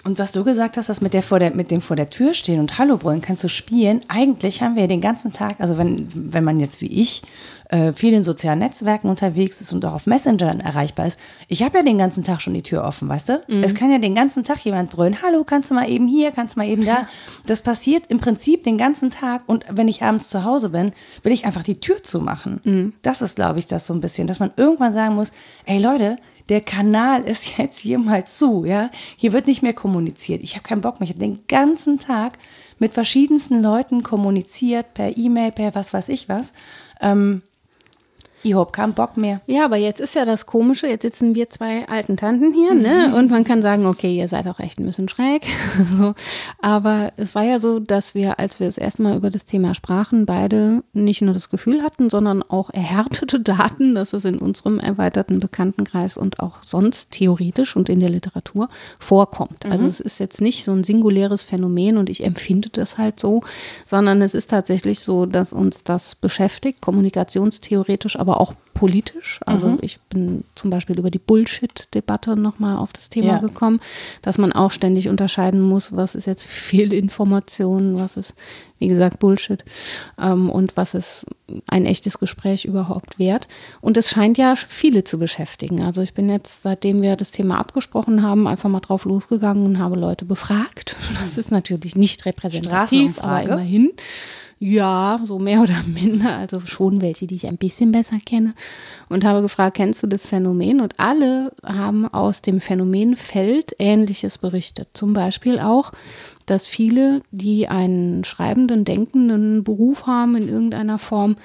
Und 0.07 0.19
was 0.19 0.31
du 0.31 0.45
gesagt 0.45 0.77
hast, 0.77 0.87
das 0.87 1.01
mit, 1.01 1.13
der 1.13 1.21
vor 1.21 1.39
der, 1.39 1.53
mit 1.53 1.69
dem 1.69 1.81
vor 1.81 1.97
der 1.97 2.09
Tür 2.09 2.33
stehen 2.33 2.61
und 2.61 2.77
Hallo 2.77 2.95
brüllen, 2.95 3.19
kannst 3.19 3.43
du 3.43 3.49
spielen. 3.49 3.99
Eigentlich 4.07 4.61
haben 4.61 4.77
wir 4.77 4.87
den 4.87 5.01
ganzen 5.01 5.33
Tag, 5.33 5.59
also 5.59 5.77
wenn, 5.77 6.07
wenn 6.13 6.45
man 6.45 6.61
jetzt 6.61 6.79
wie 6.79 6.87
ich 6.87 7.23
äh, 7.69 7.93
viel 7.93 8.13
in 8.13 8.23
sozialen 8.23 8.59
Netzwerken 8.59 9.09
unterwegs 9.09 9.61
ist 9.61 9.73
und 9.73 9.83
auch 9.85 9.93
auf 9.93 10.07
Messengern 10.07 10.59
erreichbar 10.59 11.07
ist, 11.07 11.19
ich 11.47 11.63
habe 11.63 11.77
ja 11.77 11.83
den 11.83 11.97
ganzen 11.97 12.23
Tag 12.23 12.41
schon 12.41 12.53
die 12.53 12.63
Tür 12.63 12.83
offen, 12.83 13.09
weißt 13.09 13.29
du? 13.29 13.43
Mhm. 13.47 13.63
Es 13.63 13.75
kann 13.75 13.91
ja 13.91 13.97
den 13.97 14.15
ganzen 14.15 14.43
Tag 14.43 14.63
jemand 14.63 14.89
brüllen, 14.89 15.21
Hallo, 15.21 15.43
kannst 15.43 15.71
du 15.71 15.75
mal 15.75 15.89
eben 15.89 16.07
hier, 16.07 16.31
kannst 16.31 16.55
du 16.55 16.59
mal 16.59 16.67
eben 16.67 16.85
da. 16.85 17.07
Das 17.45 17.61
passiert 17.61 18.05
im 18.07 18.19
Prinzip 18.19 18.63
den 18.63 18.77
ganzen 18.77 19.09
Tag 19.09 19.43
und 19.47 19.65
wenn 19.69 19.87
ich 19.87 20.03
abends 20.03 20.29
zu 20.29 20.43
Hause 20.43 20.69
bin, 20.69 20.93
will 21.23 21.31
ich 21.31 21.45
einfach 21.45 21.63
die 21.63 21.79
Tür 21.79 22.01
zumachen. 22.03 22.61
Mhm. 22.63 22.93
Das 23.01 23.21
ist, 23.21 23.35
glaube 23.35 23.59
ich, 23.59 23.67
das 23.67 23.87
so 23.87 23.93
ein 23.93 24.01
bisschen, 24.01 24.27
dass 24.27 24.39
man 24.39 24.51
irgendwann 24.55 24.93
sagen 24.93 25.15
muss, 25.15 25.31
ey 25.65 25.79
Leute, 25.79 26.17
der 26.49 26.61
Kanal 26.61 27.23
ist 27.23 27.47
jetzt 27.57 27.79
hier 27.79 27.99
mal 27.99 28.25
zu, 28.25 28.65
ja. 28.65 28.89
Hier 29.17 29.33
wird 29.33 29.47
nicht 29.47 29.61
mehr 29.61 29.73
kommuniziert. 29.73 30.41
Ich 30.43 30.55
habe 30.55 30.63
keinen 30.63 30.81
Bock 30.81 30.99
mehr. 30.99 31.09
Ich 31.09 31.15
habe 31.15 31.19
den 31.19 31.41
ganzen 31.47 31.99
Tag 31.99 32.37
mit 32.79 32.93
verschiedensten 32.93 33.61
Leuten 33.61 34.03
kommuniziert, 34.03 34.93
per 34.93 35.17
E-Mail, 35.17 35.51
per 35.51 35.75
was 35.75 35.93
weiß 35.93 36.09
ich 36.09 36.29
was. 36.29 36.53
Ähm, 37.01 37.41
ich 38.47 38.55
habe 38.55 38.71
keinen 38.71 38.93
Bock 38.93 39.17
mehr. 39.17 39.41
Ja, 39.45 39.65
aber 39.65 39.77
jetzt 39.77 39.99
ist 39.99 40.15
ja 40.15 40.25
das 40.25 40.45
Komische, 40.45 40.87
jetzt 40.87 41.03
sitzen 41.03 41.35
wir 41.35 41.49
zwei 41.49 41.87
alten 41.87 42.17
Tanten 42.17 42.53
hier, 42.53 42.73
ne? 42.73 43.07
Mhm. 43.07 43.13
Und 43.13 43.31
man 43.31 43.43
kann 43.43 43.61
sagen, 43.61 43.85
okay, 43.85 44.17
ihr 44.17 44.27
seid 44.27 44.47
auch 44.47 44.59
echt 44.59 44.79
ein 44.79 44.85
bisschen 44.85 45.07
schräg. 45.07 45.45
so. 45.97 46.13
Aber 46.59 47.13
es 47.17 47.33
war 47.35 47.43
ja 47.43 47.59
so, 47.59 47.79
dass 47.79 48.13
wir, 48.15 48.39
als 48.39 48.59
wir 48.59 48.67
das 48.67 48.77
erste 48.77 49.01
Mal 49.01 49.15
über 49.17 49.29
das 49.29 49.45
Thema 49.45 49.73
sprachen, 49.73 50.25
beide 50.25 50.83
nicht 50.93 51.21
nur 51.21 51.33
das 51.33 51.49
Gefühl 51.49 51.81
hatten, 51.81 52.09
sondern 52.09 52.43
auch 52.43 52.69
erhärtete 52.69 53.39
Daten, 53.39 53.95
dass 53.95 54.13
es 54.13 54.25
in 54.25 54.39
unserem 54.39 54.79
erweiterten 54.79 55.39
Bekanntenkreis 55.39 56.17
und 56.17 56.39
auch 56.39 56.63
sonst 56.63 57.11
theoretisch 57.11 57.75
und 57.75 57.89
in 57.89 57.99
der 57.99 58.09
Literatur 58.09 58.69
vorkommt. 58.99 59.65
Also 59.65 59.77
mhm. 59.77 59.77
Also 59.77 59.85
es 59.85 59.99
ist 59.99 60.19
jetzt 60.19 60.41
nicht 60.41 60.63
so 60.63 60.71
ein 60.71 60.83
singuläres 60.83 61.43
Phänomen 61.43 61.97
und 61.97 62.09
ich 62.09 62.23
empfinde 62.23 62.69
das 62.69 62.97
halt 62.97 63.19
so, 63.19 63.43
sondern 63.85 64.21
es 64.23 64.33
ist 64.33 64.49
tatsächlich 64.49 64.99
so, 65.01 65.27
dass 65.27 65.53
uns 65.53 65.83
das 65.83 66.15
beschäftigt, 66.15 66.81
kommunikationstheoretisch, 66.81 68.17
aber 68.17 68.36
aber 68.37 68.41
auch 68.41 68.53
politisch. 68.73 69.39
Also 69.45 69.69
mhm. 69.69 69.79
ich 69.81 69.99
bin 70.01 70.43
zum 70.53 70.69
Beispiel 70.69 70.99
über 70.99 71.09
die 71.09 71.19
Bullshit-Debatte 71.19 72.35
nochmal 72.35 72.77
auf 72.77 72.93
das 72.93 73.09
Thema 73.09 73.27
ja. 73.27 73.37
gekommen, 73.39 73.79
dass 74.21 74.37
man 74.37 74.53
auch 74.53 74.71
ständig 74.71 75.09
unterscheiden 75.09 75.61
muss, 75.61 75.95
was 75.95 76.13
ist 76.13 76.27
jetzt 76.27 76.43
Fehlinformation, 76.43 77.97
was 77.97 78.17
ist, 78.17 78.35
wie 78.77 78.87
gesagt, 78.87 79.17
Bullshit 79.19 79.65
ähm, 80.21 80.51
und 80.51 80.77
was 80.77 80.93
ist 80.93 81.25
ein 81.65 81.87
echtes 81.87 82.19
Gespräch 82.19 82.65
überhaupt 82.65 83.17
wert. 83.17 83.47
Und 83.81 83.97
es 83.97 84.11
scheint 84.11 84.37
ja 84.37 84.53
viele 84.55 85.03
zu 85.03 85.17
beschäftigen. 85.17 85.81
Also 85.81 86.01
ich 86.01 86.13
bin 86.13 86.29
jetzt, 86.29 86.61
seitdem 86.61 87.01
wir 87.01 87.15
das 87.15 87.31
Thema 87.31 87.57
abgesprochen 87.57 88.21
haben, 88.21 88.47
einfach 88.47 88.69
mal 88.69 88.81
drauf 88.81 89.05
losgegangen 89.05 89.65
und 89.65 89.79
habe 89.79 89.97
Leute 89.97 90.25
befragt. 90.25 90.95
Das 91.23 91.37
ist 91.37 91.51
natürlich 91.51 91.95
nicht 91.95 92.25
repräsentativ, 92.25 93.21
aber 93.21 93.41
immerhin. 93.41 93.91
Ja, 94.59 95.19
so 95.23 95.37
mehr 95.39 95.61
oder 95.63 95.83
minder, 95.85 96.37
also 96.37 96.59
schon 96.61 97.01
welche, 97.01 97.27
die 97.27 97.35
ich 97.35 97.47
ein 97.47 97.57
bisschen 97.57 97.91
besser 97.91 98.17
kenne. 98.25 98.53
Und 99.09 99.23
habe 99.23 99.41
gefragt, 99.41 99.77
kennst 99.77 100.03
du 100.03 100.07
das 100.07 100.27
Phänomen? 100.27 100.81
Und 100.81 100.99
alle 100.99 101.51
haben 101.63 102.07
aus 102.07 102.41
dem 102.41 102.59
Phänomenfeld 102.59 103.75
Ähnliches 103.79 104.37
berichtet. 104.37 104.89
Zum 104.93 105.13
Beispiel 105.13 105.59
auch, 105.59 105.91
dass 106.45 106.65
viele, 106.65 107.21
die 107.31 107.67
einen 107.67 108.23
schreibenden, 108.23 108.85
denkenden 108.85 109.63
Beruf 109.63 110.07
haben 110.07 110.35
in 110.35 110.47
irgendeiner 110.47 110.97
Form, 110.97 111.35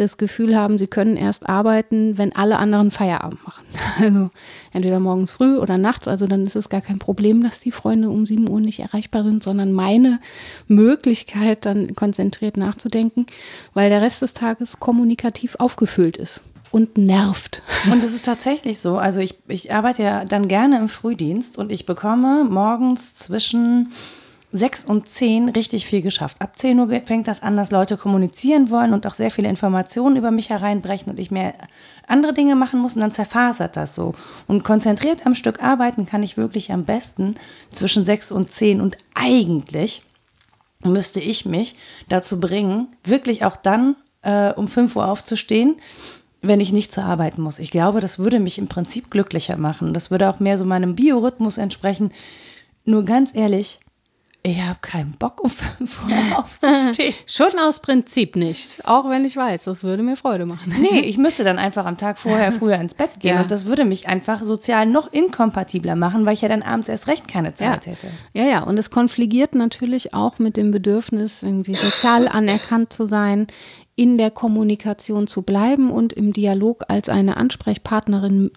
das 0.00 0.18
Gefühl 0.18 0.56
haben, 0.56 0.78
sie 0.78 0.86
können 0.86 1.16
erst 1.16 1.48
arbeiten, 1.48 2.18
wenn 2.18 2.34
alle 2.34 2.58
anderen 2.58 2.90
Feierabend 2.90 3.44
machen. 3.44 3.64
Also 4.00 4.30
entweder 4.72 4.98
morgens 4.98 5.32
früh 5.32 5.58
oder 5.58 5.76
nachts. 5.76 6.08
Also 6.08 6.26
dann 6.26 6.46
ist 6.46 6.56
es 6.56 6.68
gar 6.68 6.80
kein 6.80 6.98
Problem, 6.98 7.42
dass 7.42 7.60
die 7.60 7.72
Freunde 7.72 8.08
um 8.08 8.24
7 8.24 8.48
Uhr 8.48 8.60
nicht 8.60 8.80
erreichbar 8.80 9.24
sind, 9.24 9.42
sondern 9.42 9.72
meine 9.72 10.20
Möglichkeit, 10.68 11.66
dann 11.66 11.94
konzentriert 11.94 12.56
nachzudenken, 12.56 13.26
weil 13.74 13.90
der 13.90 14.00
Rest 14.00 14.22
des 14.22 14.32
Tages 14.32 14.80
kommunikativ 14.80 15.56
aufgefüllt 15.58 16.16
ist 16.16 16.40
und 16.70 16.96
nervt. 16.96 17.62
Und 17.90 18.02
es 18.02 18.14
ist 18.14 18.24
tatsächlich 18.24 18.78
so. 18.78 18.96
Also 18.96 19.20
ich, 19.20 19.38
ich 19.48 19.72
arbeite 19.72 20.02
ja 20.02 20.24
dann 20.24 20.48
gerne 20.48 20.78
im 20.78 20.88
Frühdienst 20.88 21.58
und 21.58 21.72
ich 21.72 21.84
bekomme 21.86 22.44
morgens 22.44 23.14
zwischen 23.14 23.90
sechs 24.52 24.84
und 24.84 25.08
zehn 25.08 25.48
richtig 25.48 25.86
viel 25.86 26.02
geschafft. 26.02 26.36
Ab 26.40 26.58
zehn 26.58 26.78
Uhr 26.80 26.88
fängt 27.04 27.28
das 27.28 27.42
an, 27.42 27.56
dass 27.56 27.70
Leute 27.70 27.96
kommunizieren 27.96 28.70
wollen 28.70 28.92
und 28.92 29.06
auch 29.06 29.14
sehr 29.14 29.30
viele 29.30 29.48
Informationen 29.48 30.16
über 30.16 30.30
mich 30.30 30.50
hereinbrechen 30.50 31.12
und 31.12 31.20
ich 31.20 31.30
mehr 31.30 31.54
andere 32.06 32.34
Dinge 32.34 32.56
machen 32.56 32.80
muss 32.80 32.94
und 32.94 33.00
dann 33.00 33.12
zerfasert 33.12 33.76
das 33.76 33.94
so. 33.94 34.14
Und 34.48 34.64
konzentriert 34.64 35.24
am 35.24 35.34
Stück 35.34 35.62
arbeiten 35.62 36.04
kann 36.04 36.22
ich 36.22 36.36
wirklich 36.36 36.72
am 36.72 36.84
besten 36.84 37.36
zwischen 37.70 38.04
sechs 38.04 38.32
und 38.32 38.50
zehn 38.52 38.80
und 38.80 38.98
eigentlich 39.14 40.02
müsste 40.82 41.20
ich 41.20 41.44
mich 41.44 41.76
dazu 42.08 42.40
bringen, 42.40 42.88
wirklich 43.04 43.44
auch 43.44 43.56
dann 43.56 43.96
äh, 44.22 44.52
um 44.52 44.66
fünf 44.66 44.96
Uhr 44.96 45.06
aufzustehen, 45.06 45.76
wenn 46.42 46.60
ich 46.60 46.72
nicht 46.72 46.92
zur 46.92 47.04
Arbeit 47.04 47.38
muss. 47.38 47.58
Ich 47.58 47.70
glaube, 47.70 48.00
das 48.00 48.18
würde 48.18 48.40
mich 48.40 48.58
im 48.58 48.66
Prinzip 48.66 49.10
glücklicher 49.10 49.56
machen. 49.56 49.92
Das 49.92 50.10
würde 50.10 50.28
auch 50.28 50.40
mehr 50.40 50.56
so 50.58 50.64
meinem 50.64 50.96
Biorhythmus 50.96 51.58
entsprechen. 51.58 52.12
Nur 52.84 53.04
ganz 53.04 53.34
ehrlich, 53.34 53.80
ich 54.42 54.62
habe 54.62 54.78
keinen 54.80 55.12
Bock, 55.12 55.42
um 55.42 55.50
5 55.50 56.04
Uhr 56.04 56.38
aufzustehen. 56.38 57.14
Schon 57.26 57.58
aus 57.58 57.80
Prinzip 57.80 58.36
nicht. 58.36 58.86
Auch 58.86 59.08
wenn 59.10 59.24
ich 59.26 59.36
weiß, 59.36 59.64
das 59.64 59.84
würde 59.84 60.02
mir 60.02 60.16
Freude 60.16 60.46
machen. 60.46 60.74
Nee, 60.80 61.00
ich 61.04 61.18
müsste 61.18 61.44
dann 61.44 61.58
einfach 61.58 61.84
am 61.84 61.98
Tag 61.98 62.18
vorher 62.18 62.50
früher 62.50 62.76
ins 62.76 62.94
Bett 62.94 63.20
gehen. 63.20 63.34
Ja. 63.34 63.42
Und 63.42 63.50
das 63.50 63.66
würde 63.66 63.84
mich 63.84 64.08
einfach 64.08 64.40
sozial 64.42 64.86
noch 64.86 65.12
inkompatibler 65.12 65.94
machen, 65.94 66.24
weil 66.24 66.34
ich 66.34 66.40
ja 66.40 66.48
dann 66.48 66.62
abends 66.62 66.88
erst 66.88 67.06
recht 67.06 67.28
keine 67.28 67.54
Zeit 67.54 67.84
ja. 67.84 67.92
hätte. 67.92 68.06
Ja, 68.32 68.44
ja. 68.44 68.62
Und 68.62 68.78
es 68.78 68.90
konfligiert 68.90 69.54
natürlich 69.54 70.14
auch 70.14 70.38
mit 70.38 70.56
dem 70.56 70.70
Bedürfnis, 70.70 71.42
irgendwie 71.42 71.74
sozial 71.74 72.26
anerkannt 72.26 72.94
zu 72.94 73.04
sein, 73.04 73.46
in 73.96 74.16
der 74.16 74.30
Kommunikation 74.30 75.26
zu 75.26 75.42
bleiben 75.42 75.90
und 75.90 76.12
im 76.12 76.32
Dialog 76.32 76.84
als 76.88 77.08
eine 77.08 77.36
Ansprechpartnerin 77.36 78.50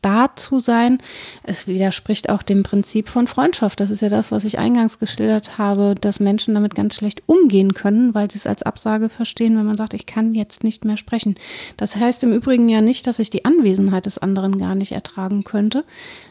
da 0.00 0.34
zu 0.34 0.58
sein. 0.58 0.98
Es 1.44 1.68
widerspricht 1.68 2.28
auch 2.30 2.42
dem 2.42 2.64
Prinzip 2.64 3.08
von 3.08 3.28
Freundschaft. 3.28 3.78
Das 3.78 3.90
ist 3.90 4.02
ja 4.02 4.08
das, 4.08 4.32
was 4.32 4.44
ich 4.44 4.58
eingangs 4.58 4.98
geschildert 4.98 5.56
habe, 5.56 5.94
dass 6.00 6.20
Menschen 6.20 6.54
damit 6.54 6.74
ganz 6.74 6.96
schlecht 6.96 7.22
umgehen 7.26 7.74
können, 7.74 8.14
weil 8.14 8.30
sie 8.30 8.38
es 8.38 8.46
als 8.46 8.64
Absage 8.64 9.08
verstehen, 9.08 9.56
wenn 9.56 9.66
man 9.66 9.76
sagt, 9.76 9.94
ich 9.94 10.06
kann 10.06 10.34
jetzt 10.34 10.64
nicht 10.64 10.84
mehr 10.84 10.96
sprechen. 10.96 11.36
Das 11.76 11.94
heißt 11.94 12.24
im 12.24 12.32
Übrigen 12.32 12.68
ja 12.68 12.80
nicht, 12.80 13.06
dass 13.06 13.20
ich 13.20 13.30
die 13.30 13.44
Anwesenheit 13.44 14.06
des 14.06 14.18
anderen 14.18 14.58
gar 14.58 14.74
nicht 14.74 14.92
ertragen 14.92 15.44
könnte, 15.44 15.84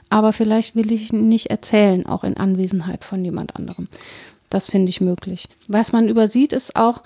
aber 0.09 0.33
vielleicht 0.33 0.75
will 0.75 0.91
ich 0.91 1.13
nicht 1.13 1.47
erzählen, 1.47 2.05
auch 2.05 2.25
in 2.25 2.35
Anwesenheit 2.35 3.05
von 3.05 3.23
jemand 3.23 3.55
anderem. 3.55 3.87
Das 4.49 4.69
finde 4.69 4.89
ich 4.89 4.99
möglich. 4.99 5.47
Was 5.69 5.93
man 5.93 6.09
übersieht, 6.09 6.51
ist 6.51 6.75
auch, 6.75 7.01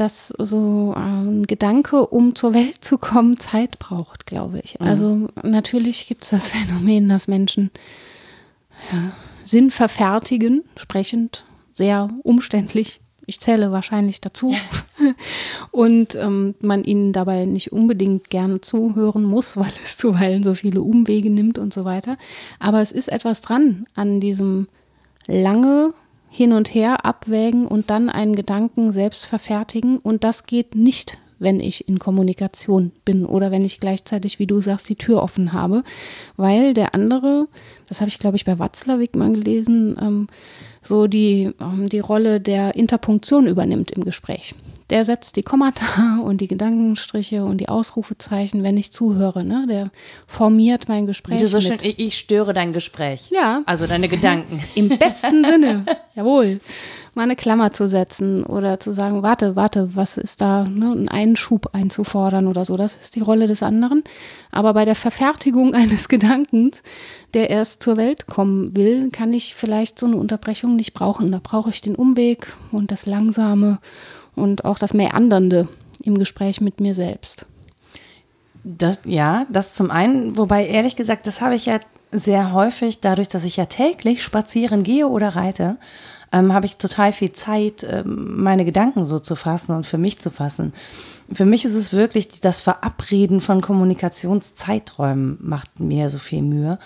dass 0.00 0.28
so 0.38 0.94
ein 0.96 1.46
Gedanke, 1.46 2.06
um 2.06 2.34
zur 2.34 2.54
Welt 2.54 2.82
zu 2.82 2.96
kommen, 2.96 3.38
Zeit 3.38 3.78
braucht, 3.78 4.26
glaube 4.26 4.60
ich. 4.62 4.80
Mhm. 4.80 4.86
Also 4.86 5.28
natürlich 5.42 6.08
gibt 6.08 6.24
es 6.24 6.30
das 6.30 6.48
Phänomen, 6.50 7.08
dass 7.08 7.28
Menschen 7.28 7.70
ja, 8.92 9.12
Sinn 9.44 9.70
verfertigen, 9.70 10.62
sprechend, 10.76 11.44
sehr 11.72 12.08
umständlich. 12.22 13.00
Ich 13.26 13.40
zähle 13.40 13.72
wahrscheinlich 13.72 14.20
dazu. 14.20 14.54
Und 15.70 16.14
ähm, 16.14 16.54
man 16.60 16.82
ihnen 16.82 17.12
dabei 17.12 17.44
nicht 17.44 17.70
unbedingt 17.70 18.30
gerne 18.30 18.60
zuhören 18.60 19.22
muss, 19.22 19.56
weil 19.58 19.72
es 19.84 19.98
zuweilen 19.98 20.42
so 20.42 20.54
viele 20.54 20.80
Umwege 20.80 21.28
nimmt 21.28 21.58
und 21.58 21.74
so 21.74 21.84
weiter. 21.84 22.16
Aber 22.58 22.80
es 22.80 22.90
ist 22.90 23.08
etwas 23.08 23.42
dran 23.42 23.84
an 23.94 24.18
diesem 24.18 24.66
lange 25.26 25.92
hin 26.30 26.52
und 26.52 26.72
her 26.72 27.04
abwägen 27.04 27.66
und 27.66 27.90
dann 27.90 28.08
einen 28.08 28.36
Gedanken 28.36 28.92
selbst 28.92 29.26
verfertigen. 29.26 29.98
Und 29.98 30.22
das 30.22 30.46
geht 30.46 30.76
nicht, 30.76 31.18
wenn 31.40 31.58
ich 31.58 31.88
in 31.88 31.98
Kommunikation 31.98 32.92
bin 33.04 33.26
oder 33.26 33.50
wenn 33.50 33.64
ich 33.64 33.80
gleichzeitig, 33.80 34.38
wie 34.38 34.46
du 34.46 34.60
sagst, 34.60 34.88
die 34.88 34.96
Tür 34.96 35.22
offen 35.22 35.52
habe, 35.52 35.82
weil 36.36 36.72
der 36.72 36.94
andere, 36.94 37.48
das 37.88 38.00
habe 38.00 38.08
ich 38.08 38.20
glaube 38.20 38.36
ich 38.36 38.44
bei 38.44 38.58
Watzlawick 38.58 39.16
mal 39.16 39.32
gelesen, 39.32 39.96
ähm, 40.00 40.28
so 40.82 41.08
die, 41.08 41.50
ähm, 41.60 41.88
die 41.88 41.98
Rolle 41.98 42.40
der 42.40 42.76
Interpunktion 42.76 43.46
übernimmt 43.46 43.90
im 43.90 44.04
Gespräch 44.04 44.54
der 44.90 45.04
setzt 45.04 45.36
die 45.36 45.42
Kommata 45.42 46.18
und 46.24 46.40
die 46.40 46.48
Gedankenstriche 46.48 47.44
und 47.44 47.58
die 47.58 47.68
Ausrufezeichen, 47.68 48.62
wenn 48.62 48.76
ich 48.76 48.92
zuhöre. 48.92 49.44
Ne? 49.44 49.66
Der 49.68 49.90
formiert 50.26 50.88
mein 50.88 51.06
Gespräch. 51.06 51.38
Wie 51.38 51.42
du 51.42 51.48
so 51.48 51.60
schön, 51.60 51.78
ich 51.82 52.18
störe 52.18 52.52
dein 52.52 52.72
Gespräch. 52.72 53.30
Ja. 53.30 53.62
Also 53.66 53.86
deine 53.86 54.08
Gedanken. 54.08 54.62
Im 54.74 54.88
besten 54.88 55.44
Sinne. 55.44 55.84
Jawohl. 56.14 56.60
Mal 57.20 57.24
eine 57.24 57.36
Klammer 57.36 57.70
zu 57.70 57.86
setzen 57.86 58.44
oder 58.44 58.80
zu 58.80 58.92
sagen, 58.92 59.22
warte, 59.22 59.54
warte, 59.54 59.94
was 59.94 60.16
ist 60.16 60.40
da, 60.40 60.64
ne? 60.64 60.90
einen 60.90 61.10
Einschub 61.10 61.74
einzufordern 61.74 62.46
oder 62.46 62.64
so. 62.64 62.78
Das 62.78 62.96
ist 62.96 63.14
die 63.14 63.20
Rolle 63.20 63.46
des 63.46 63.62
anderen. 63.62 64.04
Aber 64.50 64.72
bei 64.72 64.86
der 64.86 64.94
Verfertigung 64.94 65.74
eines 65.74 66.08
Gedankens, 66.08 66.82
der 67.34 67.50
erst 67.50 67.82
zur 67.82 67.98
Welt 67.98 68.26
kommen 68.26 68.74
will, 68.74 69.10
kann 69.10 69.34
ich 69.34 69.54
vielleicht 69.54 69.98
so 69.98 70.06
eine 70.06 70.16
Unterbrechung 70.16 70.76
nicht 70.76 70.94
brauchen. 70.94 71.30
Da 71.30 71.40
brauche 71.42 71.68
ich 71.68 71.82
den 71.82 71.94
Umweg 71.94 72.56
und 72.72 72.90
das 72.90 73.04
Langsame 73.04 73.80
und 74.34 74.64
auch 74.64 74.78
das 74.78 74.94
Meandernde 74.94 75.68
im 76.02 76.16
Gespräch 76.16 76.62
mit 76.62 76.80
mir 76.80 76.94
selbst. 76.94 77.44
Das, 78.64 79.02
ja, 79.04 79.44
das 79.50 79.74
zum 79.74 79.90
einen, 79.90 80.38
wobei 80.38 80.66
ehrlich 80.66 80.96
gesagt, 80.96 81.26
das 81.26 81.42
habe 81.42 81.54
ich 81.54 81.66
ja 81.66 81.80
sehr 82.12 82.52
häufig, 82.52 83.00
dadurch, 83.00 83.28
dass 83.28 83.44
ich 83.44 83.56
ja 83.56 83.66
täglich 83.66 84.22
spazieren 84.22 84.82
gehe 84.82 85.08
oder 85.08 85.36
reite, 85.36 85.76
ähm, 86.32 86.52
habe 86.52 86.66
ich 86.66 86.76
total 86.76 87.12
viel 87.12 87.32
Zeit, 87.32 87.86
ähm, 87.88 88.42
meine 88.42 88.64
Gedanken 88.64 89.04
so 89.04 89.18
zu 89.18 89.34
fassen 89.34 89.74
und 89.74 89.86
für 89.86 89.98
mich 89.98 90.18
zu 90.20 90.30
fassen. 90.30 90.72
Für 91.32 91.44
mich 91.44 91.64
ist 91.64 91.74
es 91.74 91.92
wirklich 91.92 92.40
das 92.40 92.60
Verabreden 92.60 93.40
von 93.40 93.60
Kommunikationszeiträumen 93.60 95.38
macht 95.40 95.80
mir 95.80 96.08
so 96.08 96.18
viel 96.18 96.42
Mühe. 96.42 96.78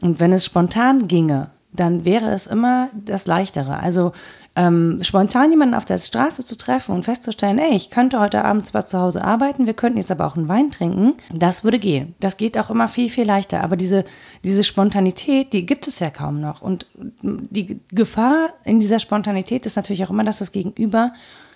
Und 0.00 0.20
wenn 0.20 0.32
es 0.32 0.44
spontan 0.44 1.08
ginge, 1.08 1.50
dann 1.72 2.04
wäre 2.04 2.30
es 2.30 2.46
immer 2.46 2.90
das 2.94 3.26
Leichtere. 3.26 3.78
Also 3.80 4.12
ähm, 4.54 4.98
spontan 5.02 5.50
jemanden 5.50 5.74
auf 5.74 5.86
der 5.86 5.98
Straße 5.98 6.44
zu 6.44 6.58
treffen 6.58 6.94
und 6.94 7.04
festzustellen, 7.04 7.58
ey, 7.58 7.74
ich 7.74 7.88
könnte 7.90 8.20
heute 8.20 8.44
Abend 8.44 8.66
zwar 8.66 8.84
zu 8.84 8.98
Hause 8.98 9.24
arbeiten, 9.24 9.66
wir 9.66 9.74
könnten 9.74 9.98
jetzt 9.98 10.10
aber 10.10 10.26
auch 10.26 10.36
einen 10.36 10.48
Wein 10.48 10.70
trinken, 10.70 11.14
das 11.32 11.64
würde 11.64 11.78
gehen. 11.78 12.14
Das 12.20 12.36
geht 12.36 12.58
auch 12.58 12.68
immer 12.68 12.88
viel, 12.88 13.08
viel 13.08 13.24
leichter. 13.24 13.64
Aber 13.64 13.76
diese, 13.76 14.04
diese 14.44 14.62
Spontanität, 14.62 15.52
die 15.54 15.64
gibt 15.64 15.88
es 15.88 16.00
ja 16.00 16.10
kaum 16.10 16.40
noch. 16.40 16.60
Und 16.60 16.86
die 17.22 17.80
Gefahr 17.92 18.50
in 18.64 18.78
dieser 18.78 18.98
Spontanität 18.98 19.64
ist 19.64 19.76
natürlich 19.76 20.04
auch 20.04 20.10
immer, 20.10 20.24
dass 20.24 20.38
das 20.38 20.52
Gegenüber 20.52 21.12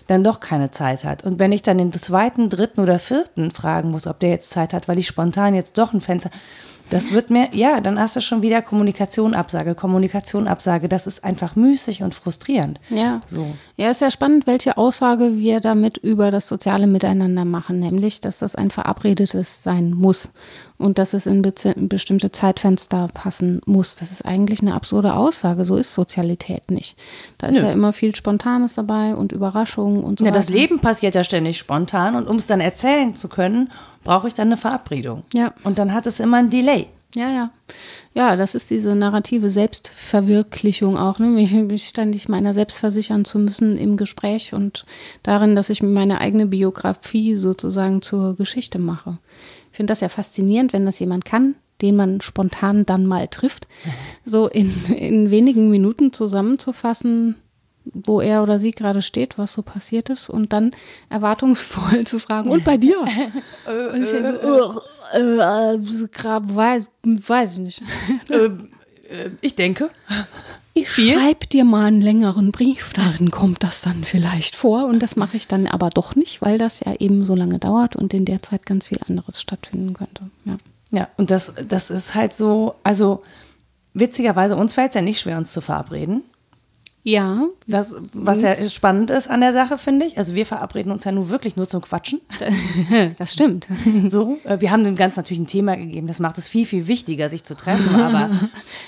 dann 0.06 0.24
doch 0.24 0.40
keine 0.40 0.70
Zeit 0.70 1.04
hat. 1.04 1.24
Und 1.24 1.38
wenn 1.38 1.52
ich 1.52 1.62
dann 1.62 1.78
den 1.78 1.92
zweiten, 1.92 2.48
dritten 2.48 2.80
oder 2.80 2.98
vierten 2.98 3.50
fragen 3.50 3.90
muss, 3.90 4.06
ob 4.06 4.20
der 4.20 4.30
jetzt 4.30 4.50
Zeit 4.50 4.72
hat, 4.72 4.88
weil 4.88 4.98
ich 4.98 5.06
spontan 5.06 5.54
jetzt 5.54 5.78
doch 5.78 5.92
ein 5.92 6.00
Fenster, 6.00 6.30
das 6.90 7.12
wird 7.12 7.30
mir, 7.30 7.48
ja, 7.52 7.80
dann 7.80 7.98
hast 7.98 8.16
du 8.16 8.20
schon 8.20 8.42
wieder 8.42 8.62
Kommunikation 8.62 9.34
Absage, 9.34 9.74
Kommunikation 9.74 10.46
Absage. 10.46 10.88
Das 10.88 11.06
ist 11.06 11.24
einfach 11.24 11.56
müßig 11.56 12.02
und 12.02 12.14
frustrierend. 12.14 12.80
Ja. 12.88 13.20
So. 13.30 13.54
Ja, 13.76 13.90
ist 13.90 14.00
ja 14.00 14.10
spannend, 14.10 14.46
welche 14.46 14.76
Aussage 14.76 15.36
wir 15.36 15.60
damit 15.60 15.96
über 15.98 16.30
das 16.30 16.48
soziale 16.48 16.86
Miteinander 16.86 17.44
machen, 17.44 17.80
nämlich, 17.80 18.20
dass 18.20 18.38
das 18.38 18.54
ein 18.54 18.70
verabredetes 18.70 19.62
sein 19.62 19.90
muss 19.90 20.30
und 20.78 20.98
dass 20.98 21.14
es 21.14 21.26
in 21.26 21.42
bestimmte 21.42 22.32
Zeitfenster 22.32 23.08
passen 23.12 23.60
muss. 23.66 23.96
Das 23.96 24.10
ist 24.10 24.24
eigentlich 24.24 24.60
eine 24.60 24.74
absurde 24.74 25.14
Aussage. 25.14 25.64
So 25.64 25.76
ist 25.76 25.94
Sozialität 25.94 26.70
nicht. 26.70 26.96
Da 27.38 27.48
ist 27.48 27.56
Nö. 27.56 27.66
ja 27.66 27.72
immer 27.72 27.92
viel 27.92 28.14
Spontanes 28.14 28.74
dabei 28.74 29.14
und 29.14 29.32
Überraschungen 29.32 30.04
und 30.04 30.18
so. 30.18 30.24
Ja, 30.24 30.30
das 30.30 30.48
Leben 30.48 30.80
passiert 30.80 31.14
ja 31.14 31.24
ständig 31.24 31.58
spontan 31.58 32.14
und 32.16 32.28
um 32.28 32.36
es 32.36 32.46
dann 32.46 32.60
erzählen 32.60 33.14
zu 33.14 33.28
können, 33.28 33.70
brauche 34.04 34.28
ich 34.28 34.34
dann 34.34 34.48
eine 34.48 34.56
Verabredung. 34.56 35.24
Ja. 35.32 35.52
Und 35.64 35.78
dann 35.78 35.92
hat 35.94 36.06
es 36.06 36.20
immer 36.20 36.38
ein 36.38 36.50
Delay. 36.50 36.86
Ja, 37.14 37.30
ja. 37.30 37.50
Ja, 38.12 38.36
das 38.36 38.54
ist 38.54 38.70
diese 38.70 38.94
narrative 38.94 39.48
Selbstverwirklichung 39.48 40.98
auch, 40.98 41.18
ne? 41.18 41.26
mich, 41.26 41.52
mich 41.52 41.88
ständig 41.88 42.28
meiner 42.28 42.52
selbst 42.52 42.78
versichern 42.78 43.24
zu 43.24 43.38
müssen 43.38 43.78
im 43.78 43.96
Gespräch 43.96 44.52
und 44.52 44.84
darin, 45.22 45.56
dass 45.56 45.70
ich 45.70 45.82
meine 45.82 46.20
eigene 46.20 46.46
Biografie 46.46 47.36
sozusagen 47.36 48.02
zur 48.02 48.36
Geschichte 48.36 48.78
mache. 48.78 49.18
Ich 49.76 49.78
finde 49.78 49.90
das 49.90 50.00
ja 50.00 50.08
faszinierend, 50.08 50.72
wenn 50.72 50.86
das 50.86 50.98
jemand 51.00 51.26
kann, 51.26 51.54
den 51.82 51.96
man 51.96 52.22
spontan 52.22 52.86
dann 52.86 53.04
mal 53.04 53.28
trifft, 53.28 53.68
so 54.24 54.48
in, 54.48 54.72
in 54.86 55.30
wenigen 55.30 55.68
Minuten 55.68 56.14
zusammenzufassen, 56.14 57.34
wo 57.84 58.22
er 58.22 58.42
oder 58.42 58.58
sie 58.58 58.70
gerade 58.70 59.02
steht, 59.02 59.36
was 59.36 59.52
so 59.52 59.60
passiert 59.60 60.08
ist 60.08 60.30
und 60.30 60.54
dann 60.54 60.70
erwartungsvoll 61.10 62.06
zu 62.06 62.18
fragen, 62.18 62.48
und 62.48 62.64
bei 62.64 62.78
dir? 62.78 62.98
und 63.02 64.02
ich 64.02 64.10
denke 64.12 64.40
so, 64.42 64.80
äh, 65.12 65.20
äh, 65.20 65.74
äh, 65.74 66.56
weiß, 66.56 66.88
weiß 67.02 67.52
ich 67.52 67.58
nicht. 67.58 67.82
Ähm, 68.30 68.70
äh, 69.10 69.28
ich 69.42 69.56
denke. 69.56 69.90
Ich 70.78 70.90
schreibe 70.90 71.46
dir 71.46 71.64
mal 71.64 71.86
einen 71.86 72.02
längeren 72.02 72.52
Brief, 72.52 72.92
darin 72.92 73.30
kommt 73.30 73.62
das 73.62 73.80
dann 73.80 74.04
vielleicht 74.04 74.54
vor 74.56 74.84
und 74.84 75.02
das 75.02 75.16
mache 75.16 75.38
ich 75.38 75.48
dann 75.48 75.66
aber 75.66 75.88
doch 75.88 76.14
nicht, 76.14 76.42
weil 76.42 76.58
das 76.58 76.80
ja 76.80 76.94
eben 76.98 77.24
so 77.24 77.34
lange 77.34 77.58
dauert 77.58 77.96
und 77.96 78.12
in 78.12 78.26
der 78.26 78.42
Zeit 78.42 78.66
ganz 78.66 78.88
viel 78.88 78.98
anderes 79.08 79.40
stattfinden 79.40 79.94
könnte. 79.94 80.24
Ja, 80.44 80.58
ja 80.90 81.08
und 81.16 81.30
das, 81.30 81.50
das 81.66 81.90
ist 81.90 82.14
halt 82.14 82.36
so, 82.36 82.74
also 82.82 83.22
witzigerweise, 83.94 84.54
uns 84.54 84.74
fällt 84.74 84.90
es 84.90 84.96
ja 84.96 85.00
nicht 85.00 85.18
schwer, 85.18 85.38
uns 85.38 85.50
zu 85.50 85.62
verabreden. 85.62 86.24
Ja. 87.08 87.46
Das, 87.68 87.92
was 88.14 88.42
ja 88.42 88.68
spannend 88.68 89.10
ist 89.10 89.30
an 89.30 89.40
der 89.40 89.52
Sache, 89.52 89.78
finde 89.78 90.06
ich. 90.06 90.18
Also 90.18 90.34
wir 90.34 90.44
verabreden 90.44 90.90
uns 90.90 91.04
ja 91.04 91.12
nur 91.12 91.28
wirklich 91.28 91.54
nur 91.54 91.68
zum 91.68 91.80
Quatschen. 91.80 92.20
Das 93.18 93.32
stimmt. 93.32 93.68
So, 94.08 94.38
äh, 94.44 94.60
wir 94.60 94.70
haben 94.72 94.82
dem 94.82 94.96
Ganzen 94.96 95.20
natürlich 95.20 95.38
ein 95.38 95.46
Thema 95.46 95.76
gegeben. 95.76 96.08
Das 96.08 96.18
macht 96.18 96.36
es 96.36 96.48
viel, 96.48 96.66
viel 96.66 96.88
wichtiger, 96.88 97.30
sich 97.30 97.44
zu 97.44 97.54
treffen. 97.54 97.94
Aber 98.00 98.30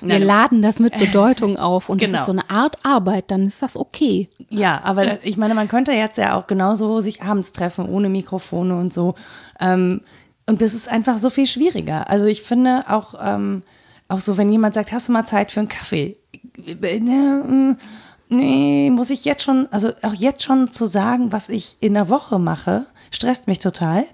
wir 0.00 0.18
laden 0.18 0.62
das 0.62 0.80
mit 0.80 0.98
Bedeutung 0.98 1.56
auf 1.56 1.88
und 1.88 1.98
genau. 1.98 2.12
das 2.12 2.20
ist 2.22 2.26
so 2.26 2.32
eine 2.32 2.50
Art 2.50 2.84
Arbeit, 2.84 3.30
dann 3.30 3.46
ist 3.46 3.62
das 3.62 3.76
okay. 3.76 4.28
Ja, 4.50 4.80
aber 4.82 5.24
ich 5.24 5.36
meine, 5.36 5.54
man 5.54 5.68
könnte 5.68 5.92
jetzt 5.92 6.18
ja 6.18 6.34
auch 6.34 6.46
genauso 6.46 7.00
sich 7.00 7.22
abends 7.22 7.52
treffen, 7.52 7.86
ohne 7.88 8.08
Mikrofone 8.08 8.76
und 8.76 8.92
so. 8.92 9.14
Ähm, 9.60 10.00
und 10.46 10.62
das 10.62 10.74
ist 10.74 10.88
einfach 10.88 11.18
so 11.18 11.30
viel 11.30 11.46
schwieriger. 11.46 12.08
Also 12.10 12.26
ich 12.26 12.42
finde 12.42 12.84
auch, 12.88 13.14
ähm, 13.22 13.62
auch 14.08 14.20
so, 14.20 14.38
wenn 14.38 14.50
jemand 14.50 14.74
sagt, 14.74 14.90
hast 14.90 15.08
du 15.08 15.12
mal 15.12 15.26
Zeit 15.26 15.52
für 15.52 15.60
einen 15.60 15.68
Kaffee? 15.68 16.16
Nee, 18.28 18.90
muss 18.90 19.10
ich 19.10 19.24
jetzt 19.24 19.42
schon, 19.42 19.68
also 19.70 19.90
auch 20.02 20.14
jetzt 20.14 20.42
schon 20.42 20.72
zu 20.72 20.86
sagen, 20.86 21.32
was 21.32 21.48
ich 21.48 21.76
in 21.80 21.94
der 21.94 22.08
Woche 22.08 22.38
mache, 22.38 22.86
stresst 23.10 23.46
mich 23.46 23.58
total, 23.58 24.04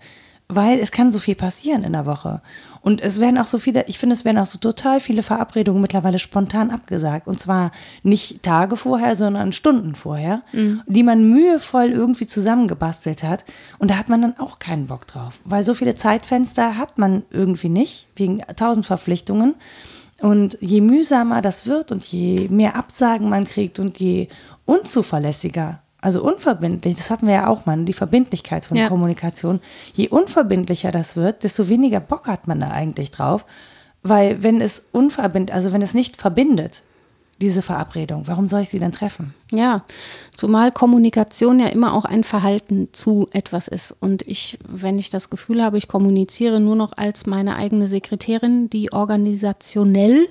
weil 0.49 0.79
es 0.79 0.93
kann 0.93 1.11
so 1.11 1.19
viel 1.19 1.35
passieren 1.35 1.85
in 1.85 1.93
der 1.93 2.07
Woche. 2.07 2.43
Und 2.81 3.01
es 3.01 3.19
werden 3.19 3.39
auch 3.39 3.47
so 3.47 3.57
viele, 3.57 3.87
ich 3.87 3.99
finde, 3.99 4.15
es 4.15 4.27
werden 4.27 4.37
auch 4.37 4.47
so 4.47 4.59
total 4.59 5.01
viele 5.01 5.23
Verabredungen 5.23 5.81
mittlerweile 5.81 6.19
spontan 6.19 6.71
abgesagt. 6.71 7.27
Und 7.27 7.41
zwar 7.41 7.73
nicht 8.03 8.43
Tage 8.43 8.77
vorher, 8.77 9.17
sondern 9.17 9.53
Stunden 9.53 9.95
vorher, 9.95 10.43
mhm. 10.53 10.83
die 10.87 11.03
man 11.03 11.31
mühevoll 11.31 11.87
irgendwie 11.87 12.27
zusammengebastelt 12.27 13.23
hat. 13.23 13.45
Und 13.79 13.91
da 13.91 13.97
hat 13.97 14.11
man 14.11 14.21
dann 14.21 14.39
auch 14.39 14.59
keinen 14.59 14.87
Bock 14.87 15.07
drauf. 15.07 15.33
Weil 15.47 15.65
so 15.65 15.73
viele 15.73 15.95
Zeitfenster 15.95 16.77
hat 16.77 16.99
man 16.99 17.23
irgendwie 17.31 17.71
nicht, 17.71 18.07
wegen 18.17 18.43
tausend 18.55 18.85
Verpflichtungen. 18.85 19.55
Und 20.21 20.57
je 20.61 20.81
mühsamer 20.81 21.43
das 21.43 21.67
wird 21.67 21.93
und 21.93 22.05
je 22.05 22.49
mehr 22.49 22.77
Absagen 22.77 23.29
man 23.29 23.45
kriegt 23.45 23.79
und 23.79 23.99
je 23.99 24.29
unzuverlässiger, 24.65 25.81
also 26.01 26.23
unverbindlich, 26.23 26.97
das 26.97 27.11
hatten 27.11 27.27
wir 27.27 27.35
ja 27.35 27.47
auch 27.47 27.67
mal, 27.67 27.83
die 27.85 27.95
Verbindlichkeit 27.95 28.67
von 28.67 28.77
ja. 28.77 28.89
Kommunikation, 28.89 29.61
je 29.95 30.09
unverbindlicher 30.09 30.93
das 30.93 31.17
wird, 31.17 31.43
desto 31.43 31.69
weniger 31.69 32.01
Bock 32.01 32.27
hat 32.27 32.47
man 32.47 32.61
da 32.61 32.71
eigentlich 32.71 33.11
drauf. 33.11 33.47
Weil 34.03 34.43
wenn 34.43 34.61
es 34.61 34.85
unverbindlich, 34.93 35.55
also 35.55 35.73
wenn 35.73 35.81
es 35.81 35.95
nicht 35.95 36.19
verbindet, 36.19 36.83
diese 37.41 37.63
Verabredung? 37.63 38.27
Warum 38.27 38.49
soll 38.49 38.63
ich 38.63 38.69
sie 38.69 38.79
dann 38.79 38.93
treffen? 38.93 39.35
Ja, 39.51 39.85
zumal 40.35 40.73
Kommunikation 40.73 41.59
ja 41.59 41.67
immer 41.67 41.95
auch 41.95 42.05
ein 42.05 42.25
Verhalten 42.25 42.89
zu 42.93 43.29
etwas 43.33 43.69
ist. 43.69 43.95
Und 43.99 44.23
ich, 44.23 44.59
wenn 44.69 44.99
ich 44.99 45.11
das 45.11 45.31
Gefühl 45.31 45.63
habe, 45.63 45.79
ich 45.79 45.89
kommuniziere 45.89 46.61
nur 46.61 46.77
noch 46.77 46.93
als 46.97 47.27
meine 47.27 47.57
eigene 47.57 47.89
Sekretärin, 47.89 48.71
die 48.71 48.93
organisationell 48.93 50.29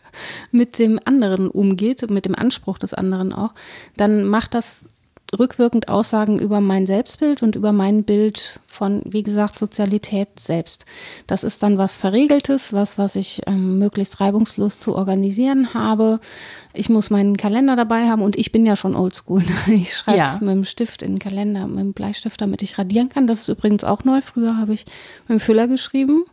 mit 0.50 0.78
dem 0.78 0.98
anderen 1.04 1.48
umgeht, 1.48 2.10
mit 2.10 2.24
dem 2.24 2.34
Anspruch 2.34 2.78
des 2.78 2.94
anderen 2.94 3.32
auch, 3.32 3.52
dann 3.96 4.24
macht 4.24 4.54
das 4.54 4.86
rückwirkend 5.36 5.88
Aussagen 5.88 6.38
über 6.38 6.60
mein 6.60 6.86
Selbstbild 6.86 7.42
und 7.42 7.56
über 7.56 7.72
mein 7.72 8.04
Bild 8.04 8.60
von, 8.66 9.02
wie 9.04 9.22
gesagt, 9.22 9.58
Sozialität 9.58 10.38
selbst. 10.38 10.84
Das 11.26 11.44
ist 11.44 11.62
dann 11.62 11.78
was 11.78 11.96
Verregeltes, 11.96 12.72
was, 12.72 12.98
was 12.98 13.16
ich 13.16 13.42
ähm, 13.46 13.78
möglichst 13.78 14.20
reibungslos 14.20 14.78
zu 14.78 14.94
organisieren 14.94 15.74
habe. 15.74 16.20
Ich 16.76 16.88
muss 16.88 17.10
meinen 17.10 17.36
Kalender 17.36 17.76
dabei 17.76 18.08
haben 18.08 18.22
und 18.22 18.36
ich 18.36 18.52
bin 18.52 18.66
ja 18.66 18.76
schon 18.76 18.94
oldschool. 18.94 19.42
Ich 19.66 19.94
schreibe 19.94 20.18
ja. 20.18 20.38
mit 20.40 20.50
dem 20.50 20.64
Stift 20.64 21.02
in 21.02 21.14
den 21.14 21.18
Kalender, 21.18 21.66
mit 21.66 21.80
dem 21.80 21.92
Bleistift, 21.92 22.40
damit 22.40 22.62
ich 22.62 22.78
radieren 22.78 23.08
kann. 23.08 23.26
Das 23.26 23.40
ist 23.40 23.48
übrigens 23.48 23.84
auch 23.84 24.04
neu. 24.04 24.20
Früher 24.20 24.56
habe 24.56 24.74
ich 24.74 24.84
mit 25.28 25.38
dem 25.38 25.40
Füller 25.40 25.68
geschrieben. 25.68 26.24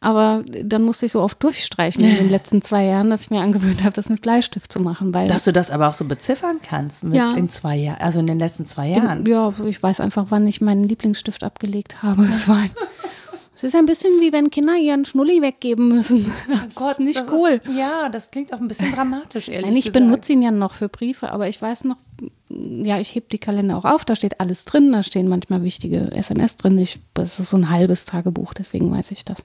Aber 0.00 0.44
dann 0.46 0.82
musste 0.82 1.06
ich 1.06 1.12
so 1.12 1.20
oft 1.22 1.42
durchstreichen 1.42 2.04
in 2.04 2.16
den 2.16 2.30
letzten 2.30 2.62
zwei 2.62 2.84
Jahren, 2.84 3.10
dass 3.10 3.22
ich 3.22 3.30
mir 3.30 3.40
angewöhnt 3.40 3.82
habe, 3.82 3.92
das 3.92 4.08
mit 4.08 4.22
Bleistift 4.22 4.72
zu 4.72 4.80
machen. 4.80 5.14
Weil 5.14 5.28
dass 5.28 5.44
du 5.44 5.52
das 5.52 5.70
aber 5.70 5.88
auch 5.88 5.94
so 5.94 6.04
beziffern 6.04 6.58
kannst 6.62 7.02
ja. 7.10 7.32
in 7.32 7.48
zwei 7.48 7.76
Jahren, 7.76 8.00
also 8.00 8.20
in 8.20 8.26
den 8.26 8.38
letzten 8.38 8.66
zwei 8.66 8.88
Jahren. 8.88 9.26
Ja, 9.26 9.52
ich 9.66 9.82
weiß 9.82 10.00
einfach, 10.00 10.26
wann 10.28 10.46
ich 10.46 10.60
meinen 10.60 10.84
Lieblingsstift 10.84 11.42
abgelegt 11.42 12.02
habe. 12.02 12.24
Es 12.24 12.46
war 12.46 12.62
es 13.56 13.64
ist 13.64 13.74
ein 13.74 13.86
bisschen 13.86 14.10
wie 14.20 14.32
wenn 14.32 14.50
Kinder 14.50 14.76
ihren 14.76 15.06
Schnulli 15.06 15.40
weggeben 15.40 15.88
müssen. 15.88 16.30
Das 16.48 16.76
oh 16.76 16.80
Gott, 16.80 16.98
ist 16.98 17.04
nicht 17.04 17.18
das 17.18 17.30
cool. 17.32 17.60
Ist, 17.64 17.74
ja, 17.74 18.10
das 18.10 18.30
klingt 18.30 18.52
auch 18.52 18.60
ein 18.60 18.68
bisschen 18.68 18.92
dramatisch, 18.92 19.48
ehrlich 19.48 19.66
Nein, 19.66 19.76
ich 19.76 19.86
gesagt. 19.86 20.04
benutze 20.04 20.32
ihn 20.34 20.42
ja 20.42 20.50
noch 20.50 20.74
für 20.74 20.90
Briefe, 20.90 21.32
aber 21.32 21.48
ich 21.48 21.60
weiß 21.60 21.84
noch, 21.84 21.96
ja, 22.50 23.00
ich 23.00 23.14
hebe 23.14 23.26
die 23.32 23.38
Kalender 23.38 23.78
auch 23.78 23.86
auf, 23.86 24.04
da 24.04 24.14
steht 24.14 24.40
alles 24.40 24.66
drin, 24.66 24.92
da 24.92 25.02
stehen 25.02 25.28
manchmal 25.28 25.62
wichtige 25.62 26.12
SMS 26.12 26.56
drin. 26.56 26.76
Ich, 26.76 26.98
das 27.14 27.40
ist 27.40 27.48
so 27.48 27.56
ein 27.56 27.70
halbes 27.70 28.04
Tagebuch, 28.04 28.52
deswegen 28.52 28.92
weiß 28.92 29.10
ich 29.10 29.24
das. 29.24 29.42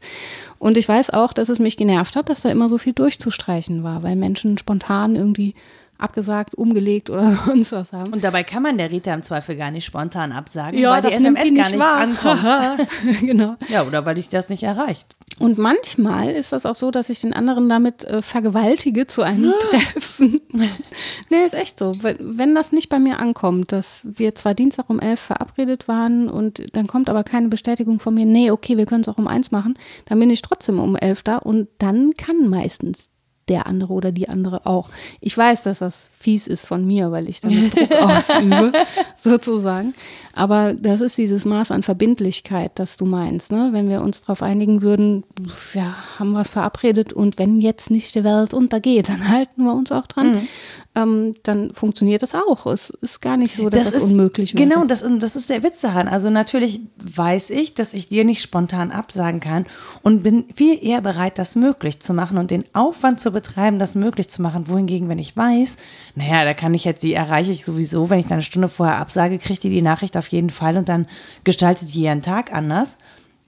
Und 0.60 0.78
ich 0.78 0.90
weiß 0.90 1.12
auch, 1.12 1.32
dass 1.32 1.48
es 1.48 1.60
mich 1.60 1.78
genervt 1.78 2.18
hat, 2.18 2.28
dass 2.28 2.42
da 2.42 2.50
immer 2.50 2.68
so 2.68 2.78
viel 2.78 2.94
durchzustreichen 2.94 3.84
war, 3.84 4.04
weil 4.04 4.18
Menschen 4.18 4.58
spontan 4.58 5.16
irgendwie 5.16 5.56
abgesagt, 6.02 6.56
umgelegt 6.56 7.10
oder 7.10 7.38
sonst 7.46 7.72
was 7.72 7.94
haben. 7.94 8.14
Und 8.14 8.24
dabei 8.24 8.44
kann 8.44 8.64
man 8.64 8.78
der 8.78 8.92
Rita 8.92 9.14
im 9.14 9.24
Zweifel 9.24 9.56
gar 9.56 9.72
nicht 9.72 9.86
spontan 9.86 10.32
absagen, 10.32 10.80
ja, 10.80 10.92
weil 10.92 11.02
die 11.02 11.14
SMS 11.14 11.44
die 11.44 11.56
gar 11.56 11.70
nicht 11.70 11.80
wahr. 11.80 11.98
ankommt. 11.98 12.90
genau. 13.22 13.56
Ja, 13.70 13.84
oder 13.84 14.06
weil 14.06 14.16
dich 14.16 14.30
das 14.30 14.50
nicht 14.50 14.64
erreicht. 14.64 15.16
Und 15.40 15.58
manchmal 15.58 16.30
ist 16.30 16.52
das 16.52 16.66
auch 16.66 16.76
so, 16.76 16.92
dass 16.92 17.10
ich 17.10 17.22
den 17.22 17.34
anderen 17.34 17.68
damit 17.68 18.04
äh, 18.04 18.22
vergewaltige 18.22 19.08
zu 19.08 19.24
einem 19.24 19.54
Treffen. 19.72 20.42
nee, 21.30 21.46
ist 21.46 21.56
echt 21.56 21.80
so. 21.80 21.96
Wenn 22.02 22.54
das 22.54 22.72
nicht 22.72 22.90
bei 22.90 23.00
mir 23.00 23.20
ankommt, 23.20 23.72
dass 23.72 24.06
wir 24.06 24.36
zwar 24.36 24.54
Dienstag 24.54 24.90
um 24.90 25.00
elf 25.00 25.20
verabredet 25.20 25.88
waren 25.88 26.30
und 26.30 26.76
dann 26.76 26.88
kommt 26.88 27.10
aber 27.10 27.24
keine 27.24 27.48
Bestätigung 27.48 28.00
von 28.00 28.14
mir, 28.14 28.26
nee, 28.26 28.52
okay, 28.52 28.78
wir 28.78 28.86
können 28.86 29.02
es 29.02 29.08
auch 29.08 29.18
um 29.18 29.28
eins 29.28 29.52
machen, 29.52 29.76
dann 30.06 30.20
bin 30.20 30.30
ich 30.30 30.42
trotzdem 30.42 30.80
um 30.80 30.96
elf 30.96 31.24
da 31.24 31.38
und 31.38 31.68
dann 31.80 32.14
kann 32.18 32.48
meistens 32.48 33.11
der 33.52 33.68
andere 33.68 33.92
oder 33.92 34.14
die 34.14 34.30
andere 34.30 34.66
auch. 34.66 34.90
Ich 35.20 35.38
weiß, 35.38 35.64
dass 35.64 35.80
das 35.80 36.10
fies 36.18 36.48
ist 36.48 36.66
von 36.66 36.88
mir, 36.88 37.12
weil 37.12 37.28
ich 37.28 37.42
damit 37.42 37.76
Druck 37.76 37.92
ausübe, 38.02 38.72
sozusagen. 39.18 39.94
Aber 40.34 40.74
das 40.74 41.02
ist 41.02 41.18
dieses 41.18 41.44
Maß 41.44 41.72
an 41.72 41.84
Verbindlichkeit, 41.84 42.72
das 42.76 42.96
du 42.96 43.06
meinst. 43.06 43.52
Ne? 43.52 43.70
Wenn 43.74 43.90
wir 43.90 44.02
uns 44.02 44.22
darauf 44.22 44.42
einigen 44.42 44.82
würden, 44.82 45.26
wir 45.74 45.94
haben 46.18 46.34
was 46.34 46.50
verabredet 46.50 47.12
und 47.12 47.38
wenn 47.38 47.60
jetzt 47.60 47.92
nicht 47.92 48.16
die 48.16 48.24
Welt 48.24 48.54
untergeht, 48.54 49.10
dann 49.10 49.28
halten 49.30 49.66
wir 49.66 49.74
uns 49.74 49.92
auch 49.92 50.08
dran. 50.08 50.32
Mhm. 50.32 50.48
Ähm, 50.94 51.36
dann 51.44 51.74
funktioniert 51.74 52.22
das 52.22 52.36
auch. 52.36 52.66
Es 52.66 52.90
ist 52.90 53.22
gar 53.22 53.38
nicht 53.38 53.56
so, 53.56 53.70
dass 53.70 53.86
das, 53.86 53.94
das 53.94 54.04
ist, 54.04 54.12
unmöglich 54.12 54.54
wäre. 54.54 54.68
Genau, 54.68 54.84
das, 54.84 55.02
das 55.20 55.38
ist 55.38 55.50
der 55.50 55.64
Witz 55.64 55.80
daran. 55.80 56.10
Also 56.10 56.30
natürlich 56.30 56.82
weiß 56.98 57.50
ich, 57.52 57.74
dass 57.74 57.94
ich 57.94 58.10
dir 58.10 58.26
nicht 58.26 58.42
spontan 58.42 58.92
absagen 58.92 59.40
kann 59.40 59.66
und 60.02 60.22
bin 60.22 60.46
viel 60.54 60.78
eher 60.84 61.00
bereit, 61.00 61.38
das 61.38 61.56
möglich 61.56 62.02
zu 62.02 62.14
machen 62.14 62.38
und 62.38 62.52
den 62.52 62.66
Aufwand 62.74 63.22
zu 63.22 63.32
betreiben, 63.32 63.80
das 63.80 63.96
möglich 63.96 64.28
zu 64.28 64.42
machen. 64.42 64.68
Wohingegen, 64.68 65.08
wenn 65.08 65.18
ich 65.18 65.38
weiß, 65.38 65.78
naja, 66.16 66.44
da 66.44 66.54
kann 66.54 66.74
ich 66.74 66.84
jetzt, 66.84 67.04
die 67.04 67.14
erreiche 67.14 67.54
ich 67.54 67.64
sowieso, 67.64 68.10
wenn 68.10 68.20
ich 68.20 68.26
dann 68.26 68.34
eine 68.34 68.42
Stunde 68.42 68.68
vorher 68.68 68.98
absage, 68.98 69.40
kriegt 69.40 69.64
die 69.64 69.70
die 69.70 69.82
Nachricht 69.82 70.18
auf 70.18 70.28
jeden 70.28 70.50
Fall 70.50 70.76
und 70.76 70.90
dann 70.90 71.08
gestaltet 71.46 71.94
die 71.94 72.02
ihren 72.02 72.22
Tag 72.22 72.52
anders. 72.52 72.98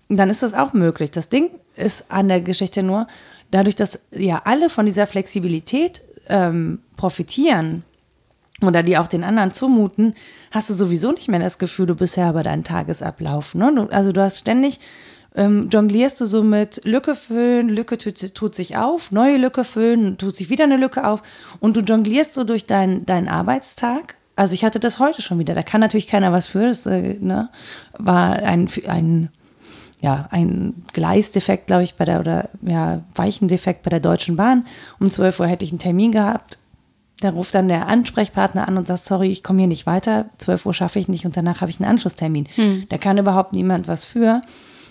Dann 0.08 0.30
ist 0.30 0.44
das 0.44 0.54
auch 0.54 0.72
möglich. 0.72 1.12
Das 1.12 1.28
Ding 1.28 1.50
ist 1.76 2.10
an 2.10 2.30
der 2.30 2.40
Geschichte 2.40 2.84
nur, 2.84 3.08
dadurch, 3.52 3.76
dass 3.76 4.00
ja 4.12 4.42
alle 4.46 4.70
von 4.70 4.86
dieser 4.86 5.08
Flexibilität 5.08 6.02
ähm, 6.30 6.80
profitieren 6.98 7.84
oder 8.62 8.84
die 8.84 8.98
auch 8.98 9.08
den 9.08 9.24
anderen 9.24 9.54
zumuten, 9.54 10.16
hast 10.52 10.70
du 10.70 10.74
sowieso 10.74 11.12
nicht 11.12 11.28
mehr 11.28 11.40
das 11.40 11.58
Gefühl, 11.58 11.86
du 11.86 11.96
bist 11.96 12.18
ja 12.18 12.32
bei 12.32 12.44
deinem 12.44 12.64
Tagesablauf. 12.64 13.56
Ne? 13.56 13.88
Also 13.92 14.12
du 14.12 14.22
hast 14.22 14.40
ständig, 14.40 14.80
ähm, 15.36 15.70
jonglierst 15.70 16.22
du 16.22 16.26
so 16.26 16.44
mit 16.44 16.82
Lücke 16.86 17.16
füllen, 17.16 17.70
Lücke 17.70 17.98
tut, 17.98 18.36
tut, 18.36 18.56
sich 18.56 18.78
auf, 18.78 19.12
neue 19.12 19.38
Lücke 19.38 19.64
füllen, 19.64 20.18
tut 20.18 20.36
sich 20.36 20.50
wieder 20.50 20.66
eine 20.66 20.78
Lücke 20.78 21.06
auf 21.06 21.22
und 21.60 21.76
du 21.76 21.82
jonglierst 21.82 22.34
so 22.34 22.44
durch 22.44 22.68
deinen 22.68 23.06
dein 23.06 23.28
Arbeitstag. 23.28 24.16
Also 24.36 24.54
ich 24.54 24.64
hatte 24.64 24.80
das 24.80 25.00
heute 25.00 25.22
schon 25.22 25.40
wieder, 25.40 25.56
da 25.56 25.64
kann 25.64 25.82
natürlich 25.82 26.08
keiner 26.08 26.32
was 26.32 26.48
für, 26.48 26.68
das 26.68 26.86
äh, 26.86 27.18
ne, 27.20 27.50
war 27.98 28.34
ein, 28.34 28.68
ein 28.88 29.30
ja, 30.04 30.28
ein 30.32 30.84
Gleisdefekt, 30.92 31.68
glaube 31.68 31.84
ich, 31.84 31.96
bei 31.96 32.04
der, 32.04 32.20
oder 32.20 32.50
ja, 32.62 33.00
Weichendefekt 33.16 33.84
bei 33.84 33.90
der 33.90 34.02
Deutschen 34.02 34.36
Bahn. 34.36 34.66
Um 35.00 35.10
12 35.10 35.40
Uhr 35.40 35.48
hätte 35.48 35.64
ich 35.64 35.72
einen 35.72 35.80
Termin 35.80 36.12
gehabt. 36.12 36.58
Da 37.22 37.30
ruft 37.30 37.56
dann 37.56 37.70
der 37.70 37.88
Ansprechpartner 37.88 38.68
an 38.68 38.78
und 38.78 38.86
sagt, 38.86 39.06
sorry, 39.06 39.30
ich 39.30 39.44
komme 39.44 39.60
hier 39.60 39.70
nicht 39.70 39.86
weiter, 39.86 40.26
12 40.40 40.66
Uhr 40.66 40.74
schaffe 40.74 41.00
ich 41.00 41.08
nicht 41.08 41.26
und 41.26 41.38
danach 41.38 41.62
habe 41.62 41.72
ich 41.72 41.80
einen 41.80 41.90
Anschlusstermin. 41.90 42.50
Hm. 42.56 42.84
Da 42.90 42.98
kann 42.98 43.18
überhaupt 43.18 43.54
niemand 43.54 43.88
was 43.88 44.04
für. 44.04 44.42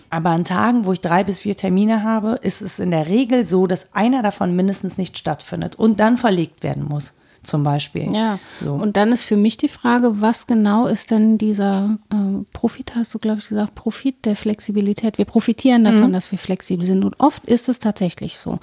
Aber 0.08 0.30
an 0.30 0.44
Tagen, 0.44 0.86
wo 0.86 0.94
ich 0.94 1.02
drei 1.02 1.24
bis 1.24 1.40
vier 1.40 1.56
Termine 1.56 2.02
habe, 2.02 2.36
ist 2.40 2.62
es 2.62 2.78
in 2.78 2.90
der 2.90 3.06
Regel 3.06 3.44
so, 3.44 3.66
dass 3.66 3.94
einer 3.94 4.22
davon 4.22 4.56
mindestens 4.56 4.96
nicht 4.96 5.18
stattfindet 5.18 5.74
und 5.74 6.00
dann 6.00 6.16
verlegt 6.16 6.62
werden 6.62 6.88
muss 6.88 7.14
zum 7.42 7.64
Beispiel. 7.64 8.14
Ja, 8.14 8.38
so. 8.62 8.72
und 8.74 8.96
dann 8.96 9.12
ist 9.12 9.24
für 9.24 9.36
mich 9.36 9.56
die 9.56 9.68
Frage, 9.68 10.20
was 10.20 10.46
genau 10.46 10.86
ist 10.86 11.10
denn 11.10 11.38
dieser 11.38 11.98
äh, 12.10 12.44
Profit, 12.52 12.94
hast 12.94 13.14
du, 13.14 13.18
glaube 13.18 13.38
ich, 13.40 13.48
gesagt, 13.48 13.74
Profit 13.74 14.24
der 14.24 14.36
Flexibilität. 14.36 15.18
Wir 15.18 15.24
profitieren 15.24 15.84
davon, 15.84 16.08
mhm. 16.08 16.12
dass 16.12 16.30
wir 16.30 16.38
flexibel 16.38 16.86
sind. 16.86 17.04
Und 17.04 17.18
oft 17.18 17.44
ist 17.46 17.68
es 17.68 17.78
tatsächlich 17.78 18.38
so, 18.38 18.58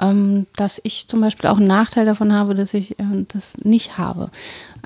ähm, 0.00 0.46
dass 0.56 0.80
ich 0.82 1.06
zum 1.08 1.20
Beispiel 1.20 1.48
auch 1.48 1.58
einen 1.58 1.66
Nachteil 1.66 2.06
davon 2.06 2.32
habe, 2.32 2.54
dass 2.54 2.74
ich 2.74 2.98
äh, 2.98 3.04
das 3.28 3.56
nicht 3.62 3.98
habe. 3.98 4.30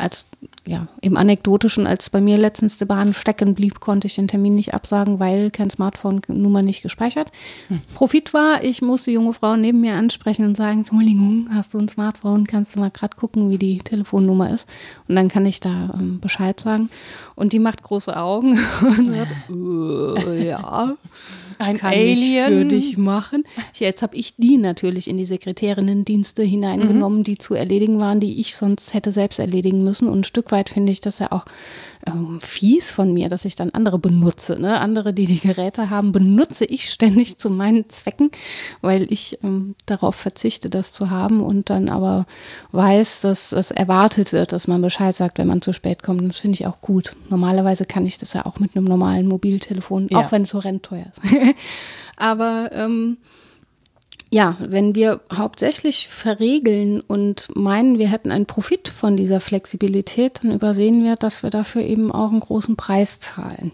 Als 0.01 0.27
ja, 0.67 0.87
im 1.01 1.17
Anekdotischen, 1.17 1.87
als 1.87 2.11
bei 2.11 2.21
mir 2.21 2.39
letztens 2.39 2.79
die 2.79 2.85
Bahn 2.85 3.15
stecken 3.15 3.55
blieb, 3.55 3.81
konnte 3.81 4.07
ich 4.07 4.15
den 4.15 4.29
Termin 4.29 4.55
nicht 4.55 4.75
absagen, 4.75 5.19
weil 5.19 5.51
kein 5.51 5.71
Smartphone-Nummer 5.71 6.63
nicht 6.63 6.83
gespeichert. 6.83 7.31
Hm. 7.69 7.81
Profit 7.95 8.33
war, 8.35 8.63
ich 8.63 8.83
musste 8.83 9.11
junge 9.11 9.33
Frauen 9.33 9.61
neben 9.61 9.81
mir 9.81 9.95
ansprechen 9.95 10.45
und 10.45 10.57
sagen, 10.57 10.81
Entschuldigung, 10.81 11.49
hast 11.53 11.75
du 11.75 11.79
ein 11.79 11.89
Smartphone? 11.89 12.47
Kannst 12.47 12.75
du 12.77 12.81
mal 12.81 12.91
gerade 12.91 13.17
gucken, 13.17 13.51
wie 13.51 13.59
die 13.59 13.79
Telefonnummer 13.79 14.51
ist? 14.53 14.69
Und 15.09 15.17
dann 15.17 15.29
kann 15.29 15.47
ich 15.47 15.61
da 15.61 15.95
ähm, 15.95 16.21
Bescheid 16.21 16.61
sagen. 16.61 16.91
Und 17.35 17.53
die 17.53 17.59
macht 17.59 17.83
große 17.83 18.17
Augen 18.17 18.59
und 18.81 19.13
sagt, 19.13 19.33
äh, 20.29 20.49
ja, 20.49 20.97
ein 21.61 21.79
kann 21.79 21.93
Alien. 21.93 22.53
ich 22.53 22.59
für 22.59 22.65
dich 22.65 22.99
machen. 22.99 23.45
Jetzt 23.75 24.03
habe 24.03 24.17
ich 24.17 24.35
die 24.37 24.57
natürlich 24.57 25.09
in 25.09 25.19
die 25.19 25.25
Sekretärinnendienste 25.25 26.43
hineingenommen, 26.43 27.21
mhm. 27.21 27.25
die 27.25 27.39
zu 27.39 27.55
erledigen 27.55 28.01
waren, 28.01 28.21
die 28.21 28.41
ich 28.41 28.55
sonst 28.55 28.95
hätte 28.95 29.13
selbst 29.13 29.39
erledigen 29.39 29.85
müssen. 29.85 30.09
Und 30.09 30.21
ein 30.21 30.25
Stück 30.25 30.53
weit 30.53 30.71
finde 30.71 30.93
ich 30.93 31.01
das 31.01 31.19
ja 31.19 31.33
auch 31.33 31.45
ähm, 32.07 32.41
fies 32.41 32.93
von 32.93 33.13
mir, 33.13 33.29
dass 33.29 33.45
ich 33.45 33.57
dann 33.57 33.71
andere 33.71 33.99
benutze. 33.99 34.59
Ne? 34.59 34.81
Andere, 34.81 35.13
die 35.13 35.27
die 35.27 35.41
Geräte 35.41 35.91
haben, 35.91 36.13
benutze 36.13 36.65
ich 36.65 36.91
ständig 36.91 37.39
zu 37.39 37.51
meinen 37.51 37.89
Zwecken, 37.91 38.31
weil 38.81 39.13
ich 39.13 39.39
ähm, 39.43 39.75
darauf 39.87 40.15
verzichte, 40.15 40.71
das 40.71 40.93
zu 40.93 41.11
haben 41.11 41.41
und 41.41 41.71
dann 41.71 41.89
aber 41.89 42.27
weiß, 42.73 43.21
dass 43.21 43.53
es 43.53 43.71
erwartet 43.71 44.33
wird, 44.33 44.53
dass 44.53 44.69
man 44.69 44.83
Bescheid 44.83 45.15
sagt, 45.15 45.39
wenn 45.39 45.49
man 45.49 45.63
zu 45.63 45.73
spät 45.73 46.03
kommt. 46.03 46.23
Und 46.23 46.29
das 46.29 46.39
finde 46.39 46.55
ich 46.55 46.67
auch 46.67 46.81
gut. 46.81 47.17
Normalerweise 47.29 47.85
kann 47.85 48.07
ich 48.07 48.19
das 48.19 48.33
ja 48.33 48.47
auch 48.47 48.59
mit 48.59 48.77
einem 48.77 48.87
normalen 48.87 49.27
Mobiltelefon, 49.27 50.09
ja. 50.11 50.19
auch 50.19 50.33
wenn 50.33 50.43
es 50.43 50.55
horrend 50.55 50.83
teuer 50.83 51.07
ist. 51.23 51.35
aber 52.17 52.71
ähm, 52.73 53.19
ja, 54.31 54.57
wenn 54.61 54.95
wir 54.95 55.21
hauptsächlich 55.33 56.09
verregeln 56.09 57.01
und 57.01 57.49
meinen, 57.55 57.99
wir 57.99 58.09
hätten 58.09 58.31
einen 58.31 58.47
Profit 58.47 58.89
von 58.89 59.17
dieser 59.17 59.41
Flexibilität, 59.41 60.41
dann 60.43 60.53
übersehen 60.53 61.03
wir, 61.03 61.17
dass 61.17 61.43
wir 61.43 61.51
dafür 61.51 61.83
eben 61.83 62.13
auch 62.13 62.31
einen 62.31 62.41
großen 62.41 62.77
Preis 62.77 63.19
zahlen. 63.19 63.73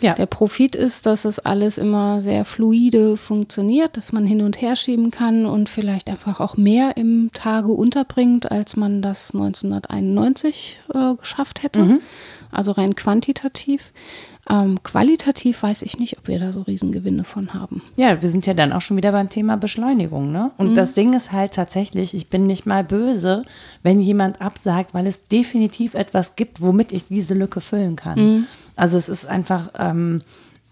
Ja. 0.00 0.14
Der 0.14 0.26
Profit 0.26 0.74
ist, 0.74 1.06
dass 1.06 1.24
es 1.24 1.38
alles 1.38 1.78
immer 1.78 2.20
sehr 2.20 2.44
fluide 2.44 3.16
funktioniert, 3.16 3.96
dass 3.96 4.12
man 4.12 4.26
hin 4.26 4.42
und 4.42 4.60
her 4.60 4.76
schieben 4.76 5.10
kann 5.10 5.46
und 5.46 5.68
vielleicht 5.68 6.10
einfach 6.10 6.40
auch 6.40 6.56
mehr 6.56 6.96
im 6.96 7.30
Tage 7.32 7.68
unterbringt, 7.68 8.50
als 8.50 8.76
man 8.76 9.00
das 9.00 9.30
1991 9.32 10.80
äh, 10.92 11.14
geschafft 11.14 11.62
hätte. 11.62 11.84
Mhm. 11.84 12.00
Also 12.50 12.72
rein 12.72 12.96
quantitativ. 12.96 13.92
Ähm, 14.50 14.82
qualitativ 14.82 15.62
weiß 15.62 15.82
ich 15.82 15.98
nicht, 15.98 16.18
ob 16.18 16.28
wir 16.28 16.38
da 16.38 16.52
so 16.52 16.62
Riesengewinne 16.62 17.24
von 17.24 17.54
haben. 17.54 17.82
Ja, 17.96 18.20
wir 18.20 18.30
sind 18.30 18.46
ja 18.46 18.52
dann 18.52 18.72
auch 18.72 18.82
schon 18.82 18.96
wieder 18.96 19.12
beim 19.12 19.30
Thema 19.30 19.56
Beschleunigung, 19.56 20.32
ne? 20.32 20.52
Und 20.58 20.72
mhm. 20.72 20.74
das 20.74 20.92
Ding 20.92 21.14
ist 21.14 21.32
halt 21.32 21.54
tatsächlich, 21.54 22.12
ich 22.12 22.28
bin 22.28 22.46
nicht 22.46 22.66
mal 22.66 22.84
böse, 22.84 23.44
wenn 23.82 24.00
jemand 24.00 24.42
absagt, 24.42 24.92
weil 24.92 25.06
es 25.06 25.26
definitiv 25.28 25.94
etwas 25.94 26.36
gibt, 26.36 26.60
womit 26.60 26.92
ich 26.92 27.06
diese 27.06 27.32
Lücke 27.32 27.62
füllen 27.62 27.96
kann. 27.96 28.18
Mhm. 28.18 28.46
Also 28.76 28.98
es 28.98 29.08
ist 29.08 29.26
einfach. 29.26 29.70
Ähm, 29.78 30.20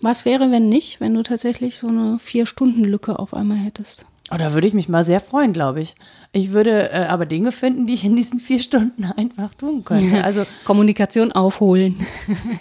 Was 0.03 0.25
wäre, 0.25 0.51
wenn 0.51 0.69
nicht, 0.69 1.01
wenn 1.01 1.15
du 1.15 1.23
tatsächlich 1.23 1.79
so 1.79 1.89
eine 1.89 2.19
Vier-Stunden-Lücke 2.19 3.19
auf 3.19 3.33
einmal 3.33 3.59
hättest? 3.59 4.05
Oh, 4.33 4.38
da 4.38 4.55
würde 4.55 4.66
ich 4.66 4.73
mich 4.73 4.88
mal 4.88 5.05
sehr 5.05 5.21
freuen, 5.21 5.53
glaube 5.53 5.81
ich. 5.83 5.95
Ich 6.33 6.53
würde 6.53 6.90
äh, 6.90 7.07
aber 7.09 7.27
Dinge 7.27 7.53
finden, 7.53 7.87
die 7.87 7.95
ich 7.95 8.05
in 8.05 8.16
diesen 8.16 8.40
vier 8.40 8.61
Stunden 8.61 9.05
einfach 9.16 9.53
tun 9.55 9.85
könnte. 9.85 10.25
Also 10.25 10.45
Kommunikation 10.64 11.33
aufholen. 11.33 11.97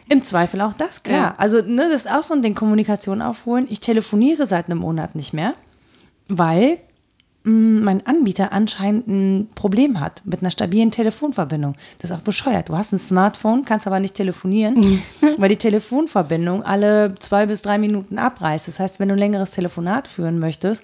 Im 0.09 0.23
Zweifel 0.23 0.59
auch 0.61 0.73
das, 0.73 1.03
klar. 1.03 1.17
Ja. 1.17 1.35
Also 1.37 1.61
ne, 1.61 1.87
das 1.89 2.05
ist 2.05 2.11
auch 2.11 2.23
so 2.23 2.33
ein 2.33 2.41
Ding, 2.41 2.55
Kommunikation 2.55 3.21
aufholen. 3.21 3.67
Ich 3.69 3.79
telefoniere 3.79 4.47
seit 4.47 4.65
einem 4.65 4.79
Monat 4.79 5.15
nicht 5.15 5.33
mehr, 5.33 5.53
weil 6.27 6.79
mh, 7.43 7.51
mm, 7.51 7.83
mein 7.83 8.05
Anbieter 8.05 8.51
anscheinend 8.51 9.07
ein 9.07 9.49
Problem 9.55 10.01
hat 10.01 10.21
mit 10.25 10.41
einer 10.41 10.51
stabilen 10.51 10.91
Telefonverbindung. 10.91 11.75
Das 12.01 12.11
ist 12.11 12.17
auch 12.17 12.21
bescheuert. 12.21 12.67
Du 12.67 12.77
hast 12.77 12.91
ein 12.91 12.99
Smartphone, 12.99 13.63
kannst 13.63 13.87
aber 13.87 14.01
nicht 14.01 14.15
telefonieren, 14.15 15.01
weil 15.37 15.49
die 15.49 15.55
Telefonverbindung 15.55 16.63
alle 16.63 17.15
zwei 17.19 17.45
bis 17.45 17.61
drei 17.61 17.77
Minuten 17.77 18.19
abreißt. 18.19 18.67
Das 18.67 18.79
heißt, 18.79 18.99
wenn 18.99 19.07
du 19.07 19.15
ein 19.15 19.19
längeres 19.19 19.51
Telefonat 19.51 20.09
führen 20.09 20.37
möchtest, 20.37 20.83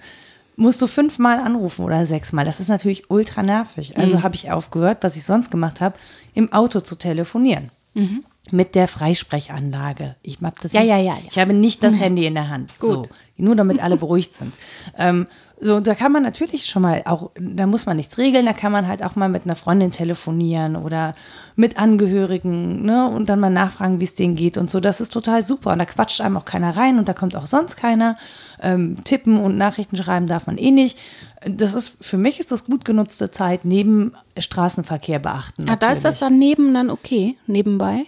musst 0.58 0.82
du 0.82 0.88
fünfmal 0.88 1.38
anrufen 1.38 1.84
oder 1.84 2.04
sechsmal. 2.04 2.44
Das 2.44 2.58
ist 2.58 2.68
natürlich 2.68 3.10
ultra 3.10 3.42
nervig. 3.42 3.96
Also 3.96 4.16
mhm. 4.16 4.22
habe 4.24 4.34
ich 4.34 4.50
aufgehört, 4.50 4.98
was 5.02 5.16
ich 5.16 5.22
sonst 5.22 5.50
gemacht 5.50 5.80
habe, 5.80 5.96
im 6.34 6.52
Auto 6.52 6.80
zu 6.80 6.96
telefonieren. 6.96 7.70
Mhm. 7.94 8.24
Mit 8.50 8.74
der 8.74 8.88
Freisprechanlage. 8.88 10.16
Ich, 10.22 10.38
hab 10.42 10.60
das 10.60 10.72
ja, 10.72 10.80
nicht, 10.80 10.90
ja, 10.90 10.96
ja, 10.96 11.14
ja. 11.14 11.22
ich 11.30 11.38
habe 11.38 11.54
nicht 11.54 11.82
das 11.82 12.00
Handy 12.00 12.26
in 12.26 12.34
der 12.34 12.48
Hand. 12.48 12.76
Gut. 12.78 13.06
So, 13.06 13.14
nur 13.36 13.54
damit 13.54 13.80
alle 13.80 13.96
beruhigt 13.96 14.34
sind. 14.34 14.52
Ähm, 14.96 15.28
so, 15.60 15.80
da 15.80 15.94
kann 15.94 16.12
man 16.12 16.22
natürlich 16.22 16.66
schon 16.66 16.82
mal 16.82 17.02
auch, 17.04 17.30
da 17.34 17.66
muss 17.66 17.86
man 17.86 17.96
nichts 17.96 18.16
regeln, 18.18 18.46
da 18.46 18.52
kann 18.52 18.70
man 18.70 18.86
halt 18.86 19.02
auch 19.02 19.16
mal 19.16 19.28
mit 19.28 19.44
einer 19.44 19.56
Freundin 19.56 19.90
telefonieren 19.90 20.76
oder 20.76 21.14
mit 21.56 21.78
Angehörigen, 21.78 22.84
ne, 22.84 23.08
und 23.08 23.28
dann 23.28 23.40
mal 23.40 23.50
nachfragen, 23.50 23.98
wie 24.00 24.04
es 24.04 24.14
denen 24.14 24.36
geht 24.36 24.56
und 24.56 24.70
so. 24.70 24.78
Das 24.78 25.00
ist 25.00 25.12
total 25.12 25.44
super. 25.44 25.72
Und 25.72 25.80
da 25.80 25.84
quatscht 25.84 26.20
einem 26.20 26.36
auch 26.36 26.44
keiner 26.44 26.76
rein 26.76 26.98
und 26.98 27.08
da 27.08 27.12
kommt 27.12 27.34
auch 27.34 27.46
sonst 27.46 27.76
keiner. 27.76 28.16
Ähm, 28.60 29.02
tippen 29.04 29.38
und 29.38 29.56
Nachrichten 29.56 29.96
schreiben 29.96 30.26
darf 30.28 30.46
man 30.46 30.58
eh 30.58 30.70
nicht. 30.70 30.98
Das 31.44 31.74
ist, 31.74 31.96
für 32.00 32.18
mich 32.18 32.38
ist 32.38 32.52
das 32.52 32.66
gut 32.66 32.84
genutzte 32.84 33.30
Zeit 33.30 33.64
neben 33.64 34.12
Straßenverkehr 34.38 35.18
beachten. 35.18 35.66
Ja, 35.66 35.76
da 35.76 35.92
ist 35.92 36.04
das 36.04 36.20
dann 36.20 36.38
neben 36.38 36.72
dann 36.74 36.90
okay, 36.90 37.36
nebenbei. 37.46 38.04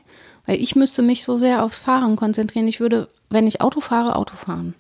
Weil 0.46 0.60
ich 0.60 0.76
müsste 0.76 1.02
mich 1.02 1.24
so 1.24 1.38
sehr 1.38 1.64
aufs 1.64 1.78
Fahren 1.78 2.16
konzentrieren. 2.16 2.68
Ich 2.68 2.80
würde, 2.80 3.08
wenn 3.28 3.46
ich 3.46 3.60
Auto 3.60 3.80
fahre, 3.80 4.16
Auto 4.16 4.36
fahren. 4.36 4.74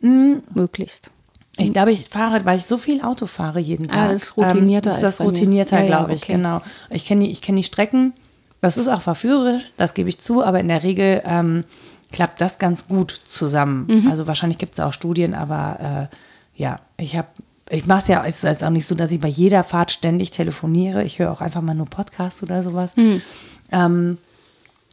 Mhm. 0.00 0.42
Möglichst. 0.54 1.10
Ich 1.58 1.72
glaube, 1.72 1.92
ich 1.92 2.08
fahre, 2.08 2.44
weil 2.44 2.58
ich 2.58 2.66
so 2.66 2.78
viel 2.78 3.00
Auto 3.02 3.26
fahre 3.26 3.60
jeden 3.60 3.86
ah, 3.86 3.94
Tag. 3.94 3.98
Ah, 3.98 4.12
das 4.12 4.22
ist 4.24 4.36
routinierter. 4.36 4.90
Ähm, 4.90 4.96
ist 4.96 5.02
das 5.02 5.20
routinierter, 5.20 5.80
ja, 5.80 5.86
glaube 5.86 6.14
ich, 6.14 6.24
okay. 6.24 6.32
genau. 6.32 6.60
Ich 6.90 7.04
kenne 7.06 7.24
die, 7.24 7.30
ich 7.30 7.40
kenn 7.40 7.56
die 7.56 7.62
Strecken. 7.62 8.12
Das 8.60 8.76
ist 8.76 8.88
auch 8.88 9.02
verführerisch, 9.02 9.62
das 9.76 9.94
gebe 9.94 10.08
ich 10.08 10.18
zu, 10.18 10.42
aber 10.42 10.60
in 10.60 10.68
der 10.68 10.82
Regel 10.82 11.22
ähm, 11.24 11.64
klappt 12.10 12.40
das 12.40 12.58
ganz 12.58 12.88
gut 12.88 13.20
zusammen. 13.26 13.86
Mhm. 13.88 14.10
Also 14.10 14.26
wahrscheinlich 14.26 14.58
gibt 14.58 14.74
es 14.74 14.80
auch 14.80 14.92
Studien, 14.92 15.34
aber 15.34 16.08
äh, 16.10 16.60
ja, 16.60 16.80
ich 16.96 17.16
habe 17.16 17.28
ich 17.68 17.86
mache 17.86 18.02
es 18.02 18.08
ja, 18.08 18.24
es 18.24 18.44
ist 18.44 18.62
auch 18.62 18.70
nicht 18.70 18.86
so, 18.86 18.94
dass 18.94 19.10
ich 19.10 19.20
bei 19.20 19.28
jeder 19.28 19.64
Fahrt 19.64 19.90
ständig 19.90 20.30
telefoniere. 20.30 21.02
Ich 21.02 21.18
höre 21.18 21.32
auch 21.32 21.40
einfach 21.40 21.62
mal 21.62 21.74
nur 21.74 21.86
Podcasts 21.86 22.42
oder 22.42 22.62
sowas. 22.62 22.96
Mhm. 22.96 23.22
Ähm, 23.72 24.18